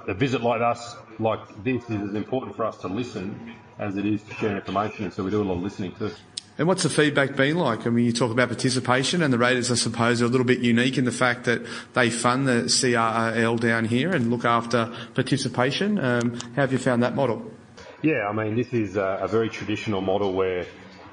a 0.06 0.14
visit 0.14 0.42
like 0.42 0.60
us, 0.60 0.96
like 1.18 1.40
this, 1.64 1.82
is 1.90 2.02
as 2.02 2.14
important 2.14 2.56
for 2.56 2.64
us 2.64 2.78
to 2.78 2.88
listen 2.88 3.54
as 3.78 3.96
it 3.96 4.06
is 4.06 4.22
to 4.22 4.34
share 4.34 4.56
information, 4.56 5.04
and 5.04 5.12
so 5.12 5.24
we 5.24 5.30
do 5.30 5.42
a 5.42 5.44
lot 5.44 5.54
of 5.54 5.62
listening 5.62 5.92
too. 5.96 6.12
And 6.56 6.68
what's 6.68 6.84
the 6.84 6.88
feedback 6.88 7.34
been 7.34 7.56
like? 7.56 7.86
I 7.86 7.90
mean, 7.90 8.04
you 8.04 8.12
talk 8.12 8.30
about 8.30 8.48
participation, 8.48 9.22
and 9.22 9.32
the 9.32 9.38
Raiders, 9.38 9.72
I 9.72 9.74
suppose, 9.74 10.22
are 10.22 10.26
a 10.26 10.28
little 10.28 10.46
bit 10.46 10.60
unique 10.60 10.98
in 10.98 11.04
the 11.04 11.12
fact 11.12 11.44
that 11.44 11.62
they 11.94 12.10
fund 12.10 12.46
the 12.46 12.62
CRL 12.64 13.58
down 13.58 13.86
here 13.86 14.12
and 14.12 14.30
look 14.30 14.44
after 14.44 14.92
participation. 15.14 15.98
Um, 15.98 16.38
how 16.54 16.62
have 16.62 16.72
you 16.72 16.78
found 16.78 17.02
that 17.02 17.16
model? 17.16 17.50
Yeah, 18.02 18.28
I 18.28 18.32
mean, 18.32 18.54
this 18.54 18.72
is 18.72 18.96
a, 18.96 19.18
a 19.22 19.28
very 19.28 19.48
traditional 19.48 20.00
model 20.00 20.32
where 20.32 20.66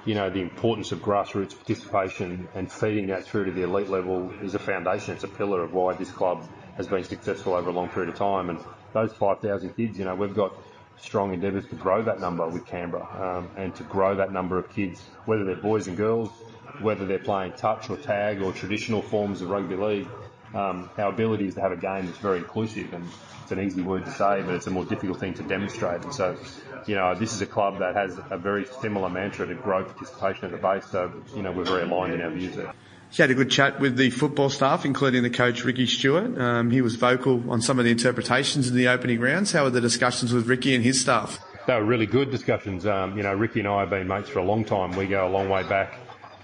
you 0.05 0.15
know, 0.15 0.29
the 0.29 0.41
importance 0.41 0.91
of 0.91 0.99
grassroots 0.99 1.55
participation 1.55 2.47
and 2.55 2.71
feeding 2.71 3.07
that 3.07 3.23
through 3.23 3.45
to 3.45 3.51
the 3.51 3.63
elite 3.63 3.89
level 3.89 4.31
is 4.41 4.55
a 4.55 4.59
foundation. 4.59 5.13
It's 5.13 5.23
a 5.23 5.27
pillar 5.27 5.61
of 5.61 5.73
why 5.73 5.93
this 5.93 6.11
club 6.11 6.43
has 6.77 6.87
been 6.87 7.03
successful 7.03 7.53
over 7.53 7.69
a 7.69 7.73
long 7.73 7.89
period 7.89 8.09
of 8.09 8.15
time. 8.15 8.49
And 8.49 8.59
those 8.93 9.13
5,000 9.13 9.75
kids, 9.75 9.99
you 9.99 10.05
know, 10.05 10.15
we've 10.15 10.33
got 10.33 10.53
strong 11.01 11.33
endeavours 11.33 11.67
to 11.67 11.75
grow 11.75 12.03
that 12.03 12.19
number 12.19 12.47
with 12.47 12.65
Canberra 12.65 13.07
um, 13.39 13.49
and 13.57 13.75
to 13.75 13.83
grow 13.83 14.15
that 14.15 14.31
number 14.31 14.57
of 14.57 14.69
kids, 14.69 15.01
whether 15.25 15.43
they're 15.43 15.55
boys 15.55 15.87
and 15.87 15.97
girls, 15.97 16.29
whether 16.79 17.05
they're 17.05 17.19
playing 17.19 17.53
touch 17.53 17.89
or 17.89 17.97
tag 17.97 18.41
or 18.41 18.51
traditional 18.51 19.01
forms 19.01 19.41
of 19.41 19.49
rugby 19.49 19.75
league. 19.75 20.07
Um, 20.53 20.89
our 20.97 21.09
ability 21.09 21.47
is 21.47 21.55
to 21.55 21.61
have 21.61 21.71
a 21.71 21.77
game 21.77 22.05
that's 22.05 22.17
very 22.17 22.39
inclusive 22.39 22.93
and 22.93 23.07
it's 23.41 23.51
an 23.51 23.59
easy 23.59 23.81
word 23.81 24.05
to 24.05 24.11
say, 24.11 24.41
but 24.45 24.55
it's 24.55 24.67
a 24.67 24.71
more 24.71 24.85
difficult 24.85 25.19
thing 25.19 25.33
to 25.35 25.43
demonstrate. 25.43 26.03
And 26.03 26.13
so, 26.13 26.37
you 26.87 26.95
know, 26.95 27.15
this 27.15 27.33
is 27.33 27.41
a 27.41 27.45
club 27.45 27.79
that 27.79 27.95
has 27.95 28.19
a 28.29 28.37
very 28.37 28.65
similar 28.81 29.09
mantra 29.09 29.47
to 29.47 29.55
grow 29.55 29.83
participation 29.83 30.45
at 30.45 30.51
the 30.51 30.57
base. 30.57 30.85
So, 30.85 31.11
you 31.35 31.41
know, 31.41 31.51
we're 31.51 31.65
very 31.65 31.83
aligned 31.83 32.13
in 32.13 32.21
our 32.21 32.29
views 32.29 32.55
there. 32.55 32.73
She 33.11 33.21
had 33.21 33.29
a 33.29 33.33
good 33.33 33.51
chat 33.51 33.81
with 33.81 33.97
the 33.97 34.09
football 34.09 34.49
staff, 34.49 34.85
including 34.85 35.23
the 35.23 35.29
coach 35.29 35.65
Ricky 35.65 35.85
Stuart. 35.85 36.39
Um, 36.39 36.71
he 36.71 36.81
was 36.81 36.95
vocal 36.95 37.51
on 37.51 37.61
some 37.61 37.77
of 37.77 37.83
the 37.83 37.91
interpretations 37.91 38.69
in 38.69 38.75
the 38.75 38.87
opening 38.87 39.19
rounds. 39.19 39.51
How 39.51 39.65
were 39.65 39.69
the 39.69 39.81
discussions 39.81 40.31
with 40.31 40.47
Ricky 40.47 40.73
and 40.73 40.81
his 40.81 41.01
staff? 41.01 41.43
They 41.67 41.75
were 41.75 41.83
really 41.83 42.05
good 42.05 42.31
discussions. 42.31 42.85
Um, 42.85 43.17
you 43.17 43.23
know, 43.23 43.33
Ricky 43.33 43.59
and 43.59 43.67
I 43.67 43.81
have 43.81 43.89
been 43.89 44.07
mates 44.07 44.29
for 44.29 44.39
a 44.39 44.45
long 44.45 44.63
time. 44.63 44.91
We 44.95 45.07
go 45.07 45.27
a 45.27 45.29
long 45.29 45.49
way 45.49 45.63
back 45.63 45.93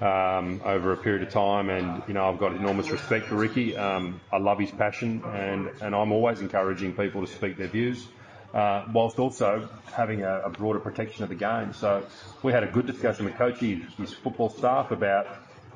um, 0.01 0.61
over 0.65 0.91
a 0.91 0.97
period 0.97 1.23
of 1.23 1.29
time, 1.29 1.69
and 1.69 2.03
you 2.05 2.13
know, 2.13 2.29
I've 2.29 2.37
got 2.37 2.53
enormous 2.53 2.89
respect 2.89 3.27
for 3.27 3.35
Ricky. 3.35 3.77
Um, 3.77 4.19
I 4.33 4.37
love 4.37 4.59
his 4.59 4.71
passion, 4.71 5.23
and 5.25 5.69
and 5.81 5.95
I'm 5.95 6.11
always 6.11 6.41
encouraging 6.41 6.93
people 6.97 7.25
to 7.25 7.31
speak 7.31 7.55
their 7.55 7.67
views. 7.67 8.05
Uh, 8.53 8.85
whilst 8.93 9.19
also 9.19 9.69
having 9.93 10.23
a, 10.23 10.41
a, 10.45 10.49
broader 10.49 10.79
protection 10.79 11.21
of 11.21 11.29
the 11.29 11.35
game. 11.35 11.73
So 11.73 12.05
we 12.43 12.53
had 12.53 12.63
a 12.63 12.67
good 12.67 12.87
discussion 12.87 13.25
with 13.25 13.35
Coach, 13.35 13.59
his 13.59 14.13
football 14.13 14.49
staff 14.49 14.91
about 14.91 15.27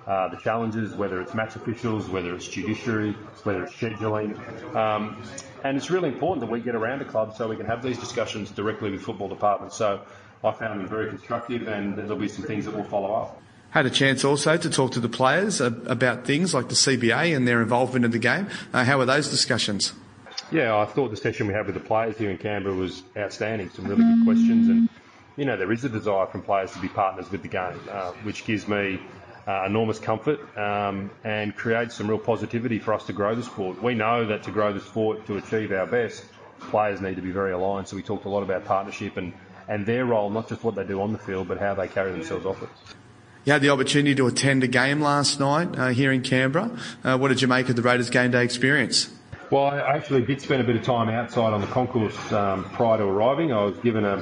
uh, 0.08 0.28
the 0.30 0.38
challenges, 0.38 0.96
whether 0.96 1.22
it's 1.22 1.34
match 1.34 1.56
officials, 1.56 2.10
whether 2.10 2.36
it's 2.36 2.48
judiciary, 2.48 3.12
whether 3.44 3.64
it's 3.64 3.74
scheduling. 3.74 4.36
Um, 4.76 5.22
and 5.64 5.78
it's 5.78 5.92
really 5.92 6.10
important 6.10 6.42
that 6.42 6.52
we 6.52 6.60
get 6.60 6.76
around 6.76 7.02
a 7.02 7.06
club 7.06 7.36
so 7.36 7.48
we 7.48 7.56
can 7.56 7.68
have 7.68 7.84
these 7.84 8.00
discussions 8.00 8.52
directly 8.52 8.92
with 8.92 9.02
football 9.02 9.28
departments. 9.28 9.76
So 9.76 10.02
I 10.44 10.52
found 10.52 10.80
them 10.80 10.88
very 10.88 11.10
constructive 11.10 11.68
and 11.68 11.96
there'll 11.98 12.16
be 12.16 12.28
some 12.28 12.46
things 12.46 12.66
that 12.66 12.74
we'll 12.74 12.84
follow 12.84 13.14
up. 13.14 13.42
Had 13.70 13.86
a 13.86 13.90
chance 13.90 14.26
also 14.26 14.58
to 14.58 14.70
talk 14.70 14.92
to 14.94 15.00
the 15.00 15.08
players 15.08 15.62
about 15.62 16.26
things 16.26 16.54
like 16.54 16.68
the 16.68 16.76
CBA 16.76 17.36
and 17.36 17.48
their 17.48 17.62
involvement 17.62 18.04
in 18.04 18.12
the 18.12 18.20
game. 18.20 18.50
Uh, 18.74 18.84
how 18.84 18.98
were 18.98 19.06
those 19.06 19.30
discussions? 19.30 19.94
Yeah, 20.52 20.78
I 20.78 20.86
thought 20.86 21.12
the 21.12 21.18
session 21.18 21.48
we 21.48 21.54
had 21.54 21.66
with 21.66 21.76
the 21.76 21.82
players 21.82 22.18
here 22.18 22.30
in 22.30 22.38
Canberra 22.38 22.76
was 22.76 23.04
outstanding. 23.16 23.70
Some 23.70 23.86
really 23.86 24.04
good 24.04 24.26
questions, 24.26 24.68
and 24.68 24.90
you 25.38 25.46
know 25.46 25.56
there 25.56 25.72
is 25.72 25.86
a 25.86 25.90
desire 25.90 26.26
from 26.28 26.42
players 26.42 26.74
to 26.74 26.80
be 26.80 26.90
partners 26.90 27.32
with 27.32 27.42
the 27.42 27.48
game, 27.48 27.80
uh, 27.90 28.12
which 28.24 28.44
gives 28.44 28.68
me 28.68 29.00
uh, 29.48 29.64
enormous 29.66 30.00
comfort 30.00 30.40
um, 30.58 31.10
and 31.24 31.56
creates 31.56 31.96
some 31.96 32.08
real 32.08 32.20
positivity 32.20 32.80
for 32.80 32.94
us 32.94 33.06
to 33.06 33.14
grow 33.14 33.36
the 33.36 33.44
sport. 33.44 33.82
We 33.82 33.96
know 33.96 34.26
that 34.26 34.44
to 34.44 34.52
grow 34.52 34.74
the 34.74 34.80
sport, 34.80 35.26
to 35.28 35.38
achieve 35.38 35.72
our 35.72 35.88
best, 35.88 36.26
players 36.60 37.02
need 37.02 37.16
to 37.16 37.22
be 37.22 37.32
very 37.32 37.52
aligned. 37.52 37.88
So 37.88 37.96
we 37.96 38.04
talked 38.04 38.26
a 38.26 38.30
lot 38.30 38.44
about 38.44 38.66
partnership 38.66 39.18
and, 39.18 39.34
and 39.68 39.86
their 39.86 40.06
role, 40.06 40.30
not 40.30 40.48
just 40.48 40.64
what 40.64 40.76
they 40.76 40.84
do 40.84 41.02
on 41.02 41.12
the 41.12 41.20
field, 41.20 41.48
but 41.48 41.58
how 41.58 41.74
they 41.74 41.88
carry 41.88 42.12
themselves 42.12 42.46
off 42.46 42.62
it. 42.62 42.70
You 43.44 43.54
had 43.54 43.64
the 43.64 43.70
opportunity 43.70 44.14
to 44.16 44.28
attend 44.28 44.64
a 44.64 44.68
game 44.68 45.02
last 45.02 45.40
night 45.40 45.76
uh, 45.76 45.88
here 45.88 46.12
in 46.12 46.22
Canberra. 46.22 46.78
Uh, 47.04 47.18
what 47.18 47.30
did 47.30 47.42
you 47.42 47.48
make 47.48 47.70
of 47.70 47.76
the 47.76 47.82
Raiders 47.82 48.12
game 48.12 48.30
day 48.30 48.44
experience? 48.44 49.10
Well, 49.50 49.66
I 49.66 49.80
actually 49.80 50.22
did 50.22 50.40
spend 50.40 50.62
a 50.62 50.64
bit 50.64 50.76
of 50.76 50.84
time 50.84 51.10
outside 51.10 51.52
on 51.52 51.60
the 51.60 51.68
concourse 51.68 52.32
um, 52.32 52.64
prior 52.66 53.00
to 53.00 53.04
arriving. 53.04 53.52
I 53.52 53.64
was 53.64 53.78
given 53.80 54.06
a, 54.06 54.18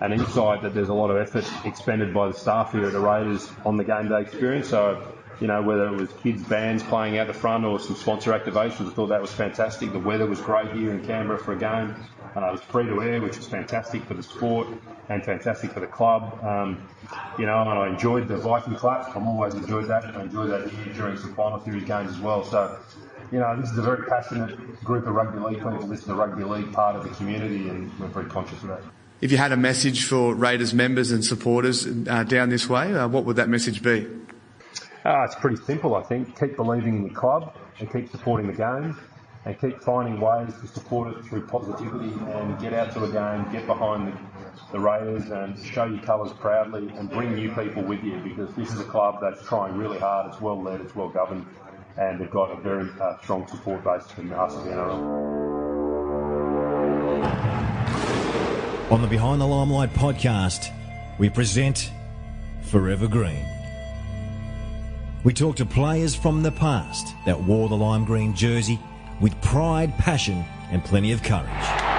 an 0.00 0.12
insight 0.12 0.62
that 0.62 0.74
there's 0.74 0.88
a 0.88 0.94
lot 0.94 1.10
of 1.10 1.16
effort 1.16 1.44
expended 1.64 2.14
by 2.14 2.28
the 2.28 2.34
staff 2.34 2.72
here 2.72 2.84
at 2.84 2.92
the 2.92 3.00
Raiders 3.00 3.50
on 3.64 3.76
the 3.76 3.84
game 3.84 4.08
day 4.08 4.20
experience. 4.20 4.68
So, 4.68 5.12
you 5.40 5.46
know, 5.46 5.62
whether 5.62 5.86
it 5.86 6.00
was 6.00 6.12
kids' 6.22 6.42
bands 6.42 6.82
playing 6.82 7.18
out 7.18 7.26
the 7.26 7.34
front 7.34 7.64
or 7.64 7.78
some 7.80 7.96
sponsor 7.96 8.32
activations, 8.32 8.88
I 8.88 8.94
thought 8.94 9.08
that 9.08 9.20
was 9.20 9.32
fantastic. 9.32 9.92
The 9.92 9.98
weather 9.98 10.26
was 10.26 10.40
great 10.40 10.72
here 10.72 10.92
in 10.92 11.04
Canberra 11.04 11.38
for 11.38 11.52
a 11.52 11.58
game. 11.58 11.94
Uh, 12.36 12.46
it 12.46 12.52
was 12.52 12.60
free 12.60 12.86
to 12.86 13.02
air, 13.02 13.20
which 13.20 13.36
was 13.36 13.46
fantastic 13.46 14.04
for 14.04 14.14
the 14.14 14.22
sport 14.22 14.68
and 15.08 15.24
fantastic 15.24 15.72
for 15.72 15.80
the 15.80 15.86
club. 15.86 16.38
Um, 16.44 16.86
you 17.38 17.46
know, 17.46 17.60
and 17.60 17.70
I 17.70 17.88
enjoyed 17.88 18.28
the 18.28 18.36
Viking 18.36 18.74
clap. 18.74 19.16
I've 19.16 19.26
always 19.26 19.54
enjoyed 19.54 19.86
that. 19.88 20.04
I 20.04 20.22
enjoyed 20.22 20.50
that 20.50 20.70
here 20.70 20.92
during 20.94 21.16
some 21.16 21.34
final 21.34 21.60
series 21.64 21.84
games 21.84 22.10
as 22.10 22.18
well. 22.18 22.44
So, 22.44 22.78
you 23.32 23.38
know, 23.38 23.60
this 23.60 23.70
is 23.70 23.78
a 23.78 23.82
very 23.82 24.06
passionate 24.06 24.84
group 24.84 25.06
of 25.06 25.14
rugby 25.14 25.40
league 25.40 25.56
people. 25.56 25.86
This 25.86 26.00
is 26.00 26.06
the 26.06 26.14
rugby 26.14 26.44
league 26.44 26.72
part 26.72 26.96
of 26.96 27.04
the 27.04 27.10
community, 27.10 27.68
and 27.68 27.90
we're 27.98 28.08
very 28.08 28.26
conscious 28.26 28.62
of 28.62 28.68
that. 28.68 28.82
If 29.20 29.32
you 29.32 29.38
had 29.38 29.50
a 29.50 29.56
message 29.56 30.04
for 30.04 30.32
Raiders 30.32 30.72
members 30.72 31.10
and 31.10 31.24
supporters 31.24 31.86
uh, 31.86 32.22
down 32.22 32.50
this 32.50 32.68
way, 32.68 32.94
uh, 32.94 33.08
what 33.08 33.24
would 33.24 33.36
that 33.36 33.48
message 33.48 33.82
be? 33.82 34.06
Uh, 35.04 35.24
it's 35.24 35.34
pretty 35.34 35.56
simple, 35.56 35.96
I 35.96 36.02
think. 36.02 36.38
Keep 36.38 36.54
believing 36.54 36.98
in 36.98 37.02
the 37.08 37.14
club 37.14 37.52
and 37.80 37.92
keep 37.92 38.10
supporting 38.10 38.46
the 38.46 38.52
game 38.52 38.96
and 39.44 39.60
keep 39.60 39.80
finding 39.82 40.20
ways 40.20 40.52
to 40.60 40.68
support 40.68 41.16
it 41.16 41.24
through 41.24 41.46
positivity 41.46 42.12
and 42.32 42.60
get 42.60 42.72
out 42.72 42.92
to 42.92 43.04
a 43.04 43.10
game, 43.10 43.50
get 43.50 43.66
behind 43.66 44.12
the, 44.12 44.18
the 44.72 44.78
Raiders 44.78 45.30
and 45.30 45.58
show 45.58 45.84
your 45.84 46.02
colours 46.02 46.32
proudly 46.34 46.88
and 46.96 47.10
bring 47.10 47.34
new 47.34 47.52
people 47.54 47.82
with 47.82 48.04
you 48.04 48.18
because 48.18 48.54
this 48.54 48.72
is 48.72 48.78
a 48.78 48.84
club 48.84 49.18
that's 49.20 49.42
trying 49.46 49.76
really 49.76 49.98
hard. 49.98 50.32
It's 50.32 50.40
well 50.40 50.62
led, 50.62 50.80
it's 50.80 50.94
well 50.94 51.08
governed, 51.08 51.44
and 51.96 52.20
they've 52.20 52.30
got 52.30 52.52
a 52.52 52.60
very 52.60 52.88
uh, 53.00 53.18
strong 53.22 53.48
support 53.48 53.82
base 53.82 54.08
from 54.12 54.32
us 54.32 54.54
at 54.56 54.64
the 54.64 54.70
NRL. 54.70 55.67
On 58.90 59.02
the 59.02 59.06
Behind 59.08 59.38
the 59.38 59.46
Limelight 59.46 59.92
podcast, 59.92 60.72
we 61.18 61.28
present 61.28 61.92
Forever 62.62 63.06
Green. 63.06 63.44
We 65.24 65.34
talk 65.34 65.56
to 65.56 65.66
players 65.66 66.14
from 66.14 66.42
the 66.42 66.52
past 66.52 67.14
that 67.26 67.38
wore 67.38 67.68
the 67.68 67.76
lime 67.76 68.06
green 68.06 68.34
jersey 68.34 68.80
with 69.20 69.38
pride, 69.42 69.92
passion, 69.98 70.42
and 70.70 70.82
plenty 70.82 71.12
of 71.12 71.22
courage. 71.22 71.97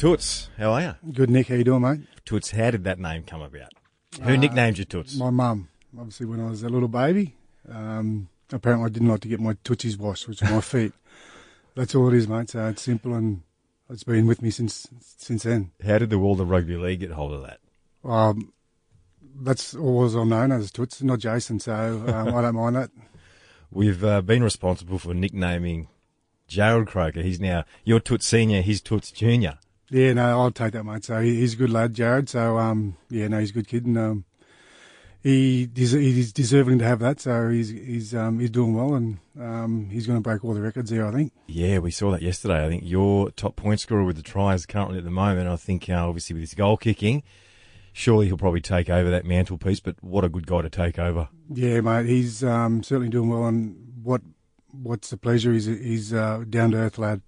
Toots, 0.00 0.48
how 0.56 0.72
are 0.72 0.80
you? 0.80 1.12
Good, 1.12 1.28
Nick. 1.28 1.48
How 1.48 1.56
you 1.56 1.64
doing, 1.64 1.82
mate? 1.82 2.00
Toots, 2.24 2.52
how 2.52 2.70
did 2.70 2.84
that 2.84 2.98
name 2.98 3.22
come 3.22 3.42
about? 3.42 3.68
Who 4.22 4.32
uh, 4.32 4.36
nicknamed 4.36 4.78
you 4.78 4.86
Toots? 4.86 5.14
My 5.14 5.28
mum. 5.28 5.68
Obviously, 5.94 6.24
when 6.24 6.40
I 6.40 6.48
was 6.48 6.62
a 6.62 6.70
little 6.70 6.88
baby, 6.88 7.36
um, 7.68 8.30
apparently 8.50 8.86
I 8.86 8.88
didn't 8.88 9.08
like 9.08 9.20
to 9.20 9.28
get 9.28 9.40
my 9.40 9.58
tootsies 9.62 9.98
washed, 9.98 10.26
which 10.26 10.42
are 10.42 10.50
my 10.50 10.60
feet. 10.62 10.94
That's 11.74 11.94
all 11.94 12.08
it 12.08 12.14
is, 12.14 12.26
mate. 12.26 12.48
So 12.48 12.66
it's 12.68 12.80
simple, 12.80 13.12
and 13.12 13.42
it's 13.90 14.02
been 14.02 14.26
with 14.26 14.40
me 14.40 14.50
since 14.50 14.88
since 15.00 15.42
then. 15.42 15.70
How 15.84 15.98
did 15.98 16.08
the 16.08 16.18
world 16.18 16.40
of 16.40 16.48
rugby 16.48 16.78
league 16.78 17.00
get 17.00 17.10
hold 17.10 17.34
of 17.34 17.42
that? 17.42 17.60
Um, 18.02 18.54
that's 19.38 19.74
always 19.74 20.14
I'm 20.14 20.30
known 20.30 20.50
as 20.50 20.70
Toots, 20.70 21.02
not 21.02 21.18
Jason. 21.18 21.60
So 21.60 21.74
um, 21.74 22.34
I 22.34 22.40
don't 22.40 22.54
mind 22.54 22.76
that. 22.76 22.90
We've 23.70 24.02
uh, 24.02 24.22
been 24.22 24.42
responsible 24.42 24.98
for 24.98 25.12
nicknaming 25.12 25.88
Jarrod 26.48 26.86
Croker. 26.86 27.20
He's 27.20 27.38
now 27.38 27.64
your 27.84 28.00
Toots 28.00 28.26
Senior, 28.26 28.62
he's 28.62 28.80
Toots 28.80 29.10
Junior. 29.10 29.58
Yeah, 29.90 30.12
no, 30.12 30.40
I'll 30.40 30.52
take 30.52 30.72
that, 30.72 30.84
mate. 30.84 31.04
So 31.04 31.20
he's 31.20 31.54
a 31.54 31.56
good 31.56 31.70
lad, 31.70 31.94
Jarrod. 31.94 32.28
So 32.28 32.58
um, 32.58 32.96
yeah, 33.08 33.28
no, 33.28 33.40
he's 33.40 33.50
a 33.50 33.54
good 33.54 33.66
kid, 33.66 33.86
and 33.86 33.98
um, 33.98 34.24
he 35.20 35.68
he's 35.74 36.32
deserving 36.32 36.78
to 36.78 36.84
have 36.84 37.00
that. 37.00 37.20
So 37.20 37.48
he's 37.48 37.70
he's 37.70 38.14
um, 38.14 38.38
he's 38.38 38.50
doing 38.50 38.74
well, 38.74 38.94
and 38.94 39.18
um, 39.38 39.88
he's 39.90 40.06
going 40.06 40.18
to 40.18 40.22
break 40.22 40.44
all 40.44 40.54
the 40.54 40.60
records 40.60 40.90
here, 40.90 41.06
I 41.06 41.10
think. 41.10 41.32
Yeah, 41.48 41.78
we 41.78 41.90
saw 41.90 42.12
that 42.12 42.22
yesterday. 42.22 42.64
I 42.64 42.68
think 42.68 42.84
your 42.86 43.30
top 43.32 43.56
point 43.56 43.80
scorer 43.80 44.04
with 44.04 44.16
the 44.16 44.22
tries 44.22 44.64
currently 44.64 44.98
at 44.98 45.04
the 45.04 45.10
moment. 45.10 45.48
I 45.48 45.56
think 45.56 45.88
uh, 45.90 46.08
obviously 46.08 46.34
with 46.34 46.42
his 46.42 46.54
goal 46.54 46.76
kicking, 46.76 47.24
surely 47.92 48.26
he'll 48.26 48.38
probably 48.38 48.60
take 48.60 48.88
over 48.88 49.10
that 49.10 49.24
mantelpiece. 49.24 49.80
But 49.80 49.96
what 50.02 50.24
a 50.24 50.28
good 50.28 50.46
guy 50.46 50.62
to 50.62 50.70
take 50.70 51.00
over. 51.00 51.28
Yeah, 51.52 51.80
mate, 51.80 52.06
he's 52.06 52.44
um, 52.44 52.84
certainly 52.84 53.10
doing 53.10 53.28
well. 53.28 53.46
And 53.46 53.92
what 54.04 54.22
what's 54.70 55.10
the 55.10 55.16
pleasure? 55.16 55.52
He's 55.52 55.66
he's 55.66 56.14
uh, 56.14 56.44
down 56.48 56.70
to 56.70 56.76
earth 56.76 56.96
lad. 56.96 57.22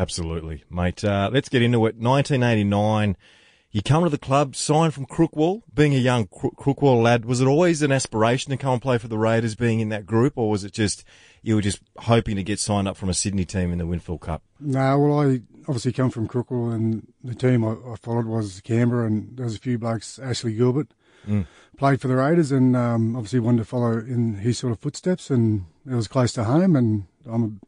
Absolutely, 0.00 0.64
mate. 0.70 1.04
Uh, 1.04 1.28
let's 1.30 1.50
get 1.50 1.60
into 1.60 1.78
it. 1.84 1.94
1989. 1.96 3.16
You 3.70 3.82
come 3.82 4.02
to 4.02 4.08
the 4.10 4.16
club, 4.18 4.56
signed 4.56 4.94
from 4.94 5.04
Crookwell. 5.06 5.60
Being 5.74 5.94
a 5.94 5.98
young 5.98 6.26
Crook- 6.26 6.56
Crookwell 6.56 7.02
lad, 7.02 7.26
was 7.26 7.40
it 7.42 7.46
always 7.46 7.82
an 7.82 7.92
aspiration 7.92 8.50
to 8.50 8.56
come 8.56 8.72
and 8.72 8.82
play 8.82 8.96
for 8.96 9.08
the 9.08 9.18
Raiders, 9.18 9.54
being 9.54 9.78
in 9.78 9.90
that 9.90 10.06
group, 10.06 10.32
or 10.36 10.48
was 10.50 10.64
it 10.64 10.72
just 10.72 11.04
you 11.42 11.54
were 11.54 11.60
just 11.60 11.80
hoping 11.98 12.36
to 12.36 12.42
get 12.42 12.58
signed 12.58 12.88
up 12.88 12.96
from 12.96 13.10
a 13.10 13.14
Sydney 13.14 13.44
team 13.44 13.70
in 13.72 13.78
the 13.78 13.86
Winfield 13.86 14.22
Cup? 14.22 14.42
No, 14.58 14.98
well, 14.98 15.20
I 15.20 15.42
obviously 15.68 15.92
come 15.92 16.08
from 16.10 16.26
Crookwell, 16.28 16.72
and 16.74 17.06
the 17.22 17.34
team 17.34 17.62
I, 17.62 17.72
I 17.92 17.96
followed 17.96 18.24
was 18.26 18.60
Canberra, 18.62 19.06
and 19.06 19.36
there 19.36 19.44
was 19.44 19.54
a 19.56 19.60
few 19.60 19.78
blokes. 19.78 20.18
Ashley 20.18 20.54
Gilbert 20.54 20.88
Mm. 21.28 21.46
played 21.76 22.00
for 22.00 22.08
the 22.08 22.16
Raiders, 22.16 22.50
and 22.50 22.74
um, 22.74 23.14
obviously 23.14 23.40
wanted 23.40 23.58
to 23.58 23.64
follow 23.66 23.98
in 23.98 24.36
his 24.36 24.56
sort 24.56 24.72
of 24.72 24.80
footsteps, 24.80 25.28
and 25.28 25.66
it 25.86 25.92
was 25.94 26.08
close 26.08 26.32
to 26.32 26.44
home, 26.44 26.74
and 26.74 27.04
I'm. 27.30 27.60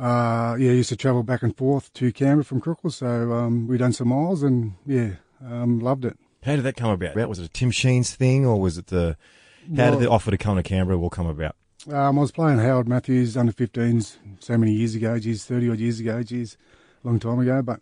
Uh, 0.00 0.56
yeah, 0.58 0.70
I 0.70 0.74
used 0.74 0.88
to 0.88 0.96
travel 0.96 1.22
back 1.22 1.42
and 1.42 1.54
forth 1.54 1.92
to 1.92 2.10
Canberra 2.10 2.44
from 2.44 2.60
Crookwell, 2.60 2.90
so 2.90 3.32
um, 3.34 3.68
we 3.68 3.76
done 3.76 3.92
some 3.92 4.08
miles, 4.08 4.42
and 4.42 4.72
yeah, 4.86 5.16
um, 5.44 5.78
loved 5.78 6.06
it. 6.06 6.16
How 6.42 6.56
did 6.56 6.62
that 6.62 6.76
come 6.76 6.90
about? 6.90 7.28
Was 7.28 7.38
it 7.38 7.44
a 7.44 7.48
Tim 7.48 7.70
Sheens 7.70 8.14
thing, 8.14 8.46
or 8.46 8.58
was 8.58 8.78
it 8.78 8.86
the 8.86 9.18
how 9.76 9.90
did 9.90 10.00
the 10.00 10.08
offer 10.08 10.30
to 10.30 10.38
come 10.38 10.56
to 10.56 10.62
Canberra 10.62 10.98
all 10.98 11.10
come 11.10 11.26
about? 11.26 11.54
Um, 11.88 12.18
I 12.18 12.20
was 12.22 12.32
playing 12.32 12.58
Harold 12.58 12.88
Matthews 12.88 13.36
under 13.36 13.52
15s 13.52 14.16
so 14.38 14.56
many 14.56 14.72
years 14.72 14.94
ago, 14.94 15.18
geez, 15.18 15.44
30 15.44 15.70
odd 15.70 15.78
years 15.78 16.00
ago, 16.00 16.22
geez, 16.22 16.56
long 17.04 17.18
time 17.18 17.38
ago. 17.38 17.60
But 17.60 17.80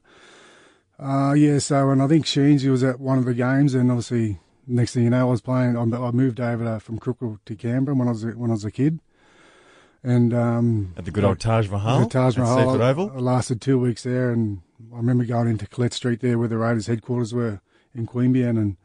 uh, 0.98 1.34
yeah, 1.34 1.58
so, 1.58 1.90
and 1.90 2.02
I 2.02 2.08
think 2.08 2.26
Sheensy 2.26 2.68
was 2.68 2.82
at 2.82 2.98
one 2.98 3.18
of 3.18 3.26
the 3.26 3.34
games, 3.34 3.74
and 3.74 3.90
obviously, 3.90 4.40
next 4.66 4.94
thing 4.94 5.04
you 5.04 5.10
know, 5.10 5.20
I 5.20 5.30
was 5.30 5.40
playing, 5.40 5.76
I 5.76 5.82
I 5.82 6.10
moved 6.10 6.40
over 6.40 6.64
to, 6.64 6.80
from 6.80 6.98
Crookwell 6.98 7.38
to 7.46 7.54
Canberra 7.54 7.96
when 7.96 8.08
I 8.08 8.12
was 8.12 8.24
when 8.24 8.50
I 8.50 8.54
was 8.54 8.64
a 8.64 8.72
kid. 8.72 8.98
And 10.04 10.32
um, 10.32 10.94
At 10.96 11.04
the 11.04 11.10
good 11.10 11.24
old 11.24 11.40
Taj 11.40 11.68
Mahal 11.68 12.00
the 12.00 12.06
Taj 12.08 12.36
Mahal. 12.36 12.80
I? 12.80 12.90
I 12.90 13.18
lasted 13.18 13.60
two 13.60 13.78
weeks 13.78 14.04
there, 14.04 14.30
and 14.30 14.62
I 14.92 14.96
remember 14.96 15.24
going 15.24 15.48
into 15.48 15.66
Colette 15.66 15.92
Street 15.92 16.20
there 16.20 16.38
where 16.38 16.48
the 16.48 16.56
Raiders 16.58 16.86
headquarters 16.86 17.34
were 17.34 17.60
in 17.94 18.06
Queanbeyan, 18.06 18.56
and 18.58 18.76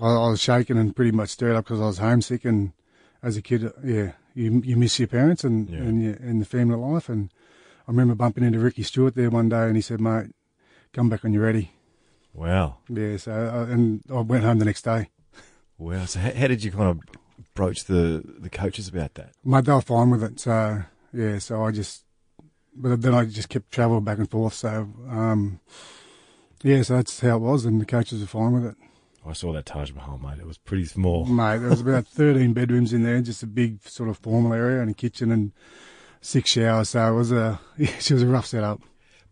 I, 0.00 0.06
I 0.06 0.28
was 0.30 0.40
shaking 0.40 0.78
and 0.78 0.94
pretty 0.94 1.10
much 1.10 1.30
stirred 1.30 1.56
up 1.56 1.64
because 1.64 1.80
I 1.80 1.86
was 1.86 1.98
homesick. 1.98 2.44
And 2.44 2.72
as 3.22 3.36
a 3.36 3.42
kid, 3.42 3.72
yeah, 3.84 4.12
you 4.34 4.62
you 4.64 4.76
miss 4.76 4.98
your 5.00 5.08
parents 5.08 5.42
and 5.42 5.68
Yeah. 5.68 5.78
and, 5.78 6.02
your, 6.02 6.14
and 6.14 6.40
the 6.40 6.46
family 6.46 6.76
life. 6.76 7.08
And 7.08 7.30
I 7.88 7.90
remember 7.90 8.14
bumping 8.14 8.44
into 8.44 8.60
Ricky 8.60 8.84
Stuart 8.84 9.16
there 9.16 9.30
one 9.30 9.48
day, 9.48 9.66
and 9.66 9.74
he 9.74 9.82
said, 9.82 10.00
"Mate, 10.00 10.28
come 10.92 11.08
back 11.08 11.24
when 11.24 11.32
you're 11.32 11.44
ready." 11.44 11.72
Wow, 12.32 12.76
Yeah, 12.88 13.16
so 13.16 13.32
uh, 13.32 13.72
and 13.72 14.02
I 14.08 14.20
went 14.20 14.44
home 14.44 14.60
the 14.60 14.64
next 14.64 14.82
day. 14.82 15.10
wow. 15.76 16.04
So 16.04 16.20
how, 16.20 16.30
how 16.32 16.46
did 16.46 16.62
you 16.62 16.70
kind 16.70 16.88
of 16.90 17.00
broach 17.54 17.84
the 17.84 18.22
the 18.38 18.50
coaches 18.50 18.88
about 18.88 19.14
that? 19.14 19.32
Mate, 19.44 19.64
they 19.64 19.72
were 19.72 19.80
fine 19.80 20.10
with 20.10 20.22
it. 20.22 20.40
So 20.40 20.82
yeah, 21.12 21.38
so 21.38 21.64
I 21.64 21.70
just, 21.70 22.04
but 22.74 23.02
then 23.02 23.14
I 23.14 23.24
just 23.24 23.48
kept 23.48 23.70
travelling 23.70 24.04
back 24.04 24.18
and 24.18 24.30
forth. 24.30 24.54
So 24.54 24.88
um, 25.08 25.60
yeah, 26.62 26.82
so 26.82 26.96
that's 26.96 27.20
how 27.20 27.36
it 27.36 27.40
was, 27.40 27.64
and 27.64 27.80
the 27.80 27.86
coaches 27.86 28.20
were 28.20 28.26
fine 28.26 28.52
with 28.52 28.66
it. 28.66 28.76
I 29.26 29.32
saw 29.34 29.52
that 29.52 29.66
Taj 29.66 29.92
Mahal, 29.92 30.18
mate. 30.18 30.38
It 30.38 30.46
was 30.46 30.58
pretty 30.58 30.86
small. 30.86 31.26
Mate, 31.26 31.58
there 31.58 31.68
was 31.68 31.82
about 31.82 32.06
13 32.08 32.52
bedrooms 32.52 32.92
in 32.92 33.02
there, 33.02 33.20
just 33.20 33.42
a 33.42 33.46
big 33.46 33.82
sort 33.82 34.08
of 34.08 34.18
formal 34.18 34.54
area 34.54 34.80
and 34.80 34.90
a 34.90 34.94
kitchen 34.94 35.30
and 35.30 35.52
six 36.22 36.50
showers. 36.50 36.90
So 36.90 37.06
it 37.12 37.16
was 37.16 37.30
a, 37.30 37.60
it 37.78 38.10
was 38.10 38.22
a 38.22 38.26
rough 38.26 38.46
setup. 38.46 38.80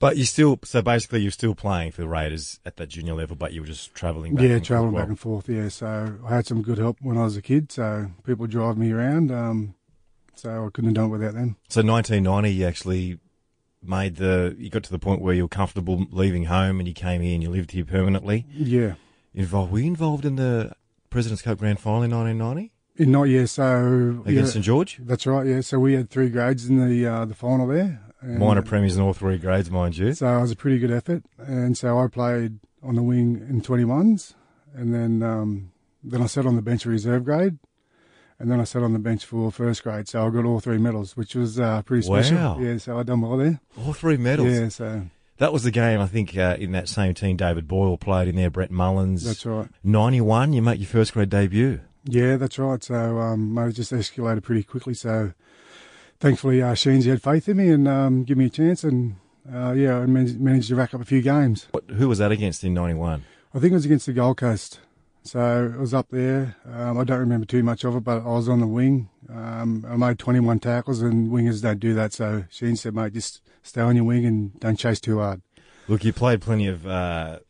But 0.01 0.17
you 0.17 0.25
still, 0.25 0.61
so 0.65 0.81
basically, 0.81 1.21
you're 1.21 1.33
still 1.33 1.55
playing 1.55 1.91
for 1.93 2.03
the 2.03 2.09
Raiders 2.09 2.61
at 2.65 2.77
that 2.77 2.89
junior 2.89 3.15
level, 3.15 3.35
but 3.35 3.53
you 3.53 3.63
were 3.63 3.67
just 3.67 3.95
travelling. 3.95 4.35
back 4.35 4.45
yeah, 4.45 4.59
travelling 4.61 4.95
back 4.95 5.09
and 5.09 5.19
forth. 5.19 5.49
Yeah, 5.49 5.69
so 5.69 6.19
I 6.25 6.37
had 6.37 6.47
some 6.47 6.63
good 6.63 6.79
help 6.79 6.99
when 7.01 7.19
I 7.19 7.25
was 7.25 7.37
a 7.37 7.43
kid. 7.43 7.73
So 7.73 8.11
people 8.25 8.47
drive 8.47 8.79
me 8.79 8.93
around. 8.93 9.33
Um, 9.33 9.75
so 10.35 10.67
I 10.67 10.71
couldn't 10.71 10.91
have 10.91 10.95
done 10.95 11.07
it 11.07 11.19
without 11.19 11.35
them. 11.35 11.57
So 11.69 11.83
1990, 11.83 12.51
you 12.51 12.67
actually 12.67 13.19
made 13.83 14.17
the. 14.17 14.55
You 14.57 14.71
got 14.71 14.85
to 14.85 14.91
the 14.93 15.01
point 15.01 15.21
where 15.21 15.35
you 15.35 15.43
were 15.43 15.49
comfortable 15.49 16.07
leaving 16.13 16.45
home, 16.45 16.79
and 16.79 16.87
you 16.87 16.95
came 16.95 17.21
here 17.21 17.35
and 17.35 17.43
you 17.43 17.51
lived 17.51 17.73
here 17.73 17.85
permanently. 17.85 18.47
Yeah. 18.53 18.95
Involved? 19.35 19.73
Were 19.73 19.81
you 19.81 19.87
involved 19.87 20.25
in 20.25 20.37
the 20.37 20.73
President's 21.11 21.43
Cup 21.43 21.59
Grand 21.59 21.81
Final 21.81 22.03
in 22.03 22.11
1990 22.11 22.73
In 22.97 23.11
not 23.11 23.25
yeah, 23.25 23.47
so 23.47 24.23
against 24.25 24.31
yeah, 24.31 24.45
St 24.45 24.65
George? 24.65 25.01
That's 25.03 25.27
right. 25.27 25.47
Yeah, 25.47 25.61
so 25.61 25.81
we 25.81 25.95
had 25.95 26.09
three 26.09 26.29
grades 26.29 26.69
in 26.69 26.89
the 26.89 27.07
uh, 27.07 27.25
the 27.25 27.35
final 27.35 27.67
there. 27.67 28.01
Minor 28.23 28.63
premiers 28.63 28.97
in 28.97 29.03
all 29.03 29.13
three 29.13 29.39
grades, 29.39 29.71
mind 29.71 29.97
you. 29.97 30.13
So 30.13 30.27
it 30.37 30.41
was 30.41 30.51
a 30.51 30.57
pretty 30.57 30.79
good 30.79 30.91
effort, 30.91 31.23
and 31.39 31.77
so 31.79 31.99
I 31.99 32.09
played 32.09 32.59
on 32.83 32.95
the 32.97 33.03
wing 33.03 33.37
in 33.49 33.61
21s, 33.63 34.35
and 34.75 34.93
then 34.95 35.23
um, 35.23 35.73
then 36.03 36.23
I 36.23 36.27
sat 36.27 36.47
on 36.47 36.57
the 36.57 36.63
bench 36.63 36.83
for 36.85 36.89
reserve 36.91 37.25
grade, 37.25 37.59
and 38.39 38.51
then 38.51 38.61
I 38.61 38.65
sat 38.65 38.83
on 38.83 38.93
the 38.93 38.99
bench 38.99 39.25
for 39.25 39.53
first 39.53 39.83
grade. 39.85 40.09
So 40.09 40.27
I 40.27 40.31
got 40.31 40.45
all 40.45 40.59
three 40.61 40.79
medals, 40.79 41.17
which 41.17 41.35
was 41.35 41.61
uh, 41.61 41.83
pretty 41.83 42.03
special. 42.03 42.37
Wow. 42.37 42.59
Yeah, 42.59 42.79
so 42.79 42.99
I 42.99 43.03
done 43.05 43.21
well 43.21 43.37
there. 43.37 43.61
All 43.85 43.93
three 43.93 44.17
medals. 44.17 44.49
Yeah, 44.49 44.69
so 44.69 45.03
That 45.39 45.53
was 45.53 45.63
the 45.63 45.71
game, 45.71 46.01
I 46.01 46.07
think, 46.07 46.37
uh, 46.37 46.57
in 46.59 46.73
that 46.73 46.89
same 46.89 47.15
team 47.15 47.37
David 47.37 47.69
Boyle 47.69 47.97
played 47.99 48.27
in 48.29 48.35
there, 48.37 48.51
Brett 48.51 48.71
Mullins. 48.73 49.25
that's 49.25 49.47
right. 49.47 49.69
91, 49.85 50.53
you 50.53 50.63
make 50.63 50.81
your 50.81 50.89
first 50.89 51.13
grade 51.13 51.31
debut. 51.31 51.81
Yeah, 52.05 52.37
that's 52.37 52.59
right. 52.59 52.83
So 52.83 53.19
um, 53.19 53.57
it 53.59 53.73
just 53.73 53.93
escalated 53.93 54.43
pretty 54.43 54.63
quickly. 54.63 54.95
So 54.95 55.35
thankfully, 56.21 56.63
uh, 56.63 56.75
Sheensy 56.75 57.07
had 57.07 57.23
faith 57.23 57.49
in 57.49 57.57
me 57.57 57.69
and 57.71 57.89
um, 57.89 58.25
give 58.25 58.39
me 58.39 58.47
a 58.47 58.51
chance, 58.51 58.85
and 58.85 59.17
uh, 59.53 59.73
yeah, 59.73 59.99
I 59.99 60.07
managed, 60.07 60.41
managed 60.41 60.69
to 60.69 60.77
rack 60.77 60.95
up 60.95 61.01
a 61.01 61.05
few 61.05 61.23
games. 61.23 61.69
What, 61.71 61.85
who 61.91 62.09
was 62.09 62.19
that 62.19 62.33
against 62.33 62.65
in 62.65 62.75
91? 62.75 63.25
I 63.55 63.59
think 63.59 63.73
it 63.73 63.75
was 63.75 63.85
against 63.85 64.07
the 64.07 64.13
Gold 64.13 64.37
Coast. 64.37 64.81
So 65.23 65.73
it 65.75 65.79
was 65.79 65.93
up 65.93 66.09
there. 66.11 66.57
Um, 66.65 66.99
I 66.99 67.05
don't 67.05 67.19
remember 67.19 67.45
too 67.45 67.63
much 67.63 67.85
of 67.85 67.95
it, 67.97 68.05
but 68.05 68.23
I 68.23 68.29
was 68.29 68.49
on 68.49 68.61
the 68.61 68.67
wing. 68.67 69.11
Um, 69.29 69.85
I 69.87 69.97
made 69.97 70.19
21 70.19 70.59
tackles, 70.61 71.03
and 71.03 71.29
wingers 71.31 71.61
don't 71.61 71.81
do 71.81 71.93
that. 71.95 72.13
So 72.13 72.45
Sheen 72.51 72.77
said, 72.77 72.95
mate, 72.95 73.13
just 73.13 73.43
stay 73.63 73.81
on 73.81 73.95
your 73.97 74.05
wing 74.05 74.25
and 74.25 74.59
don't 74.61 74.77
chase 74.77 75.01
too 75.01 75.19
hard. 75.19 75.43
Look, 75.87 76.05
you 76.05 76.13
played 76.13 76.41
plenty 76.41 76.67
of 76.67 76.87
uh, 76.87 77.41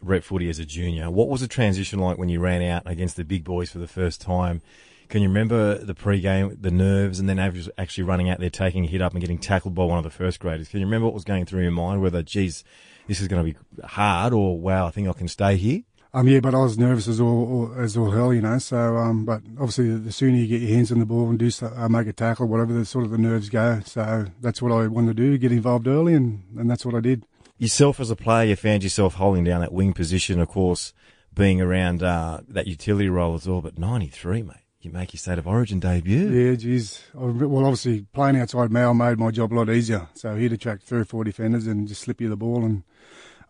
rep 0.00 0.24
footy 0.24 0.48
as 0.48 0.58
a 0.58 0.64
junior. 0.64 1.10
What 1.10 1.28
was 1.28 1.40
the 1.40 1.48
transition 1.48 1.98
like 1.98 2.18
when 2.18 2.28
you 2.28 2.40
ran 2.40 2.62
out 2.62 2.82
against 2.86 3.16
the 3.16 3.24
big 3.24 3.44
boys 3.44 3.70
for 3.70 3.78
the 3.78 3.88
first 3.88 4.20
time? 4.20 4.62
Can 5.10 5.22
you 5.22 5.28
remember 5.28 5.76
the 5.76 5.94
pre-game, 5.94 6.56
the 6.60 6.70
nerves, 6.70 7.18
and 7.18 7.28
then 7.28 7.40
actually 7.40 8.04
running 8.04 8.30
out 8.30 8.38
there, 8.38 8.48
taking 8.48 8.84
a 8.84 8.86
hit 8.86 9.02
up 9.02 9.12
and 9.12 9.20
getting 9.20 9.38
tackled 9.38 9.74
by 9.74 9.84
one 9.84 9.98
of 9.98 10.04
the 10.04 10.10
first 10.10 10.38
graders? 10.38 10.68
Can 10.68 10.78
you 10.78 10.86
remember 10.86 11.06
what 11.06 11.14
was 11.14 11.24
going 11.24 11.46
through 11.46 11.62
your 11.62 11.72
mind? 11.72 12.00
Whether, 12.00 12.22
geez, 12.22 12.62
this 13.08 13.20
is 13.20 13.26
going 13.26 13.44
to 13.44 13.52
be 13.52 13.84
hard, 13.84 14.32
or 14.32 14.60
wow, 14.60 14.86
I 14.86 14.92
think 14.92 15.08
I 15.08 15.12
can 15.12 15.26
stay 15.26 15.56
here. 15.56 15.82
Um, 16.14 16.28
yeah, 16.28 16.38
but 16.38 16.54
I 16.54 16.58
was 16.58 16.78
nervous 16.78 17.08
as 17.08 17.20
all, 17.20 17.74
as 17.76 17.96
all 17.96 18.12
hell, 18.12 18.32
you 18.32 18.40
know. 18.40 18.58
So, 18.58 18.96
um, 18.96 19.24
but 19.24 19.42
obviously, 19.58 19.96
the 19.96 20.12
sooner 20.12 20.36
you 20.36 20.46
get 20.46 20.60
your 20.60 20.76
hands 20.76 20.92
on 20.92 21.00
the 21.00 21.06
ball 21.06 21.28
and 21.28 21.38
do 21.38 21.50
so, 21.50 21.72
uh, 21.76 21.88
make 21.88 22.06
a 22.06 22.12
tackle, 22.12 22.46
whatever 22.46 22.72
the 22.72 22.84
sort 22.84 23.04
of 23.04 23.10
the 23.10 23.18
nerves 23.18 23.48
go. 23.48 23.80
So 23.84 24.26
that's 24.40 24.62
what 24.62 24.70
I 24.70 24.86
wanted 24.86 25.16
to 25.16 25.22
do, 25.22 25.38
get 25.38 25.50
involved 25.50 25.88
early, 25.88 26.14
and, 26.14 26.44
and 26.56 26.70
that's 26.70 26.86
what 26.86 26.94
I 26.94 27.00
did. 27.00 27.26
Yourself 27.58 27.98
as 27.98 28.10
a 28.10 28.16
player, 28.16 28.50
you 28.50 28.56
found 28.56 28.84
yourself 28.84 29.14
holding 29.14 29.42
down 29.42 29.60
that 29.60 29.72
wing 29.72 29.92
position, 29.92 30.40
of 30.40 30.46
course, 30.46 30.92
being 31.34 31.60
around 31.60 32.02
uh, 32.02 32.42
that 32.48 32.68
utility 32.68 33.08
role 33.08 33.34
as 33.34 33.48
well. 33.48 33.60
But 33.60 33.76
93, 33.76 34.42
mate, 34.42 34.54
you 34.82 34.90
make 34.90 35.12
your 35.12 35.18
state 35.18 35.38
of 35.38 35.46
origin 35.46 35.78
debut. 35.80 36.28
Yeah, 36.30 36.54
geez. 36.56 37.02
Well, 37.14 37.64
obviously, 37.64 38.06
playing 38.12 38.38
outside 38.38 38.70
Mal 38.70 38.94
made 38.94 39.18
my 39.18 39.30
job 39.30 39.52
a 39.52 39.54
lot 39.54 39.68
easier. 39.68 40.08
So 40.14 40.36
he'd 40.36 40.52
attract 40.52 40.84
three 40.84 41.00
or 41.00 41.04
four 41.04 41.24
defenders 41.24 41.66
and 41.66 41.86
just 41.86 42.02
slip 42.02 42.20
you 42.20 42.28
the 42.28 42.36
ball, 42.36 42.64
and 42.64 42.82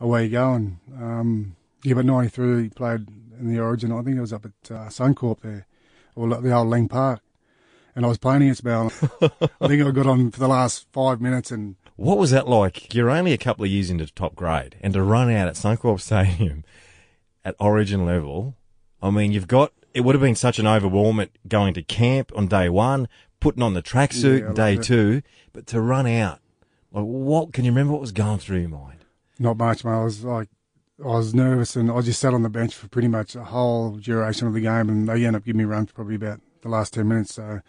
away 0.01 0.25
you 0.25 0.31
go. 0.31 0.55
And 0.55 0.79
um, 0.97 1.57
yeah, 1.85 1.95
but 1.95 2.05
93 2.05 2.62
he 2.64 2.69
played 2.69 3.07
in 3.38 3.53
the 3.53 3.61
Origin. 3.61 3.93
I 3.93 4.03
think 4.03 4.16
it 4.16 4.21
was 4.21 4.33
up 4.33 4.45
at 4.45 4.71
uh, 4.71 4.88
Suncorp 4.88 5.40
there, 5.40 5.66
or 6.14 6.29
the 6.29 6.53
old 6.53 6.69
Lang 6.69 6.88
Park. 6.88 7.21
And 7.97 8.05
I 8.05 8.09
was 8.09 8.19
playing 8.19 8.43
against 8.43 8.64
Mal. 8.64 8.87
I 9.61 9.66
think 9.69 9.83
I 9.85 9.90
got 9.90 10.07
on 10.07 10.31
for 10.31 10.38
the 10.38 10.49
last 10.49 10.87
five 10.93 11.21
minutes, 11.21 11.51
and 11.51 11.77
What 11.97 12.19
was 12.19 12.31
that 12.31 12.49
like? 12.49 12.95
You're 12.95 13.11
only 13.11 13.33
a 13.33 13.38
couple 13.38 13.64
of 13.64 13.71
years 13.71 13.90
into 13.90 14.07
top 14.07 14.35
grade, 14.37 14.77
and 14.81 14.93
to 14.95 15.03
run 15.03 15.31
out 15.31 15.49
at 15.49 15.55
Suncorp 15.55 16.01
Stadium 16.01 16.64
at 17.45 17.57
Origin 17.59 18.05
level, 18.07 18.57
I 19.03 19.11
mean, 19.11 19.33
you've 19.33 19.49
got. 19.49 19.73
It 19.92 20.03
would 20.03 20.14
have 20.14 20.22
been 20.22 20.37
such 20.37 20.59
an 20.59 20.66
overwhelmment 20.66 21.31
going 21.48 21.74
to 21.74 21.83
camp 21.83 22.33
on 22.37 22.46
day 22.46 22.68
one, 22.68 23.09
putting 23.40 23.62
on 23.62 23.74
the 23.74 23.83
tracksuit 23.83 24.40
Yeah, 24.46 24.53
day 24.53 24.76
two, 24.76 25.22
but 25.53 25.66
to 25.68 25.81
run 25.81 26.07
out, 26.07 26.40
like 26.92 27.05
what? 27.05 27.53
Can 27.53 27.64
you 27.64 27.70
remember 27.72 27.92
what 27.92 28.00
was 28.00 28.12
going 28.12 28.38
through 28.38 28.61
your 28.61 28.68
mind? 28.68 29.05
not 29.38 29.57
much, 29.57 29.85
mate. 29.87 29.92
I 29.92 30.05
was 30.05 30.22
like, 30.22 30.48
I 31.03 31.07
was 31.07 31.35
nervous, 31.35 31.74
and 31.74 31.90
I 31.90 32.03
just 32.03 32.20
sat 32.20 32.35
on 32.35 32.42
the 32.42 32.50
bench 32.50 32.74
for 32.74 32.88
pretty 32.88 33.09
much 33.09 33.33
the 33.33 33.44
whole 33.44 33.92
duration 33.96 34.46
of 34.46 34.53
the 34.53 34.61
game, 34.61 34.90
and 34.90 35.09
they 35.09 35.24
ended 35.24 35.37
up 35.37 35.44
giving 35.44 35.61
me 35.61 35.64
runs 35.64 35.88
for 35.88 35.94
probably 35.94 36.16
about 36.16 36.40
the 36.61 36.68
last 36.68 36.92
ten 36.92 37.09
minutes. 37.09 37.35
So 37.35 37.61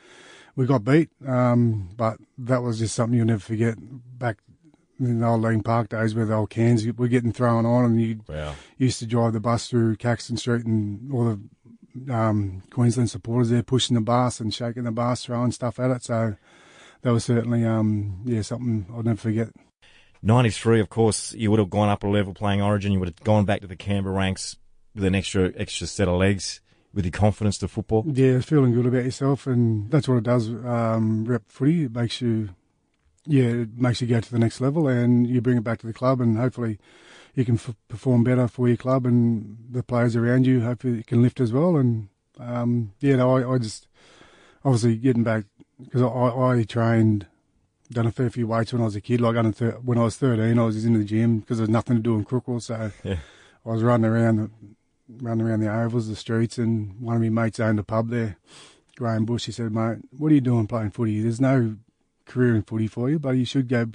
we 0.57 0.65
got 0.65 0.84
beat, 0.84 1.10
um, 1.25 1.89
but 1.95 2.17
that 2.38 2.62
was 2.62 2.79
just 2.79 2.93
something 2.93 3.17
you'll 3.17 3.27
never 3.27 3.39
forget. 3.39 3.75
Back 4.19 4.39
in 4.99 5.19
the 5.19 5.25
old 5.27 5.41
Lang 5.43 5.63
Park 5.63 5.88
days, 5.89 6.13
where 6.13 6.25
the 6.25 6.36
old 6.36 6.49
cans 6.49 6.86
were 6.86 7.07
getting 7.07 7.31
thrown 7.31 7.65
on, 7.65 7.86
and 7.86 8.01
you 8.01 8.19
Wow. 8.27 8.55
used 8.77 8.99
to 8.99 9.05
drive 9.07 9.31
the 9.31 9.39
bus 9.39 9.67
through 9.69 9.95
Caxton 9.95 10.36
Street, 10.36 10.65
and 10.65 11.12
all 11.13 11.23
the 11.23 11.39
um, 12.10 12.63
Queensland 12.71 13.10
supporters 13.10 13.49
there 13.49 13.63
pushing 13.63 13.95
the 13.95 14.01
bus 14.01 14.39
and 14.39 14.54
shaking 14.54 14.84
the 14.84 14.91
bus, 14.91 15.25
throwing 15.25 15.51
stuff 15.51 15.80
at 15.80 15.91
it. 15.91 16.04
So 16.04 16.36
that 17.01 17.12
was 17.12 17.25
certainly, 17.25 17.65
um, 17.65 18.21
yeah, 18.25 18.41
something 18.41 18.86
I'll 18.93 19.04
never 19.04 19.17
forget. 19.17 19.49
93, 20.23 20.80
of 20.80 20.89
course, 20.89 21.34
you 21.34 21.49
would 21.49 21.60
have 21.60 21.69
gone 21.69 21.89
up 21.89 22.04
a 22.04 22.08
level 22.08 22.34
playing 22.34 22.62
Origin. 22.62 22.91
You 22.91 22.99
would 22.99 23.08
have 23.08 23.23
gone 23.23 23.45
back 23.45 23.62
to 23.62 23.67
the 23.67 23.75
Canberra 23.75 24.15
ranks. 24.15 24.58
with 24.93 25.04
an 25.06 25.15
extra 25.15 25.51
extra 25.56 25.88
set 25.88 26.08
of 26.08 26.15
legs 26.15 26.62
with 26.93 27.06
your 27.06 27.12
confidence 27.12 27.58
to 27.60 27.67
football? 27.67 28.04
Yeah, 28.06 28.39
feeling 28.41 28.73
good 28.73 28.86
about 28.86 29.06
yourself, 29.06 29.47
and 29.47 29.89
that's 29.89 30.08
what 30.08 30.17
it 30.17 30.23
does. 30.23 30.49
Um, 30.49 31.25
rep 31.25 31.43
footy 31.47 31.86
it 31.86 31.95
makes 31.95 32.21
you, 32.21 32.49
yeah, 33.25 33.45
it 33.45 33.77
makes 33.77 34.01
you 34.01 34.08
go 34.08 34.19
to 34.19 34.32
the 34.32 34.39
next 34.39 34.62
level, 34.62 34.88
and 34.88 35.27
you 35.27 35.41
bring 35.41 35.58
it 35.58 35.63
back 35.63 35.80
to 35.80 35.88
the 35.88 35.93
club, 35.93 36.21
and 36.21 36.38
hopefully 36.38 36.80
you 37.36 37.46
can 37.46 37.56
f- 37.56 37.76
perform 37.88 38.24
better 38.24 38.48
for 38.48 38.67
your 38.67 38.78
club 38.78 39.06
and 39.06 39.58
the 39.70 39.84
players 39.84 40.15
around 40.15 40.46
you. 40.46 40.62
Hopefully 40.62 40.98
you 40.98 41.04
can 41.04 41.22
lift 41.22 41.39
as 41.39 41.52
well, 41.54 41.78
and 41.78 42.10
um, 42.39 42.94
yeah, 43.00 43.15
no, 43.17 43.36
I, 43.38 43.54
I 43.56 43.58
just 43.58 43.88
obviously 44.65 44.96
getting 44.98 45.24
back 45.24 45.46
because 45.84 46.02
I, 46.02 46.08
I 46.08 46.63
trained. 46.63 47.28
Done 47.91 48.08
a 48.08 48.12
fair 48.13 48.30
few 48.30 48.48
weights 48.48 48.72
when 48.72 48.82
I 48.82 48.86
was 48.86 48.96
a 48.96 49.02
kid. 49.02 49.20
Like 49.20 49.36
under 49.36 49.52
thir- 49.52 49.80
when 49.84 49.98
I 49.98 50.04
was 50.04 50.15
thirteen, 50.15 50.58
I 50.58 50.63
was 50.63 50.86
in 50.86 50.94
the 50.94 51.04
gym 51.04 51.39
because 51.39 51.58
there 51.58 51.63
was 51.63 51.70
nothing 51.70 51.98
to 51.98 52.02
do 52.02 52.15
in 52.15 52.24
Crookwell, 52.24 52.62
so 52.62 52.89
Yeah. 53.04 53.17
I 53.65 53.70
was 53.70 53.84
running 53.84 54.10
around 54.10 54.38
the 54.38 54.50
running 55.22 55.46
around 55.46 55.60
the 55.60 55.70
ovals, 55.70 56.08
the 56.08 56.15
streets, 56.15 56.58
and 56.58 56.98
one 57.02 57.17
of 57.17 57.22
my 57.22 57.28
mates 57.28 57.60
owned 57.60 57.80
a 57.80 57.84
pub 57.84 58.08
there, 58.08 58.38
Graham 58.96 59.26
Bush. 59.26 59.46
He 59.48 59.52
said, 59.52 59.74
"Mate, 59.74 59.98
what 60.17 60.32
are 60.32 60.36
you 60.36 60.39
doing 60.39 60.67
playing 60.67 60.91
footy? 60.91 61.22
There's 61.22 61.41
no 61.41 61.76
career 62.26 62.56
in 62.56 62.62
footy 62.62 62.88
for 62.88 63.10
you, 63.10 63.20
but 63.20 63.32
you 63.32 63.44
should 63.44 63.67
go 63.67 63.88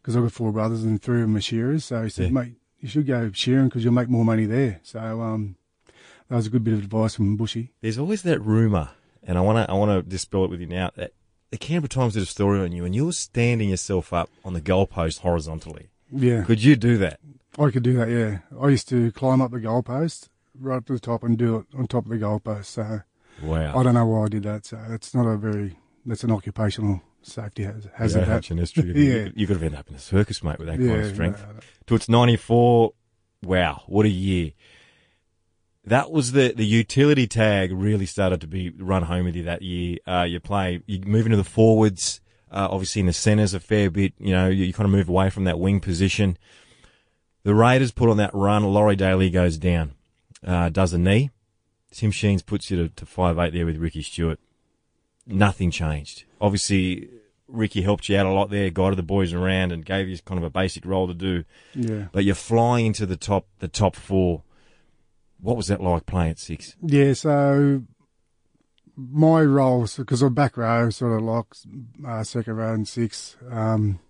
because 0.00 0.16
I've 0.16 0.22
got 0.22 0.32
four 0.32 0.52
brothers 0.52 0.82
and 0.84 1.00
three 1.00 1.16
of 1.22 1.28
them 1.28 1.36
are 1.36 1.40
shearers. 1.40 1.84
So 1.86 2.02
he 2.02 2.10
said, 2.10 2.26
Yeah. 2.26 2.30
mate, 2.40 2.54
you 2.80 2.88
should 2.88 3.06
go 3.06 3.30
shearing 3.32 3.68
because 3.68 3.84
you'll 3.84 3.92
make 3.92 4.08
more 4.08 4.24
money 4.24 4.46
there. 4.46 4.80
So 4.82 4.98
um, 5.20 5.56
that 6.28 6.36
was 6.36 6.46
a 6.46 6.50
good 6.50 6.64
bit 6.64 6.74
of 6.74 6.80
advice 6.80 7.14
from 7.16 7.36
Bushy. 7.36 7.72
There's 7.80 7.98
always 7.98 8.22
that 8.22 8.40
rumor, 8.40 8.90
and 9.22 9.36
I 9.36 9.40
want 9.40 9.58
to 9.66 9.70
I 9.70 9.74
want 9.74 9.90
to 10.04 10.08
dispel 10.08 10.44
it 10.44 10.50
with 10.50 10.60
you 10.60 10.66
now. 10.66 10.90
That 10.96 11.12
the 11.50 11.58
Canberra 11.58 11.88
Times 11.88 12.14
did 12.14 12.22
a 12.22 12.26
story 12.26 12.60
on 12.60 12.72
you, 12.72 12.84
and 12.84 12.94
you 12.94 13.06
were 13.06 13.12
standing 13.12 13.68
yourself 13.70 14.12
up 14.12 14.30
on 14.44 14.54
the 14.54 14.60
goalpost 14.60 15.20
horizontally. 15.20 15.90
Yeah, 16.12 16.42
Could 16.44 16.62
you 16.62 16.74
do 16.76 16.96
that? 16.98 17.20
I 17.58 17.70
could 17.70 17.82
do 17.82 17.94
that. 17.94 18.08
Yeah, 18.08 18.38
I 18.60 18.68
used 18.68 18.88
to 18.88 19.10
climb 19.12 19.40
up 19.42 19.50
the 19.50 19.58
goalpost 19.58 20.28
right 20.58 20.76
up 20.76 20.86
to 20.86 20.92
the 20.94 21.00
top 21.00 21.22
and 21.22 21.36
do 21.38 21.56
it 21.56 21.66
on 21.76 21.86
top 21.86 22.04
of 22.04 22.10
the 22.10 22.16
goalpost. 22.18 22.66
So 22.66 23.02
Wow. 23.42 23.78
I 23.78 23.82
don't 23.82 23.94
know 23.94 24.06
why 24.06 24.24
I 24.24 24.28
did 24.28 24.42
that. 24.44 24.66
So 24.66 24.78
it's 24.90 25.14
not 25.14 25.26
a 25.26 25.36
very 25.36 25.76
that's 26.06 26.24
an 26.24 26.30
occupational 26.30 27.02
safety 27.22 27.64
haz- 27.64 27.88
hazard. 27.94 28.26
Yeah. 28.26 28.38
Hutchin, 28.38 28.58
that's 28.58 28.70
true. 28.72 28.84
yeah. 28.84 28.94
You, 28.94 29.24
could, 29.24 29.32
you 29.40 29.46
could 29.46 29.56
have 29.56 29.62
ended 29.62 29.80
up 29.80 29.88
in 29.88 29.94
a 29.94 29.98
circus, 29.98 30.42
mate, 30.42 30.58
with 30.58 30.68
that 30.68 30.78
kind 30.78 31.00
of 31.00 31.12
strength. 31.12 31.44
no, 31.46 31.52
no. 31.54 31.60
To 31.86 31.94
its 31.94 32.08
94, 32.08 32.92
wow, 33.42 33.82
what 33.86 34.06
a 34.06 34.10
year. 34.10 34.52
That 35.84 36.10
was 36.10 36.32
the, 36.32 36.52
the 36.54 36.66
utility 36.66 37.26
tag 37.26 37.72
really 37.72 38.06
started 38.06 38.40
to 38.42 38.46
be 38.46 38.70
run 38.70 39.04
home 39.04 39.24
with 39.24 39.34
you 39.34 39.44
that 39.44 39.62
year. 39.62 39.98
Uh, 40.06 40.26
you 40.28 40.38
play, 40.38 40.82
you 40.86 41.00
move 41.00 41.24
into 41.26 41.38
the 41.38 41.44
forwards, 41.44 42.20
uh, 42.50 42.68
obviously 42.70 43.00
in 43.00 43.06
the 43.06 43.12
centres 43.12 43.54
a 43.54 43.60
fair 43.60 43.90
bit. 43.90 44.12
You 44.18 44.32
know, 44.32 44.48
you, 44.48 44.64
you 44.66 44.72
kind 44.72 44.84
of 44.84 44.90
move 44.90 45.08
away 45.08 45.30
from 45.30 45.44
that 45.44 45.58
wing 45.58 45.80
position. 45.80 46.36
The 47.44 47.54
Raiders 47.54 47.92
put 47.92 48.10
on 48.10 48.18
that 48.18 48.34
run. 48.34 48.62
Laurie 48.64 48.96
Daley 48.96 49.30
goes 49.30 49.56
down, 49.56 49.94
uh, 50.46 50.68
does 50.68 50.92
a 50.92 50.98
knee. 50.98 51.30
Tim 51.92 52.10
Sheens 52.10 52.42
puts 52.42 52.70
you 52.70 52.76
to, 52.76 52.88
to 52.94 53.06
five 53.06 53.38
eight 53.38 53.52
there 53.54 53.64
with 53.66 53.78
Ricky 53.78 54.02
Stuart. 54.02 54.38
Nothing 55.30 55.70
changed. 55.70 56.24
Obviously, 56.40 57.08
Ricky 57.48 57.82
helped 57.82 58.08
you 58.08 58.16
out 58.16 58.26
a 58.26 58.32
lot 58.32 58.50
there, 58.50 58.70
guided 58.70 58.98
the 58.98 59.02
boys 59.02 59.32
around, 59.32 59.72
and 59.72 59.84
gave 59.84 60.08
you 60.08 60.18
kind 60.24 60.38
of 60.38 60.44
a 60.44 60.50
basic 60.50 60.84
role 60.84 61.06
to 61.06 61.14
do. 61.14 61.44
Yeah. 61.74 62.06
But 62.12 62.24
you're 62.24 62.34
flying 62.34 62.86
into 62.86 63.06
the 63.06 63.16
top, 63.16 63.46
the 63.58 63.68
top 63.68 63.96
four. 63.96 64.42
What 65.40 65.56
was 65.56 65.68
that 65.68 65.80
like 65.80 66.06
playing 66.06 66.32
at 66.32 66.38
six? 66.38 66.76
Yeah, 66.82 67.12
so 67.14 67.82
my 68.96 69.42
role, 69.42 69.86
because 69.96 70.22
I'm 70.22 70.34
back 70.34 70.56
row, 70.56 70.90
sort 70.90 71.18
of 71.18 71.22
like 71.22 71.46
uh, 72.06 72.24
second 72.24 72.56
row 72.56 72.74
and 72.74 72.86
six. 72.86 73.36
Um, 73.50 74.00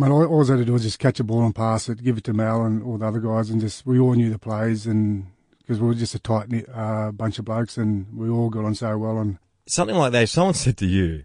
all 0.00 0.42
I 0.42 0.52
had 0.52 0.58
to 0.58 0.64
do 0.64 0.72
was 0.72 0.82
just 0.82 0.98
catch 0.98 1.20
a 1.20 1.24
ball 1.24 1.44
and 1.44 1.54
pass 1.54 1.88
it, 1.88 2.02
give 2.02 2.18
it 2.18 2.24
to 2.24 2.32
Mel 2.32 2.64
and 2.64 2.82
all 2.82 2.98
the 2.98 3.06
other 3.06 3.20
guys, 3.20 3.50
and 3.50 3.60
just 3.60 3.86
we 3.86 3.98
all 3.98 4.14
knew 4.14 4.30
the 4.30 4.38
plays, 4.38 4.86
and 4.86 5.26
because 5.58 5.80
we 5.80 5.86
were 5.86 5.94
just 5.94 6.14
a 6.14 6.18
tight 6.18 6.48
knit 6.48 6.68
uh, 6.72 7.12
bunch 7.12 7.38
of 7.38 7.44
blokes, 7.44 7.76
and 7.76 8.06
we 8.16 8.28
all 8.28 8.48
got 8.48 8.64
on 8.64 8.74
so 8.74 8.96
well. 8.98 9.18
And 9.18 9.38
Something 9.66 9.96
like 9.96 10.12
that. 10.12 10.24
If 10.24 10.30
someone 10.30 10.54
said 10.54 10.76
to 10.78 10.86
you, 10.86 11.22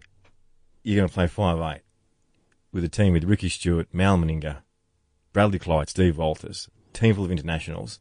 "You're 0.82 0.96
going 0.96 1.08
to 1.08 1.14
play 1.14 1.26
five 1.26 1.58
eight 1.76 1.82
with 2.72 2.84
a 2.84 2.88
team 2.88 3.12
with 3.12 3.24
Ricky 3.24 3.48
Stuart, 3.48 3.88
Mal 3.92 4.16
Meninga, 4.16 4.58
Bradley 5.32 5.58
Clyde, 5.58 5.88
Steve 5.88 6.18
Walters, 6.18 6.68
team 6.92 7.14
full 7.14 7.24
of 7.24 7.30
internationals," 7.30 7.98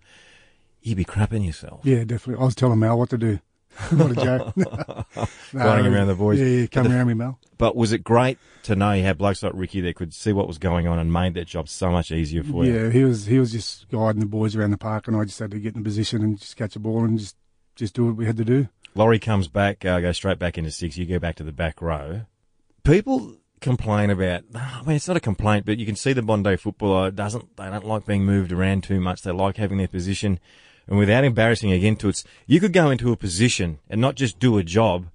you'd 0.82 0.98
be 0.98 1.06
crapping 1.06 1.46
yourself. 1.46 1.82
yeah, 1.84 2.04
definitely, 2.04 2.42
I 2.42 2.46
was 2.46 2.56
telling 2.56 2.80
Mel 2.80 2.98
what 2.98 3.10
to 3.10 3.18
do. 3.18 3.40
Not 3.92 4.12
a 4.12 4.16
joke. 4.16 4.54
No, 5.54 5.64
Guiding 5.64 5.94
around 5.94 6.08
the 6.08 6.16
boys. 6.16 6.40
Yeah, 6.40 6.46
yeah, 6.46 6.68
come 6.68 6.88
the- 6.88 6.96
around 6.96 7.08
me, 7.08 7.14
Mel. 7.14 7.40
But 7.58 7.76
was 7.76 7.92
it 7.92 8.04
great 8.04 8.38
to 8.64 8.76
know 8.76 8.92
you 8.92 9.04
had 9.04 9.18
blokes 9.18 9.42
like 9.42 9.54
Ricky 9.56 9.82
that 9.82 9.96
could 9.96 10.14
see 10.14 10.32
what 10.34 10.48
was 10.48 10.58
going 10.60 10.88
on 10.88 11.00
and 11.00 11.12
made 11.12 11.34
that 11.36 11.48
job 11.48 11.68
so 11.70 11.90
much 11.90 12.12
easier 12.12 12.44
for 12.44 12.64
you? 12.66 12.74
Yeah, 12.74 12.90
he 12.92 13.04
was 13.04 13.26
he 13.26 13.40
was 13.40 13.52
just 13.52 13.88
guiding 13.90 14.20
the 14.20 14.28
boys 14.28 14.56
around 14.56 14.72
the 14.72 14.78
park, 14.78 15.08
and 15.08 15.18
I 15.18 15.24
just 15.26 15.40
had 15.40 15.52
to 15.52 15.60
get 15.60 15.76
in 15.76 15.84
position 15.84 16.22
and 16.24 16.40
just 16.40 16.56
catch 16.56 16.76
a 16.76 16.80
ball 16.80 17.04
and 17.04 17.18
just 17.18 17.36
just 17.76 17.96
do 17.96 18.06
what 18.06 18.16
we 18.16 18.26
had 18.28 18.38
to 18.38 18.46
do. 18.46 18.68
Laurie 18.98 19.20
comes 19.20 19.48
back, 19.48 19.86
uh, 19.86 20.00
goes 20.00 20.18
straight 20.18 20.40
back 20.40 20.58
into 20.58 20.72
six. 20.72 20.98
You 20.98 21.06
go 21.06 21.20
back 21.20 21.36
to 21.36 21.44
the 21.44 21.52
back 21.52 21.82
row. 21.82 22.22
People 22.84 23.36
complain 23.62 24.10
about. 24.10 24.44
I 24.56 24.82
mean, 24.86 24.96
it's 24.96 25.08
not 25.08 25.18
a 25.18 25.22
complaint, 25.22 25.66
but 25.66 25.78
you 25.78 25.86
can 25.86 25.96
see 25.96 26.14
the 26.14 26.24
Bondi 26.24 26.58
footballer 26.58 27.12
doesn't. 27.12 27.58
They 27.58 27.66
don't 27.66 27.86
like 27.86 28.08
being 28.08 28.26
moved 28.26 28.52
around 28.52 28.84
too 28.84 29.00
much. 29.00 29.22
They 29.22 29.32
like 29.32 29.58
having 29.58 29.78
their 29.78 29.88
position, 29.88 30.40
and 30.88 30.98
without 30.98 31.24
embarrassing 31.24 31.72
again 31.72 31.96
to 31.98 32.10
it's, 32.10 32.24
you 32.48 32.60
could 32.60 32.74
go 32.74 32.90
into 32.90 33.12
a 33.12 33.18
position 33.18 33.80
and 33.90 34.02
not 34.02 34.16
just 34.16 34.40
do 34.40 34.58
a 34.58 34.64
job. 34.64 35.08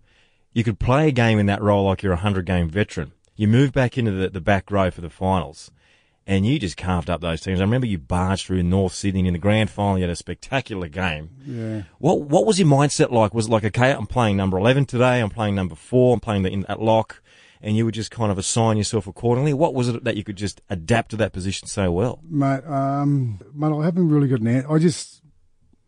You 0.53 0.63
could 0.63 0.79
play 0.79 1.09
a 1.09 1.13
game 1.13 1.39
in 1.39 1.47
that 1.47 1.63
role 1.63 1.87
like 1.87 2.03
you're 2.03 2.13
a 2.13 2.17
hundred 2.17 2.47
game 2.47 2.69
veteran. 2.69 3.13
You 3.35 3.49
move 3.49 3.73
back 3.73 3.99
into 3.99 4.13
the, 4.13 4.29
the 4.29 4.41
back 4.41 4.71
row 4.71 4.91
for 4.91 5.01
the 5.01 5.11
finals, 5.11 5.73
and 6.27 6.47
you 6.47 6.59
just 6.59 6.77
carved 6.77 7.11
up 7.11 7.21
those 7.21 7.41
teams. 7.41 7.61
I 7.61 7.65
remember 7.65 7.87
you 7.87 7.99
barged 7.99 8.47
through 8.47 8.63
North 8.63 8.95
Sydney 8.95 9.27
in 9.27 9.33
the 9.33 9.39
grand 9.39 9.71
final. 9.71 9.99
You 9.99 10.05
had 10.05 10.11
a 10.11 10.17
spectacular 10.17 10.89
game. 10.89 11.31
Yeah. 11.45 11.83
What 11.99 12.23
what 12.23 12.47
was 12.47 12.59
your 12.59 12.69
mindset 12.69 13.11
like? 13.11 13.35
Was 13.35 13.47
it 13.47 13.51
like, 13.51 13.65
okay, 13.65 13.93
I'm 13.93 14.07
playing 14.07 14.37
number 14.37 14.59
11 14.59 14.87
today, 14.87 15.21
I'm 15.21 15.31
playing 15.31 15.55
number 15.55 15.75
four, 15.75 16.15
I'm 16.15 16.21
playing 16.21 16.43
the, 16.43 16.51
in, 16.53 16.65
at 16.67 16.81
lock, 16.81 17.23
and 17.61 17.77
you 17.77 17.85
would 17.85 17.95
just 17.95 18.11
kind 18.11 18.31
of 18.31 18.39
assign 18.39 18.77
yourself 18.77 19.07
accordingly? 19.07 19.53
What 19.53 19.75
was 19.75 19.89
it 19.89 20.05
that 20.05 20.17
you 20.17 20.25
could 20.25 20.37
just 20.37 20.61
adapt 20.71 21.11
to 21.11 21.17
that 21.17 21.33
position 21.33 21.67
so 21.69 21.91
well? 21.91 22.21
Mate, 22.29 22.65
um, 22.67 23.41
mate, 23.55 23.73
I 23.77 23.85
haven't 23.85 24.09
really 24.09 24.29
got 24.29 24.41
an 24.41 24.49
answer. 24.49 24.71
I 24.73 24.79
just 24.79 25.23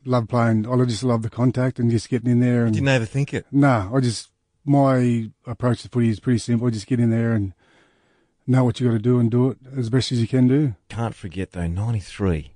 love 0.04 0.28
playing. 0.28 0.68
I 0.68 0.84
just 0.84 1.02
love 1.04 1.22
the 1.22 1.30
contact 1.30 1.78
and 1.78 1.90
just 1.90 2.08
getting 2.08 2.30
in 2.30 2.40
there. 2.40 2.64
And 2.64 2.74
Didn't 2.74 2.88
overthink 2.88 3.32
it. 3.34 3.46
no, 3.52 3.90
I 3.94 4.00
just 4.00 4.30
my 4.64 5.30
approach 5.46 5.82
to 5.82 5.88
footy 5.88 6.08
is 6.08 6.20
pretty 6.20 6.38
simple. 6.38 6.66
I 6.66 6.70
Just 6.70 6.86
get 6.86 6.98
in 7.00 7.10
there 7.10 7.32
and 7.32 7.52
know 8.46 8.64
what 8.64 8.80
you 8.80 8.87
got 8.88 8.92
to 8.94 8.98
do 8.98 9.18
and 9.18 9.30
do 9.30 9.50
it 9.50 9.59
as 9.76 9.88
best 9.90 10.12
as 10.12 10.20
you 10.20 10.28
can 10.28 10.48
do. 10.48 10.74
Can't 10.88 11.14
forget 11.14 11.52
though, 11.52 11.66
93. 11.66 12.52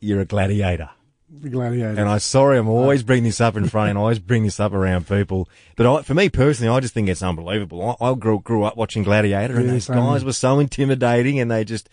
You're 0.00 0.20
a 0.20 0.24
gladiator. 0.26 0.90
The 1.36 1.48
gladiator. 1.48 1.98
And 2.00 2.08
I'm 2.08 2.18
sorry, 2.20 2.58
I'm 2.58 2.68
always 2.68 3.02
bringing 3.02 3.24
this 3.24 3.40
up 3.40 3.56
in 3.56 3.66
front 3.68 3.90
and 3.90 3.98
I 3.98 4.02
always 4.02 4.18
bring 4.18 4.44
this 4.44 4.60
up 4.60 4.72
around 4.72 5.08
people. 5.08 5.48
But 5.76 5.86
I, 5.86 6.02
for 6.02 6.14
me 6.14 6.28
personally, 6.28 6.74
I 6.74 6.80
just 6.80 6.94
think 6.94 7.08
it's 7.08 7.22
unbelievable. 7.22 7.96
I, 8.00 8.10
I 8.10 8.14
grew, 8.14 8.38
grew 8.40 8.62
up 8.64 8.76
watching 8.76 9.02
Gladiator 9.02 9.56
and 9.56 9.64
Yeah, 9.66 9.72
those 9.72 9.88
guys 9.88 10.20
here. 10.20 10.26
were 10.26 10.32
so 10.32 10.58
intimidating 10.60 11.40
and 11.40 11.50
they 11.50 11.64
just 11.64 11.88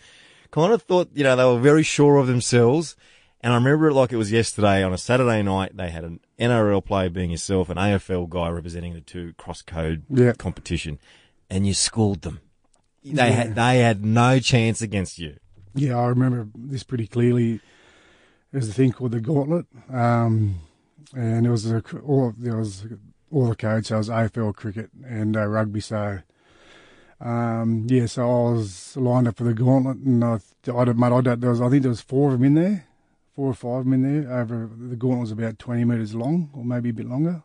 kind 0.50 0.72
of 0.72 0.82
thought, 0.82 1.10
you 1.14 1.24
know, 1.24 1.34
they 1.34 1.44
were 1.44 1.58
very 1.58 1.82
sure 1.82 2.18
of 2.18 2.26
themselves. 2.26 2.94
And 3.40 3.52
I 3.52 3.56
remember 3.56 3.88
it 3.88 3.94
like 3.94 4.12
it 4.12 4.16
was 4.16 4.30
yesterday 4.30 4.84
on 4.84 4.92
a 4.92 4.98
Saturday 4.98 5.42
night. 5.42 5.76
They 5.76 5.90
had 5.90 6.04
an 6.04 6.20
NRL 6.38 6.84
player 6.84 7.08
being 7.10 7.30
yourself, 7.32 7.68
an 7.70 7.78
AFL 7.78 8.28
guy 8.28 8.48
representing 8.50 8.94
the 8.94 9.00
two 9.00 9.32
cross 9.38 9.62
code 9.62 10.04
Yeah. 10.08 10.34
competition, 10.34 11.00
and 11.50 11.66
you 11.66 11.74
schooled 11.74 12.22
them. 12.22 12.40
They 13.04 13.32
had 13.32 13.54
they 13.54 13.78
had 13.78 14.04
no 14.04 14.38
chance 14.38 14.80
against 14.80 15.18
you. 15.18 15.38
Yeah, 15.74 15.98
I 15.98 16.06
remember 16.06 16.48
this 16.54 16.82
pretty 16.82 17.06
clearly. 17.06 17.60
There's 18.52 18.68
a 18.68 18.72
thing 18.72 18.92
called 18.92 19.12
the 19.12 19.20
gauntlet, 19.20 19.66
um, 19.90 20.60
and 21.14 21.46
it 21.46 21.50
was 21.50 21.70
a, 21.70 21.82
all 22.04 22.34
there 22.36 22.56
was 22.56 22.86
all 23.30 23.48
the 23.48 23.56
codes. 23.56 23.88
So 23.88 23.96
it 23.96 23.98
was 23.98 24.08
AFL 24.08 24.54
cricket 24.54 24.90
and 25.04 25.36
uh, 25.36 25.46
rugby. 25.46 25.80
So 25.80 26.20
um, 27.22 27.86
yeah, 27.88 28.06
so 28.06 28.22
I 28.22 28.50
was 28.52 28.96
lined 28.96 29.28
up 29.28 29.36
for 29.36 29.44
the 29.44 29.54
gauntlet, 29.54 29.98
and 29.98 30.24
I, 30.24 30.40
I 30.74 30.84
don't, 30.84 30.98
mate, 30.98 31.12
I 31.12 31.20
don't, 31.20 31.40
there 31.40 31.50
was 31.50 31.60
I 31.60 31.68
think 31.70 31.82
there 31.82 31.90
was 31.90 32.00
four 32.00 32.32
of 32.32 32.40
them 32.40 32.44
in 32.44 32.54
there, 32.54 32.86
four 33.34 33.48
or 33.48 33.54
five 33.54 33.78
of 33.80 33.84
them 33.84 33.94
in 33.94 34.24
there. 34.24 34.40
Over 34.40 34.68
the 34.76 34.96
gauntlet 34.96 35.20
was 35.20 35.30
about 35.30 35.58
20 35.58 35.84
metres 35.84 36.14
long, 36.16 36.50
or 36.52 36.64
maybe 36.64 36.90
a 36.90 36.92
bit 36.92 37.08
longer. 37.08 37.44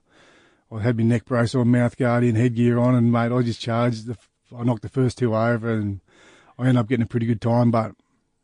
I 0.71 0.81
had 0.81 0.97
my 0.97 1.03
neck 1.03 1.25
brace 1.25 1.53
or 1.53 1.63
mouth 1.63 1.95
guard 1.95 2.23
in, 2.23 2.35
headgear 2.35 2.79
on, 2.79 2.95
and 2.95 3.11
mate, 3.11 3.31
I 3.31 3.41
just 3.43 3.61
charged. 3.61 4.07
The, 4.07 4.17
I 4.55 4.63
knocked 4.63 4.81
the 4.83 4.89
first 4.89 5.17
two 5.17 5.35
over, 5.35 5.71
and 5.71 6.01
I 6.57 6.63
ended 6.63 6.77
up 6.77 6.87
getting 6.89 7.03
a 7.03 7.07
pretty 7.07 7.25
good 7.25 7.41
time. 7.41 7.71
But 7.71 7.93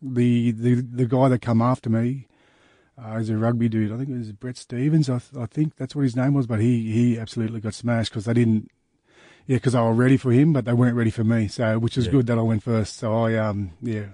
the 0.02 0.52
the 0.52 0.76
the 0.76 1.06
guy 1.06 1.30
that 1.30 1.42
come 1.42 1.62
after 1.62 1.90
me 1.90 2.28
uh, 3.04 3.16
is 3.18 3.30
a 3.30 3.38
rugby 3.38 3.70
dude. 3.70 3.92
I 3.92 3.98
think 3.98 4.10
it 4.10 4.18
was 4.18 4.32
Brett 4.34 4.58
Stevens. 4.58 5.10
I, 5.10 5.20
th- 5.20 5.42
I 5.42 5.46
think 5.46 5.76
that's 5.78 5.96
what 5.96 6.04
his 6.04 6.16
name 6.16 6.34
was. 6.34 6.48
But 6.48 6.60
he 6.60 6.92
he 6.92 7.20
absolutely 7.20 7.60
got 7.60 7.74
smashed 7.74 8.12
because 8.12 8.26
they 8.26 8.34
didn't. 8.34 8.70
Yeah, 9.46 9.58
because 9.58 9.74
they 9.74 9.80
were 9.80 9.94
ready 9.94 10.16
for 10.16 10.32
him, 10.32 10.54
but 10.54 10.64
they 10.64 10.72
weren't 10.74 10.96
ready 10.96 11.10
for 11.12 11.26
me. 11.26 11.50
So, 11.50 11.78
which 11.78 11.98
was 11.98 12.06
Yeah. 12.06 12.14
good 12.14 12.28
that 12.28 12.38
I 12.38 12.42
went 12.42 12.64
first. 12.64 12.96
So 12.96 13.14
I 13.26 13.36
um 13.36 13.72
yeah 13.82 14.06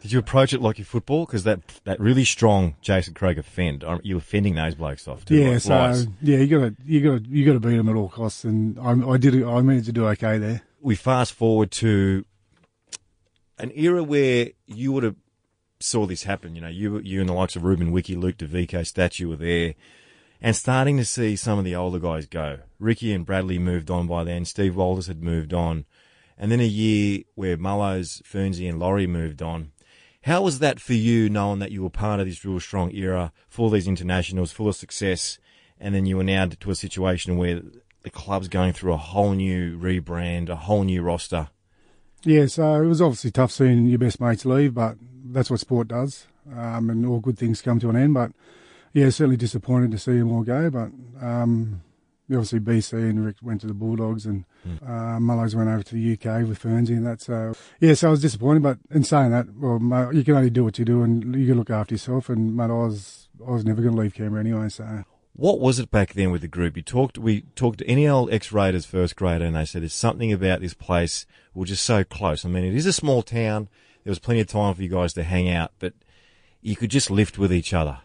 Did 0.00 0.12
you 0.12 0.18
approach 0.18 0.54
it 0.54 0.62
like 0.62 0.78
your 0.78 0.86
football? 0.86 1.26
Because 1.26 1.44
that 1.44 1.60
that 1.84 2.00
really 2.00 2.24
strong 2.24 2.76
Jason 2.80 3.12
Croker 3.12 3.42
fend, 3.42 3.84
um, 3.84 4.00
you 4.02 4.14
were 4.14 4.20
fending 4.22 4.54
those 4.54 4.74
blokes 4.74 5.06
off 5.06 5.26
too. 5.26 5.36
yeah. 5.36 5.50
like 5.50 5.60
So 5.60 5.68
flies. 5.68 6.06
yeah, 6.22 6.38
you 6.38 6.46
gotta 6.46 6.74
you 6.86 7.00
gotta 7.02 7.22
you 7.28 7.44
gotta 7.44 7.60
beat 7.60 7.76
them 7.76 7.88
at 7.90 7.96
all 7.96 8.08
costs, 8.08 8.44
and 8.44 8.78
I 8.78 8.92
I 9.10 9.16
did 9.18 9.42
I 9.42 9.60
managed 9.60 9.86
to 9.86 9.92
do 9.92 10.06
okay 10.08 10.38
there. 10.38 10.62
We 10.84 10.96
fast 10.96 11.32
forward 11.32 11.70
to 11.72 12.24
an 13.56 13.70
era 13.72 14.02
where 14.02 14.50
you 14.66 14.90
would 14.90 15.04
have 15.04 15.14
saw 15.78 16.06
this 16.06 16.24
happen. 16.24 16.56
You 16.56 16.62
know, 16.62 16.68
you 16.68 16.98
you 16.98 17.20
and 17.20 17.28
the 17.28 17.34
likes 17.34 17.54
of 17.54 17.62
Ruben 17.62 17.92
Wiki, 17.92 18.16
Luke 18.16 18.36
Davico, 18.36 18.84
Statue 18.84 19.28
were 19.28 19.36
there, 19.36 19.74
and 20.40 20.56
starting 20.56 20.96
to 20.96 21.04
see 21.04 21.36
some 21.36 21.56
of 21.60 21.64
the 21.64 21.76
older 21.76 22.00
guys 22.00 22.26
go. 22.26 22.58
Ricky 22.80 23.12
and 23.12 23.24
Bradley 23.24 23.60
moved 23.60 23.92
on 23.92 24.08
by 24.08 24.24
then. 24.24 24.44
Steve 24.44 24.74
Walters 24.74 25.06
had 25.06 25.22
moved 25.22 25.54
on, 25.54 25.84
and 26.36 26.50
then 26.50 26.58
a 26.58 26.64
year 26.64 27.22
where 27.36 27.56
Mullows, 27.56 28.20
Fernsey, 28.24 28.68
and 28.68 28.80
Laurie 28.80 29.06
moved 29.06 29.40
on. 29.40 29.70
How 30.22 30.42
was 30.42 30.58
that 30.58 30.80
for 30.80 30.94
you, 30.94 31.30
knowing 31.30 31.60
that 31.60 31.70
you 31.70 31.84
were 31.84 31.90
part 31.90 32.18
of 32.18 32.26
this 32.26 32.44
real 32.44 32.58
strong 32.58 32.92
era, 32.92 33.32
full 33.48 33.66
of 33.66 33.72
these 33.72 33.86
internationals, 33.86 34.50
full 34.50 34.68
of 34.68 34.74
success, 34.74 35.38
and 35.78 35.94
then 35.94 36.06
you 36.06 36.16
were 36.16 36.24
now 36.24 36.46
to 36.46 36.70
a 36.70 36.74
situation 36.74 37.36
where 37.36 37.62
the 38.02 38.10
club's 38.10 38.48
going 38.48 38.72
through 38.72 38.92
a 38.92 38.96
whole 38.98 39.32
new 39.32 39.78
rebrand, 39.78 40.48
a 40.48 40.56
whole 40.56 40.82
new 40.84 41.02
roster? 41.02 41.48
Yeah, 42.24 42.46
so 42.46 42.82
it 42.82 42.86
was 42.86 43.00
obviously 43.02 43.30
tough 43.32 43.50
seeing 43.50 43.86
your 43.86 43.98
best 43.98 44.20
mates 44.20 44.44
leave, 44.44 44.74
but 44.74 44.96
that's 45.24 45.50
what 45.50 45.60
sport 45.60 45.88
does, 45.88 46.26
um, 46.56 46.88
and 46.90 47.04
all 47.06 47.18
good 47.20 47.38
things 47.38 47.60
come 47.62 47.80
to 47.80 47.90
an 47.90 47.96
end. 47.96 48.14
But 48.14 48.32
yeah, 48.92 49.10
certainly 49.10 49.36
disappointed 49.36 49.90
to 49.92 49.98
see 49.98 50.18
them 50.18 50.30
all 50.32 50.42
go. 50.42 50.70
But 50.70 50.90
um, 51.20 51.82
obviously 52.30 52.60
BC 52.60 52.92
and 52.92 53.24
Rick 53.26 53.36
went 53.42 53.60
to 53.62 53.66
the 53.66 53.74
Bulldogs, 53.74 54.24
and 54.26 54.44
Hmm. 54.62 54.76
uh, 54.86 55.18
Mullows 55.18 55.56
went 55.56 55.68
over 55.68 55.82
to 55.82 55.94
the 55.96 56.12
UK 56.12 56.46
with 56.46 56.62
Fernsey 56.62 56.90
and 56.96 57.04
that. 57.04 57.20
So 57.20 57.52
yeah, 57.80 57.94
so 57.94 58.06
I 58.06 58.10
was 58.12 58.22
disappointed. 58.22 58.62
But 58.62 58.78
in 58.92 59.02
saying 59.02 59.32
that, 59.32 59.46
well, 59.56 59.80
mate, 59.80 60.14
you 60.14 60.22
can 60.22 60.36
only 60.36 60.50
do 60.50 60.62
what 60.62 60.78
you 60.78 60.84
do, 60.84 61.02
and 61.02 61.34
you 61.34 61.48
can 61.48 61.58
look 61.58 61.70
after 61.70 61.94
yourself. 61.94 62.28
And 62.28 62.56
mate, 62.56 62.70
I 62.70 62.74
was 62.74 63.28
I 63.44 63.50
was 63.50 63.64
never 63.64 63.82
going 63.82 63.96
to 63.96 64.00
leave 64.00 64.14
Canberra 64.14 64.40
anyway. 64.40 64.68
So 64.68 65.02
What 65.34 65.60
was 65.60 65.78
it 65.78 65.90
back 65.90 66.12
then 66.12 66.30
with 66.30 66.42
the 66.42 66.48
group? 66.48 66.76
You 66.76 66.82
talked, 66.82 67.16
we 67.16 67.42
talked 67.56 67.78
to 67.78 67.86
any 67.88 68.06
old 68.06 68.30
ex-Raiders 68.32 68.84
first 68.84 69.16
grader 69.16 69.46
and 69.46 69.56
they 69.56 69.64
said 69.64 69.80
there's 69.82 69.94
something 69.94 70.30
about 70.32 70.60
this 70.60 70.74
place. 70.74 71.24
We're 71.54 71.64
just 71.64 71.84
so 71.84 72.04
close. 72.04 72.44
I 72.44 72.48
mean, 72.50 72.64
it 72.64 72.74
is 72.74 72.84
a 72.86 72.92
small 72.92 73.22
town. 73.22 73.68
There 74.04 74.10
was 74.10 74.18
plenty 74.18 74.40
of 74.40 74.46
time 74.48 74.74
for 74.74 74.82
you 74.82 74.88
guys 74.90 75.12
to 75.14 75.22
hang 75.22 75.48
out, 75.48 75.72
but 75.78 75.94
you 76.60 76.76
could 76.76 76.90
just 76.90 77.10
lift 77.10 77.38
with 77.38 77.52
each 77.52 77.72
other. 77.72 77.98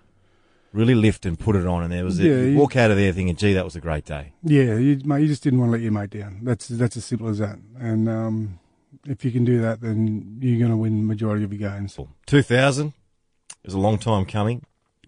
Really 0.71 0.95
lift 0.95 1.25
and 1.25 1.37
put 1.39 1.55
it 1.55 1.65
on. 1.67 1.83
And 1.83 1.91
there 1.91 2.05
was, 2.05 2.19
Yeah, 2.19 2.33
a, 2.33 2.43
you 2.51 2.57
walk 2.57 2.75
out 2.75 2.91
of 2.91 2.97
there 2.97 3.11
thinking, 3.11 3.35
gee, 3.35 3.53
that 3.53 3.65
was 3.65 3.75
a 3.75 3.81
great 3.81 4.05
day. 4.05 4.31
yeah, 4.43 4.77
you, 4.77 5.01
mate, 5.03 5.21
you 5.21 5.27
just 5.27 5.43
didn't 5.43 5.59
want 5.59 5.69
to 5.69 5.73
let 5.73 5.81
your 5.81 5.91
mate 5.91 6.11
down. 6.11 6.39
That's 6.43 6.67
that's 6.67 6.95
as 6.97 7.05
simple 7.05 7.29
as 7.29 7.39
that. 7.39 7.57
And 7.79 8.07
um, 8.07 8.59
if 9.05 9.25
you 9.25 9.31
can 9.31 9.43
do 9.43 9.59
that, 9.61 9.81
then 9.81 10.37
you're 10.41 10.59
going 10.59 10.71
to 10.71 10.77
win 10.77 11.07
majority 11.07 11.43
of 11.43 11.51
your 11.53 11.69
games. 11.71 11.97
2000 12.25 12.93
is 13.63 13.73
a 13.73 13.79
long 13.79 13.97
time 13.97 14.25
coming, 14.25 14.65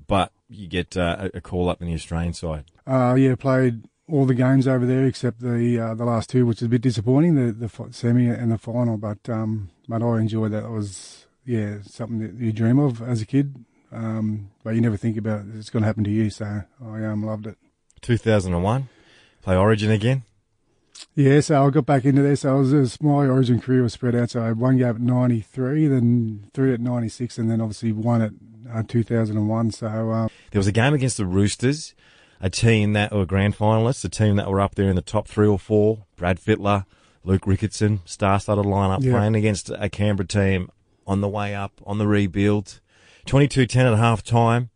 but 0.07 0.31
you 0.49 0.67
get 0.67 0.97
uh, 0.97 1.29
a 1.33 1.41
call 1.41 1.69
up 1.69 1.81
in 1.81 1.87
the 1.87 1.93
Australian 1.93 2.33
side. 2.33 2.65
Uh, 2.87 3.15
yeah, 3.15 3.35
played 3.35 3.83
all 4.07 4.25
the 4.25 4.33
games 4.33 4.67
over 4.67 4.85
there 4.85 5.05
except 5.05 5.39
the 5.39 5.79
uh, 5.79 5.93
the 5.93 6.05
last 6.05 6.29
two, 6.29 6.45
which 6.45 6.57
is 6.57 6.65
a 6.65 6.69
bit 6.69 6.81
disappointing, 6.81 7.35
the 7.35 7.51
the 7.51 7.91
semi 7.91 8.27
and 8.27 8.51
the 8.51 8.57
final. 8.57 8.97
But 8.97 9.29
um, 9.29 9.69
but 9.87 10.01
I 10.01 10.19
enjoyed 10.19 10.51
that. 10.51 10.65
It 10.65 10.71
was 10.71 11.27
yeah 11.45 11.77
something 11.83 12.19
that 12.19 12.33
you 12.33 12.51
dream 12.51 12.79
of 12.79 13.01
as 13.01 13.21
a 13.21 13.25
kid, 13.25 13.63
um, 13.91 14.49
but 14.63 14.75
you 14.75 14.81
never 14.81 14.97
think 14.97 15.17
about 15.17 15.41
it. 15.41 15.55
it's 15.55 15.69
going 15.69 15.83
to 15.83 15.87
happen 15.87 16.03
to 16.03 16.09
you. 16.09 16.29
So 16.29 16.63
I 16.83 17.03
um, 17.05 17.25
loved 17.25 17.47
it. 17.47 17.57
2001, 18.01 18.87
play 19.41 19.55
Origin 19.55 19.91
again. 19.91 20.23
Yeah, 21.15 21.39
so 21.39 21.65
I 21.65 21.69
got 21.69 21.85
back 21.85 22.05
into 22.05 22.21
this. 22.21 22.41
So 22.41 22.55
I 22.55 22.59
was, 22.59 22.73
was 22.73 23.01
my 23.01 23.27
origin 23.27 23.61
career 23.61 23.83
was 23.83 23.93
spread 23.93 24.15
out. 24.15 24.31
So 24.31 24.41
I 24.43 24.47
had 24.47 24.59
one 24.59 24.77
game 24.77 24.87
at 24.87 24.99
'93, 24.99 25.87
then 25.87 26.49
three 26.53 26.73
at 26.73 26.79
'96, 26.79 27.37
and 27.37 27.49
then 27.49 27.61
obviously 27.61 27.91
one 27.91 28.21
at 28.21 28.31
uh, 28.73 28.83
2001. 28.87 29.71
So 29.71 29.87
um, 29.87 30.29
There 30.51 30.59
was 30.59 30.67
a 30.67 30.71
game 30.71 30.93
against 30.93 31.17
the 31.17 31.25
Roosters, 31.25 31.93
a 32.41 32.49
team 32.49 32.93
that 32.93 33.11
were 33.13 33.25
grand 33.25 33.55
finalists, 33.57 34.03
a 34.05 34.09
team 34.09 34.35
that 34.37 34.49
were 34.49 34.61
up 34.61 34.75
there 34.75 34.89
in 34.89 34.95
the 34.95 35.01
top 35.01 35.27
three 35.27 35.47
or 35.47 35.59
four. 35.59 36.05
Brad 36.15 36.39
Fittler, 36.39 36.85
Luke 37.23 37.43
Ricketson, 37.43 37.99
star-studded 38.05 38.65
lineup 38.65 39.03
Yeah. 39.03 39.13
playing 39.13 39.35
against 39.35 39.69
a 39.69 39.89
Canberra 39.89 40.27
team 40.27 40.69
on 41.07 41.21
the 41.21 41.27
way 41.29 41.55
up, 41.55 41.81
on 41.85 41.97
the 41.97 42.07
rebuild. 42.07 42.79
22-10 43.25 43.91
at 43.91 43.97
half 43.97 44.23
time. 44.23 44.69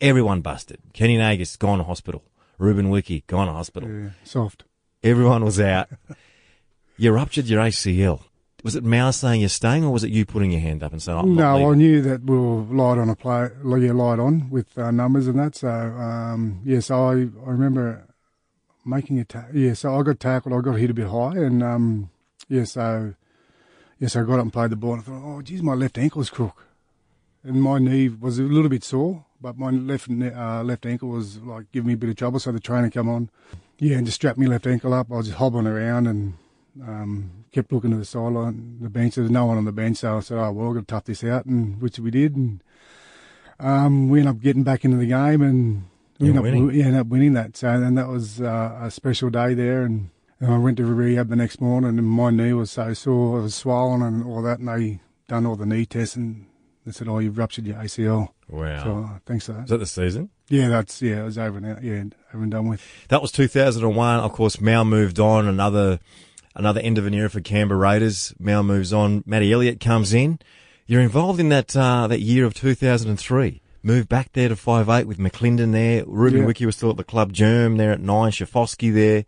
Everyone 0.00 0.40
busted. 0.40 0.78
Kenny 0.92 1.16
Nagas 1.16 1.56
gone 1.56 1.78
to 1.78 1.84
hospital. 1.84 2.22
Ruben 2.58 2.90
Wiki 2.90 3.24
gone 3.26 3.46
to 3.46 3.52
hospital. 3.52 3.88
yeah, 3.90 4.10
soft. 4.24 4.64
Everyone 5.02 5.44
was 5.44 5.58
out. 5.60 5.88
you 6.96 7.10
ruptured 7.12 7.46
your 7.46 7.60
ACL. 7.62 8.22
Was 8.62 8.76
it 8.76 8.84
Mal 8.84 9.12
saying 9.12 9.40
you're 9.40 9.48
staying, 9.48 9.84
or 9.84 9.92
was 9.92 10.04
it 10.04 10.10
you 10.10 10.24
putting 10.24 10.52
your 10.52 10.60
hand 10.60 10.82
up 10.82 10.92
and 10.92 11.02
saying, 11.02 11.18
I'm 11.18 11.34
not 11.34 11.58
No, 11.58 11.72
I 11.72 11.74
knew 11.74 12.00
that 12.02 12.22
we 12.22 12.36
were 12.36 12.62
light 12.62 12.98
on 12.98 13.08
a 13.08 13.16
play, 13.16 13.48
yeah, 13.64 13.92
light 13.92 14.20
on 14.20 14.50
with 14.50 14.78
uh, 14.78 14.90
numbers 14.92 15.26
and 15.26 15.38
that. 15.38 15.56
So, 15.56 15.68
um, 15.68 16.60
yeah, 16.64 16.78
so 16.80 17.08
I, 17.08 17.12
I 17.12 17.50
remember 17.50 18.06
making 18.84 19.18
a 19.18 19.24
ta- 19.24 19.46
yeah, 19.52 19.74
so 19.74 19.98
I 19.98 20.02
got 20.02 20.20
tackled, 20.20 20.54
I 20.54 20.60
got 20.60 20.74
hit 20.74 20.90
a 20.90 20.94
bit 20.94 21.08
high, 21.08 21.36
and 21.36 21.62
um, 21.62 22.10
yeah, 22.48 22.64
so 22.64 23.14
yeah, 23.98 24.08
so 24.08 24.20
I 24.20 24.24
got 24.24 24.34
up 24.34 24.42
and 24.42 24.52
played 24.52 24.70
the 24.70 24.76
ball, 24.76 24.94
and 24.94 25.02
I 25.02 25.04
thought, 25.06 25.22
oh, 25.24 25.42
geez, 25.42 25.62
my 25.62 25.74
left 25.74 25.98
ankle's 25.98 26.30
crook, 26.30 26.66
and 27.42 27.60
my 27.60 27.78
knee 27.78 28.08
was 28.08 28.38
a 28.38 28.42
little 28.42 28.70
bit 28.70 28.84
sore, 28.84 29.24
but 29.40 29.58
my 29.58 29.70
left 29.70 30.08
uh, 30.08 30.62
left 30.62 30.86
ankle 30.86 31.08
was 31.08 31.38
like 31.38 31.70
giving 31.72 31.88
me 31.88 31.94
a 31.94 31.96
bit 31.96 32.10
of 32.10 32.16
trouble. 32.16 32.38
So 32.38 32.52
the 32.52 32.60
trainer 32.60 32.90
come 32.90 33.08
on, 33.08 33.28
yeah, 33.78 33.96
and 33.96 34.06
just 34.06 34.16
strapped 34.16 34.38
me 34.38 34.46
left 34.46 34.68
ankle 34.68 34.94
up. 34.94 35.10
I 35.10 35.16
was 35.16 35.26
just 35.26 35.38
hobbling 35.38 35.66
around 35.66 36.06
and 36.06 36.34
um, 36.80 37.41
kept 37.52 37.70
looking 37.72 37.90
to 37.92 37.96
the 37.96 38.04
sideline, 38.04 38.78
the 38.80 38.88
bench. 38.90 39.14
There 39.14 39.22
was 39.22 39.30
no 39.30 39.46
one 39.46 39.56
on 39.58 39.64
the 39.64 39.72
bench, 39.72 39.98
so 39.98 40.16
I 40.16 40.20
said, 40.20 40.38
"Oh 40.38 40.50
well, 40.52 40.68
I've 40.68 40.74
got 40.74 40.80
to 40.80 40.86
tough 40.86 41.04
this 41.04 41.22
out," 41.24 41.44
and 41.46 41.80
which 41.80 41.98
we 41.98 42.10
did, 42.10 42.34
and 42.36 42.62
um, 43.60 44.08
we 44.08 44.20
ended 44.20 44.34
up 44.36 44.42
getting 44.42 44.62
back 44.64 44.84
into 44.84 44.96
the 44.96 45.06
game 45.06 45.42
and 45.42 45.84
we 46.18 46.28
And 46.28 46.36
ended 46.36 46.36
up, 46.38 46.42
winning. 46.44 46.66
we 46.66 46.82
ended 46.82 47.00
up 47.00 47.06
winning 47.08 47.32
that. 47.34 47.56
So 47.56 47.68
and 47.68 47.96
that 47.98 48.08
was 48.08 48.40
uh, 48.40 48.78
a 48.82 48.90
special 48.90 49.30
day 49.30 49.54
there, 49.54 49.82
and, 49.82 50.10
and 50.40 50.52
I 50.52 50.58
went 50.58 50.76
to 50.78 50.84
rehab 50.84 51.28
the 51.28 51.36
next 51.36 51.60
morning, 51.60 51.98
and 51.98 52.06
my 52.08 52.30
knee 52.30 52.52
was 52.52 52.70
so 52.70 52.92
sore, 52.94 53.38
it 53.38 53.42
was 53.42 53.54
swollen 53.54 54.02
and 54.02 54.24
all 54.24 54.42
that, 54.42 54.58
and 54.58 54.68
they 54.68 55.00
done 55.28 55.46
all 55.46 55.56
the 55.56 55.66
knee 55.66 55.86
tests, 55.86 56.16
and 56.16 56.46
they 56.84 56.92
said, 56.92 57.08
"Oh, 57.08 57.18
you've 57.18 57.38
ruptured 57.38 57.66
your 57.66 57.76
ACL." 57.76 58.28
Wow. 58.48 58.84
So 58.84 58.98
uh, 59.14 59.18
thanks 59.24 59.46
for 59.46 59.52
that. 59.52 59.62
Was 59.62 59.70
that 59.70 59.78
the 59.78 59.86
season? 59.86 60.28
Yeah, 60.48 60.68
that's 60.68 61.00
yeah, 61.00 61.20
it 61.20 61.24
was 61.24 61.38
over 61.38 61.58
now. 61.60 61.78
Yeah, 61.80 62.04
over 62.34 62.42
and 62.42 62.50
done 62.50 62.68
with. 62.68 62.82
That 63.08 63.22
was 63.22 63.32
2001. 63.32 64.20
Of 64.20 64.32
course, 64.32 64.60
Mal 64.60 64.84
moved 64.84 65.18
on. 65.18 65.46
Another 65.46 66.00
another 66.54 66.80
end 66.80 66.98
of 66.98 67.06
an 67.06 67.14
era 67.14 67.30
for 67.30 67.40
Canberra 67.40 67.78
Raiders. 67.78 68.34
Mal 68.38 68.62
moves 68.62 68.92
on. 68.92 69.22
Matty 69.26 69.52
Elliott 69.52 69.80
comes 69.80 70.12
in. 70.12 70.38
You're 70.86 71.00
involved 71.00 71.40
in 71.40 71.48
that 71.50 71.76
uh, 71.76 72.06
that 72.08 72.20
year 72.20 72.44
of 72.44 72.54
2003. 72.54 73.60
Moved 73.84 74.08
back 74.08 74.32
there 74.32 74.48
to 74.48 74.56
five 74.56 74.88
eight 74.88 75.06
with 75.06 75.18
McLinden 75.18 75.72
there. 75.72 76.04
Ruben 76.06 76.40
Yeah. 76.40 76.46
Wiki 76.46 76.66
was 76.66 76.76
still 76.76 76.90
at 76.90 76.96
the 76.96 77.04
club. 77.04 77.32
Germ 77.32 77.76
there 77.78 77.92
at 77.92 78.00
nine. 78.00 78.30
Schifcofske 78.30 78.92
there. 78.92 79.24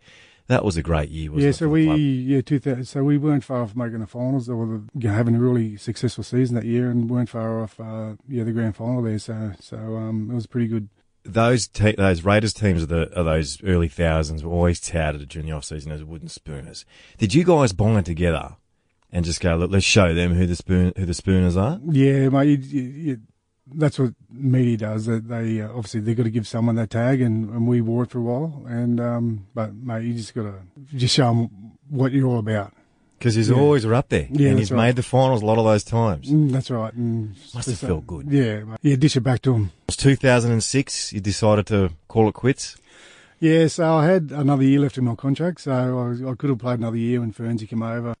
That 0.47 0.63
was 0.63 0.77
a 0.77 0.83
great 0.83 1.09
year, 1.09 1.31
wasn't 1.31 1.43
yeah, 1.43 1.49
it? 1.49 1.53
so 1.53 1.67
we 1.69 1.85
yeah 1.89 2.41
two 2.41 2.59
thousand. 2.59 2.85
So 2.85 3.03
we 3.03 3.17
weren't 3.17 3.43
far 3.43 3.63
off 3.63 3.75
making 3.75 3.99
the 3.99 4.05
finals 4.07 4.47
or 4.47 4.67
the, 4.67 4.83
you 4.93 5.09
know, 5.09 5.13
having 5.15 5.35
a 5.35 5.39
really 5.39 5.75
successful 5.75 6.23
season 6.23 6.55
that 6.55 6.65
year, 6.65 6.91
and 6.91 7.09
weren't 7.09 7.29
far 7.29 7.63
off 7.63 7.79
uh, 7.79 8.13
yeah 8.29 8.43
the 8.43 8.51
grand 8.51 8.75
final 8.75 9.01
there. 9.01 9.17
So 9.17 9.53
so 9.59 9.77
um, 9.77 10.29
it 10.29 10.35
was 10.35 10.45
a 10.45 10.49
pretty 10.49 10.67
good. 10.67 10.89
Those 11.25 11.67
te- 11.67 11.95
those 11.95 12.23
Raiders 12.23 12.53
teams 12.53 12.83
of 12.83 12.89
the 12.89 13.09
of 13.11 13.25
those 13.25 13.61
early 13.63 13.87
thousands 13.87 14.43
were 14.43 14.51
always 14.51 14.79
touted 14.79 15.27
during 15.27 15.47
the 15.47 15.55
off 15.55 15.65
season 15.65 15.91
as 15.91 16.03
wooden 16.03 16.29
spooners. 16.29 16.85
Did 17.17 17.33
you 17.33 17.43
guys 17.43 17.73
bond 17.73 18.05
together 18.05 18.55
and 19.11 19.25
just 19.25 19.41
go, 19.41 19.55
look, 19.55 19.71
let's 19.71 19.85
show 19.85 20.13
them 20.13 20.33
who 20.33 20.45
the 20.45 20.55
spoon 20.55 20.93
who 20.95 21.05
the 21.05 21.13
spooners 21.13 21.57
are? 21.57 21.79
Yeah, 21.89 22.29
mate, 22.29 22.59
you, 22.59 22.81
you, 22.81 22.81
you, 22.81 23.21
that's 23.73 23.97
what 23.97 24.13
media 24.29 24.77
does. 24.77 25.05
That 25.07 25.27
they 25.27 25.61
uh, 25.61 25.69
obviously 25.69 26.01
they've 26.01 26.15
got 26.17 26.23
to 26.23 26.29
give 26.29 26.47
someone 26.47 26.75
that 26.75 26.91
tag, 26.91 27.21
and, 27.21 27.49
and 27.49 27.67
we 27.67 27.81
wore 27.81 28.03
it 28.03 28.11
for 28.11 28.19
a 28.19 28.21
while. 28.21 28.63
And 28.67 28.99
um, 28.99 29.47
but 29.53 29.73
mate, 29.73 30.03
you 30.03 30.13
just 30.13 30.35
got 30.35 30.43
to 30.43 30.55
just 30.95 31.15
show 31.15 31.33
them 31.33 31.71
what 31.89 32.11
you're 32.11 32.27
all 32.27 32.39
about. 32.39 32.73
Because 33.17 33.35
he's 33.35 33.49
Yeah. 33.49 33.55
always 33.55 33.85
up 33.85 34.09
there, 34.09 34.27
Yeah, 34.29 34.49
and 34.49 34.59
he's 34.59 34.71
right. 34.71 34.87
made 34.87 34.95
the 34.97 35.03
finals 35.03 35.41
a 35.41 35.45
lot 35.45 35.57
of 35.57 35.63
those 35.65 35.83
times. 35.83 36.29
Mm, 36.29 36.51
that's 36.51 36.69
right. 36.69 36.93
And 36.93 37.35
Must 37.53 37.67
have 37.69 37.79
felt 37.79 38.05
good. 38.05 38.27
Yeah, 38.29 38.63
mate. 38.65 38.77
yeah. 38.81 38.95
Dish 38.97 39.15
it 39.15 39.21
back 39.21 39.41
to 39.43 39.53
him. 39.53 39.63
It 39.65 39.87
was 39.87 39.97
2006. 39.97 41.13
You 41.13 41.21
decided 41.21 41.65
to 41.67 41.91
call 42.07 42.27
it 42.27 42.33
quits. 42.33 42.77
Yeah, 43.39 43.67
so 43.67 43.93
I 43.95 44.05
had 44.05 44.31
another 44.31 44.63
year 44.63 44.79
left 44.79 44.97
in 44.97 45.05
my 45.05 45.15
contract, 45.15 45.61
so 45.61 45.71
I, 45.71 46.07
was, 46.09 46.21
I 46.23 46.33
could 46.35 46.49
have 46.49 46.59
played 46.59 46.79
another 46.79 46.97
year 46.97 47.19
when 47.21 47.31
Fernsey 47.33 47.67
came 47.67 47.83
over. 47.83 48.15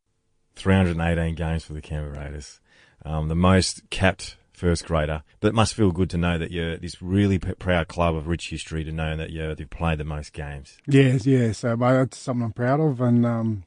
318 0.55 1.35
games 1.35 1.63
for 1.65 1.73
the 1.73 1.81
Canberra 1.81 2.17
Raiders, 2.25 2.59
um, 3.05 3.27
the 3.27 3.35
most 3.35 3.89
capped 3.89 4.37
first 4.53 4.85
grader. 4.85 5.23
But 5.41 5.49
it 5.49 5.53
must 5.53 5.73
feel 5.73 5.91
good 5.91 6.09
to 6.11 6.17
know 6.17 6.37
that 6.37 6.51
you're 6.51 6.77
this 6.77 7.01
really 7.01 7.39
p- 7.39 7.53
proud 7.55 7.87
club 7.87 8.15
of 8.15 8.27
rich 8.27 8.49
history 8.49 8.83
to 8.85 8.91
know 8.91 9.15
that 9.17 9.31
you're, 9.31 9.53
you've 9.53 9.69
played 9.69 9.97
the 9.99 10.03
most 10.05 10.31
games. 10.33 10.77
Yes, 10.87 11.25
yeah. 11.25 11.51
So 11.51 11.75
mate, 11.75 11.93
that's 11.93 12.17
something 12.17 12.45
I'm 12.45 12.53
proud 12.53 12.79
of, 12.79 13.01
and 13.01 13.25
um, 13.25 13.63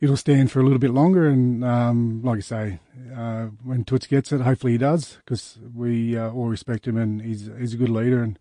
it'll 0.00 0.16
stand 0.16 0.50
for 0.50 0.60
a 0.60 0.62
little 0.62 0.78
bit 0.78 0.92
longer. 0.92 1.28
And 1.28 1.64
um, 1.64 2.22
like 2.22 2.38
I 2.38 2.40
say, 2.40 2.78
uh, 3.16 3.46
when 3.64 3.84
Toots 3.84 4.06
gets 4.06 4.32
it, 4.32 4.40
hopefully 4.40 4.72
he 4.72 4.78
does, 4.78 5.18
because 5.24 5.58
we 5.74 6.16
uh, 6.16 6.30
all 6.30 6.48
respect 6.48 6.86
him, 6.86 6.96
and 6.96 7.20
he's 7.22 7.50
he's 7.58 7.74
a 7.74 7.76
good 7.76 7.88
leader. 7.88 8.22
And 8.22 8.38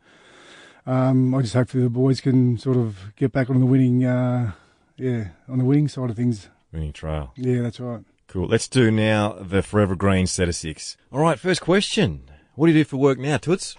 um, 0.86 1.34
I 1.34 1.42
just 1.42 1.54
hope 1.54 1.70
the 1.70 1.90
boys 1.90 2.22
can 2.22 2.58
sort 2.58 2.78
of 2.78 3.16
get 3.16 3.32
back 3.32 3.50
on 3.50 3.60
the 3.60 3.66
winning, 3.66 4.06
uh, 4.06 4.54
yeah, 4.98 5.30
on 5.48 5.58
the 5.58 5.66
winning 5.66 5.88
side 5.88 6.10
of 6.10 6.16
things. 6.16 6.50
Winning 6.72 6.94
trail. 6.94 7.34
Yeah, 7.36 7.62
that's 7.62 7.80
right. 7.80 8.04
Cool. 8.28 8.48
Let's 8.48 8.68
do 8.68 8.92
now 8.92 9.38
the 9.40 9.62
Forever 9.62 9.96
Green 9.96 10.28
set 10.28 10.50
of 10.50 10.56
six. 10.56 10.98
All 11.12 11.20
right, 11.20 11.40
first 11.40 11.62
question. 11.62 12.30
What 12.56 12.68
do 12.68 12.74
you 12.74 12.80
do 12.80 12.84
for 12.84 12.98
work 12.98 13.20
now, 13.20 13.38
Toots? 13.38 13.78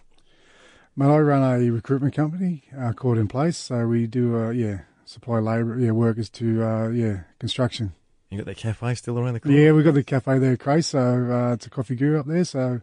Mate, 0.96 1.06
I 1.06 1.18
run 1.18 1.42
a 1.42 1.70
recruitment 1.70 2.14
company 2.14 2.64
uh, 2.76 2.92
called 2.92 3.18
In 3.18 3.28
Place, 3.28 3.56
so 3.56 3.86
we 3.86 4.06
do 4.06 4.36
uh, 4.36 4.50
yeah 4.50 4.80
supply 5.08 5.38
labour, 5.38 5.78
yeah 5.78 5.90
workers 5.92 6.28
to 6.28 6.62
uh, 6.62 6.88
yeah 6.88 7.20
construction. 7.38 7.92
You 8.30 8.36
got 8.36 8.46
that 8.46 8.58
cafe 8.58 8.94
still 8.94 9.18
around 9.18 9.34
the 9.34 9.40
corner? 9.40 9.58
Yeah, 9.58 9.72
we've 9.72 9.84
got 9.84 9.94
the 9.94 10.04
cafe 10.04 10.38
there, 10.38 10.56
Crace. 10.58 10.88
So 10.88 10.98
uh, 11.00 11.54
it's 11.54 11.66
a 11.66 11.70
coffee 11.70 11.94
guru 11.96 12.20
up 12.20 12.26
there. 12.26 12.44
So 12.44 12.82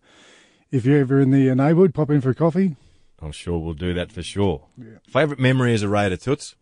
if 0.72 0.86
you're 0.86 1.00
ever 1.00 1.22
in 1.22 1.30
the 1.30 1.54
neighbourhood, 1.54 1.94
pop 1.94 2.10
in 2.10 2.20
for 2.20 2.32
a 2.32 2.36
coffee. 2.36 2.76
I'm 3.22 3.32
sure 3.32 3.60
we'll 3.60 3.76
do 3.76 3.94
that 3.94 4.12
for 4.12 4.24
sure. 4.24 4.64
Favourite 5.08 5.40
memory 5.40 5.74
as 5.76 5.84
a 5.84 5.88
Raider, 5.88 6.18
Toots? 6.18 6.56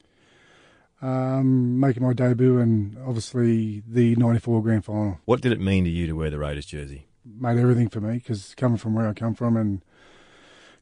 Um, 1.02 1.80
making 1.80 2.04
my 2.04 2.14
debut 2.14 2.60
and 2.60 2.98
obviously 3.06 3.84
the 3.88 4.16
'94 4.16 4.62
grand 4.64 4.86
final 4.86 5.20
What 5.26 5.42
did 5.42 5.52
it 5.52 5.60
mean 5.60 5.84
to 5.84 5.90
you 5.90 6.08
to 6.08 6.14
wear 6.14 6.30
the 6.30 6.40
Raiders 6.40 6.66
jersey? 6.66 7.08
made 7.26 7.58
everything 7.58 7.88
for 7.88 8.02
me 8.02 8.16
because 8.16 8.54
coming 8.56 8.78
from 8.78 8.94
where 8.96 9.08
I 9.08 9.14
come 9.14 9.34
from 9.34 9.56
and 9.56 9.82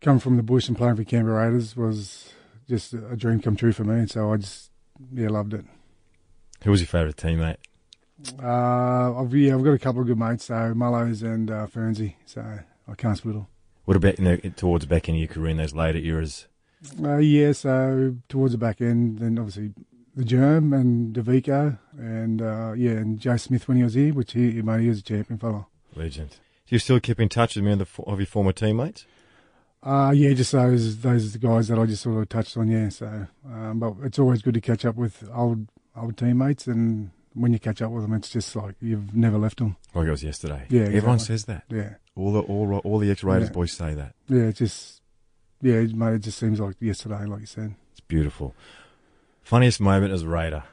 coming 0.02 0.20
from 0.20 0.38
the 0.38 0.44
bush 0.44 0.68
and 0.68 0.76
playing 0.76 0.96
for 0.96 1.04
Canberra 1.04 1.46
Raiders 1.46 1.76
was 1.76 2.34
just 2.68 2.94
a 2.94 3.16
dream 3.16 3.40
come 3.42 3.56
true 3.56 3.72
for 3.72 3.84
me. 3.84 3.96
And 4.00 4.10
so 4.10 4.34
I 4.34 4.38
just 4.38 4.71
yeah 5.14 5.30
loved 5.30 5.54
it. 5.54 5.66
Who 6.64 6.72
was 6.72 6.82
your 6.82 6.88
favourite 6.88 7.18
teammate? 7.18 7.58
Uh, 8.42 9.20
I've, 9.20 9.34
yeah, 9.34 9.56
I've 9.56 9.64
got 9.64 9.72
a 9.72 9.80
couple 9.80 10.02
of 10.02 10.08
good 10.08 10.20
mates, 10.20 10.46
so 10.46 10.54
Mullows 10.54 11.24
and 11.24 11.50
uh, 11.50 11.66
Fernsey, 11.68 12.16
so 12.26 12.42
I 12.88 12.94
can't 12.96 13.18
split 13.18 13.34
them. 13.34 13.48
What 13.86 13.98
about 13.98 14.20
you 14.20 14.26
know, 14.26 14.38
towards 14.56 14.86
the 14.86 14.90
back 14.90 15.10
end 15.10 15.16
of 15.16 15.22
your 15.22 15.28
career 15.28 15.50
in 15.50 15.58
those 15.58 15.74
later 15.74 15.98
eras? 15.98 16.48
Uh, 17.04 17.18
yeah, 17.18 17.52
so 17.52 18.16
towards 18.30 18.52
the 18.52 18.58
back 18.58 18.80
end, 18.82 19.20
then 19.20 19.40
obviously 19.40 19.72
the 20.16 20.24
Germ 20.24 20.74
and 20.74 21.16
Davico, 21.16 21.80
and 21.98 22.42
uh, 22.42 22.74
yeah, 22.76 22.92
and 22.92 23.20
Joe 23.20 23.38
Smith 23.38 23.68
when 23.68 23.78
he 23.78 23.84
was 23.84 23.94
here, 23.94 24.14
which 24.14 24.34
he, 24.34 24.62
mate, 24.62 24.82
he 24.82 24.90
was 24.90 25.00
a 25.00 25.04
champion 25.04 25.40
fella. 25.40 25.68
Legend. 25.96 26.30
Do 26.30 26.76
you 26.76 26.80
still 26.80 27.00
keep 27.00 27.20
in 27.20 27.30
touch 27.30 27.56
with 27.56 27.66
many 27.66 27.82
of, 27.82 27.96
the, 27.96 28.04
of 28.04 28.20
your 28.20 28.28
former 28.28 28.52
teammates? 28.52 29.06
Uh, 29.84 30.12
yeah, 30.16 30.32
just 30.34 30.52
those 30.52 30.98
those 31.00 31.28
are 31.28 31.40
the 31.40 31.48
guys 31.48 31.68
that 31.68 31.80
I 31.80 31.86
just 31.88 32.04
sort 32.04 32.22
of 32.22 32.30
touched 32.30 32.56
on, 32.58 32.68
yeah. 32.70 32.90
So, 32.90 33.28
um, 33.48 33.80
but 33.80 33.96
it's 34.04 34.20
always 34.20 34.42
good 34.42 34.54
to 34.54 34.62
catch 34.62 34.86
up 34.86 34.96
with 34.96 35.28
old 35.34 35.68
old 35.96 36.18
teammates, 36.18 36.68
and 36.68 37.10
when 37.34 37.52
you 37.54 37.60
catch 37.60 37.82
up 37.82 37.92
with 37.92 38.04
them, 38.04 38.14
it's 38.14 38.30
just 38.30 38.56
like 38.56 38.76
you've 38.80 39.16
never 39.16 39.38
left 39.40 39.58
them. 39.58 39.78
Like 39.96 40.08
it 40.08 40.12
was 40.12 40.24
yesterday. 40.24 40.66
Yeah, 40.70 40.82
Everyone 40.84 41.16
exactly. 41.16 41.26
says 41.38 41.46
that. 41.46 41.64
Yeah, 41.70 41.94
All 42.16 42.32
the 42.34 42.42
all, 42.42 42.78
all 42.84 43.00
the 43.00 43.10
ex 43.10 43.24
Raiders 43.24 43.50
Yeah. 43.50 43.54
boys 43.54 43.72
say 43.74 43.94
that. 43.96 44.14
yeah, 44.28 44.44
it's 44.44 44.60
just 44.60 45.02
yeah, 45.62 45.82
mate. 45.82 46.14
It 46.16 46.20
just 46.20 46.38
seems 46.38 46.60
like 46.60 46.76
yesterday, 46.80 47.26
like 47.26 47.40
you 47.42 47.46
said. 47.48 47.74
It's 47.92 48.02
beautiful. 48.02 48.54
Funniest 49.44 49.82
moment 49.82 50.14
as 50.14 50.26
Raider? 50.26 50.64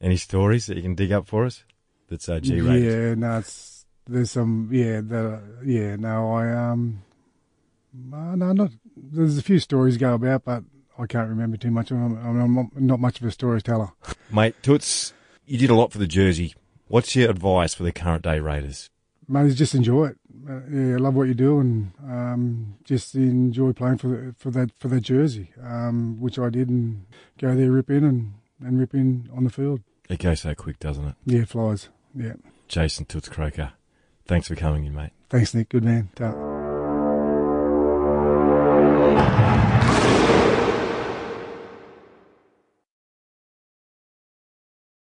Any 0.00 0.16
stories 0.16 0.66
that 0.66 0.76
you 0.76 0.82
can 0.82 0.94
dig 0.96 1.12
up 1.12 1.26
for 1.28 1.46
us? 1.46 1.62
That's 2.08 2.28
uh, 2.28 2.40
G 2.40 2.60
Raiders. 2.60 2.92
Yeah, 2.92 3.14
no, 3.14 3.38
it's 3.38 3.84
there's 4.08 4.32
some 4.32 4.68
yeah, 4.72 5.00
the, 5.00 5.40
yeah. 5.64 5.94
No, 5.96 6.32
I 6.34 6.52
um, 6.52 7.02
uh, 8.12 8.36
no, 8.36 8.52
not 8.52 8.70
there's 8.96 9.38
a 9.38 9.42
few 9.42 9.58
stories 9.58 9.96
go 9.96 10.14
about, 10.14 10.44
but 10.44 10.64
I 10.98 11.06
can't 11.06 11.28
remember 11.28 11.56
too 11.56 11.70
much 11.70 11.90
of 11.90 11.98
them. 11.98 12.18
I 12.18 12.30
mean, 12.30 12.70
I'm 12.76 12.86
not, 12.86 13.00
much 13.00 13.20
of 13.20 13.26
a 13.26 13.30
storyteller. 13.30 13.90
Mate, 14.32 14.54
Toots, 14.62 15.12
you 15.44 15.58
did 15.58 15.70
a 15.70 15.74
lot 15.74 15.92
for 15.92 15.98
the 15.98 16.06
jersey. 16.06 16.54
What's 16.88 17.14
your 17.14 17.30
advice 17.30 17.74
for 17.74 17.82
the 17.82 17.92
current 17.92 18.22
day 18.22 18.40
Raiders? 18.40 18.88
Mate, 19.28 19.54
just 19.54 19.74
enjoy 19.74 20.06
it. 20.06 20.18
Uh, 20.48 20.60
yeah, 20.70 20.96
love 20.98 21.14
what 21.14 21.26
you 21.26 21.34
do, 21.34 21.58
and 21.58 21.92
um, 22.04 22.76
just 22.84 23.14
enjoy 23.16 23.72
playing 23.72 23.98
for 23.98 24.06
the, 24.06 24.34
for 24.38 24.50
that 24.52 24.70
for 24.78 24.86
that 24.88 25.00
jersey, 25.00 25.50
um, 25.60 26.20
which 26.20 26.38
I 26.38 26.48
did, 26.50 26.68
and 26.68 27.06
go 27.38 27.54
there, 27.54 27.72
rip 27.72 27.90
in, 27.90 28.04
and, 28.04 28.34
and 28.60 28.78
rip 28.78 28.94
in 28.94 29.28
on 29.36 29.42
the 29.42 29.50
field. 29.50 29.80
It 30.08 30.20
goes 30.20 30.42
so 30.42 30.54
quick, 30.54 30.78
doesn't 30.78 31.04
it? 31.04 31.14
Yeah, 31.24 31.44
flies. 31.44 31.88
Yeah. 32.14 32.34
Jason 32.68 33.06
Toots 33.06 33.28
Croker, 33.28 33.72
thanks 34.26 34.46
for 34.46 34.54
coming 34.54 34.84
in, 34.84 34.94
mate. 34.94 35.10
Thanks, 35.28 35.52
Nick. 35.52 35.68
Good 35.68 35.82
man. 35.82 36.10
Ta. 36.14 36.55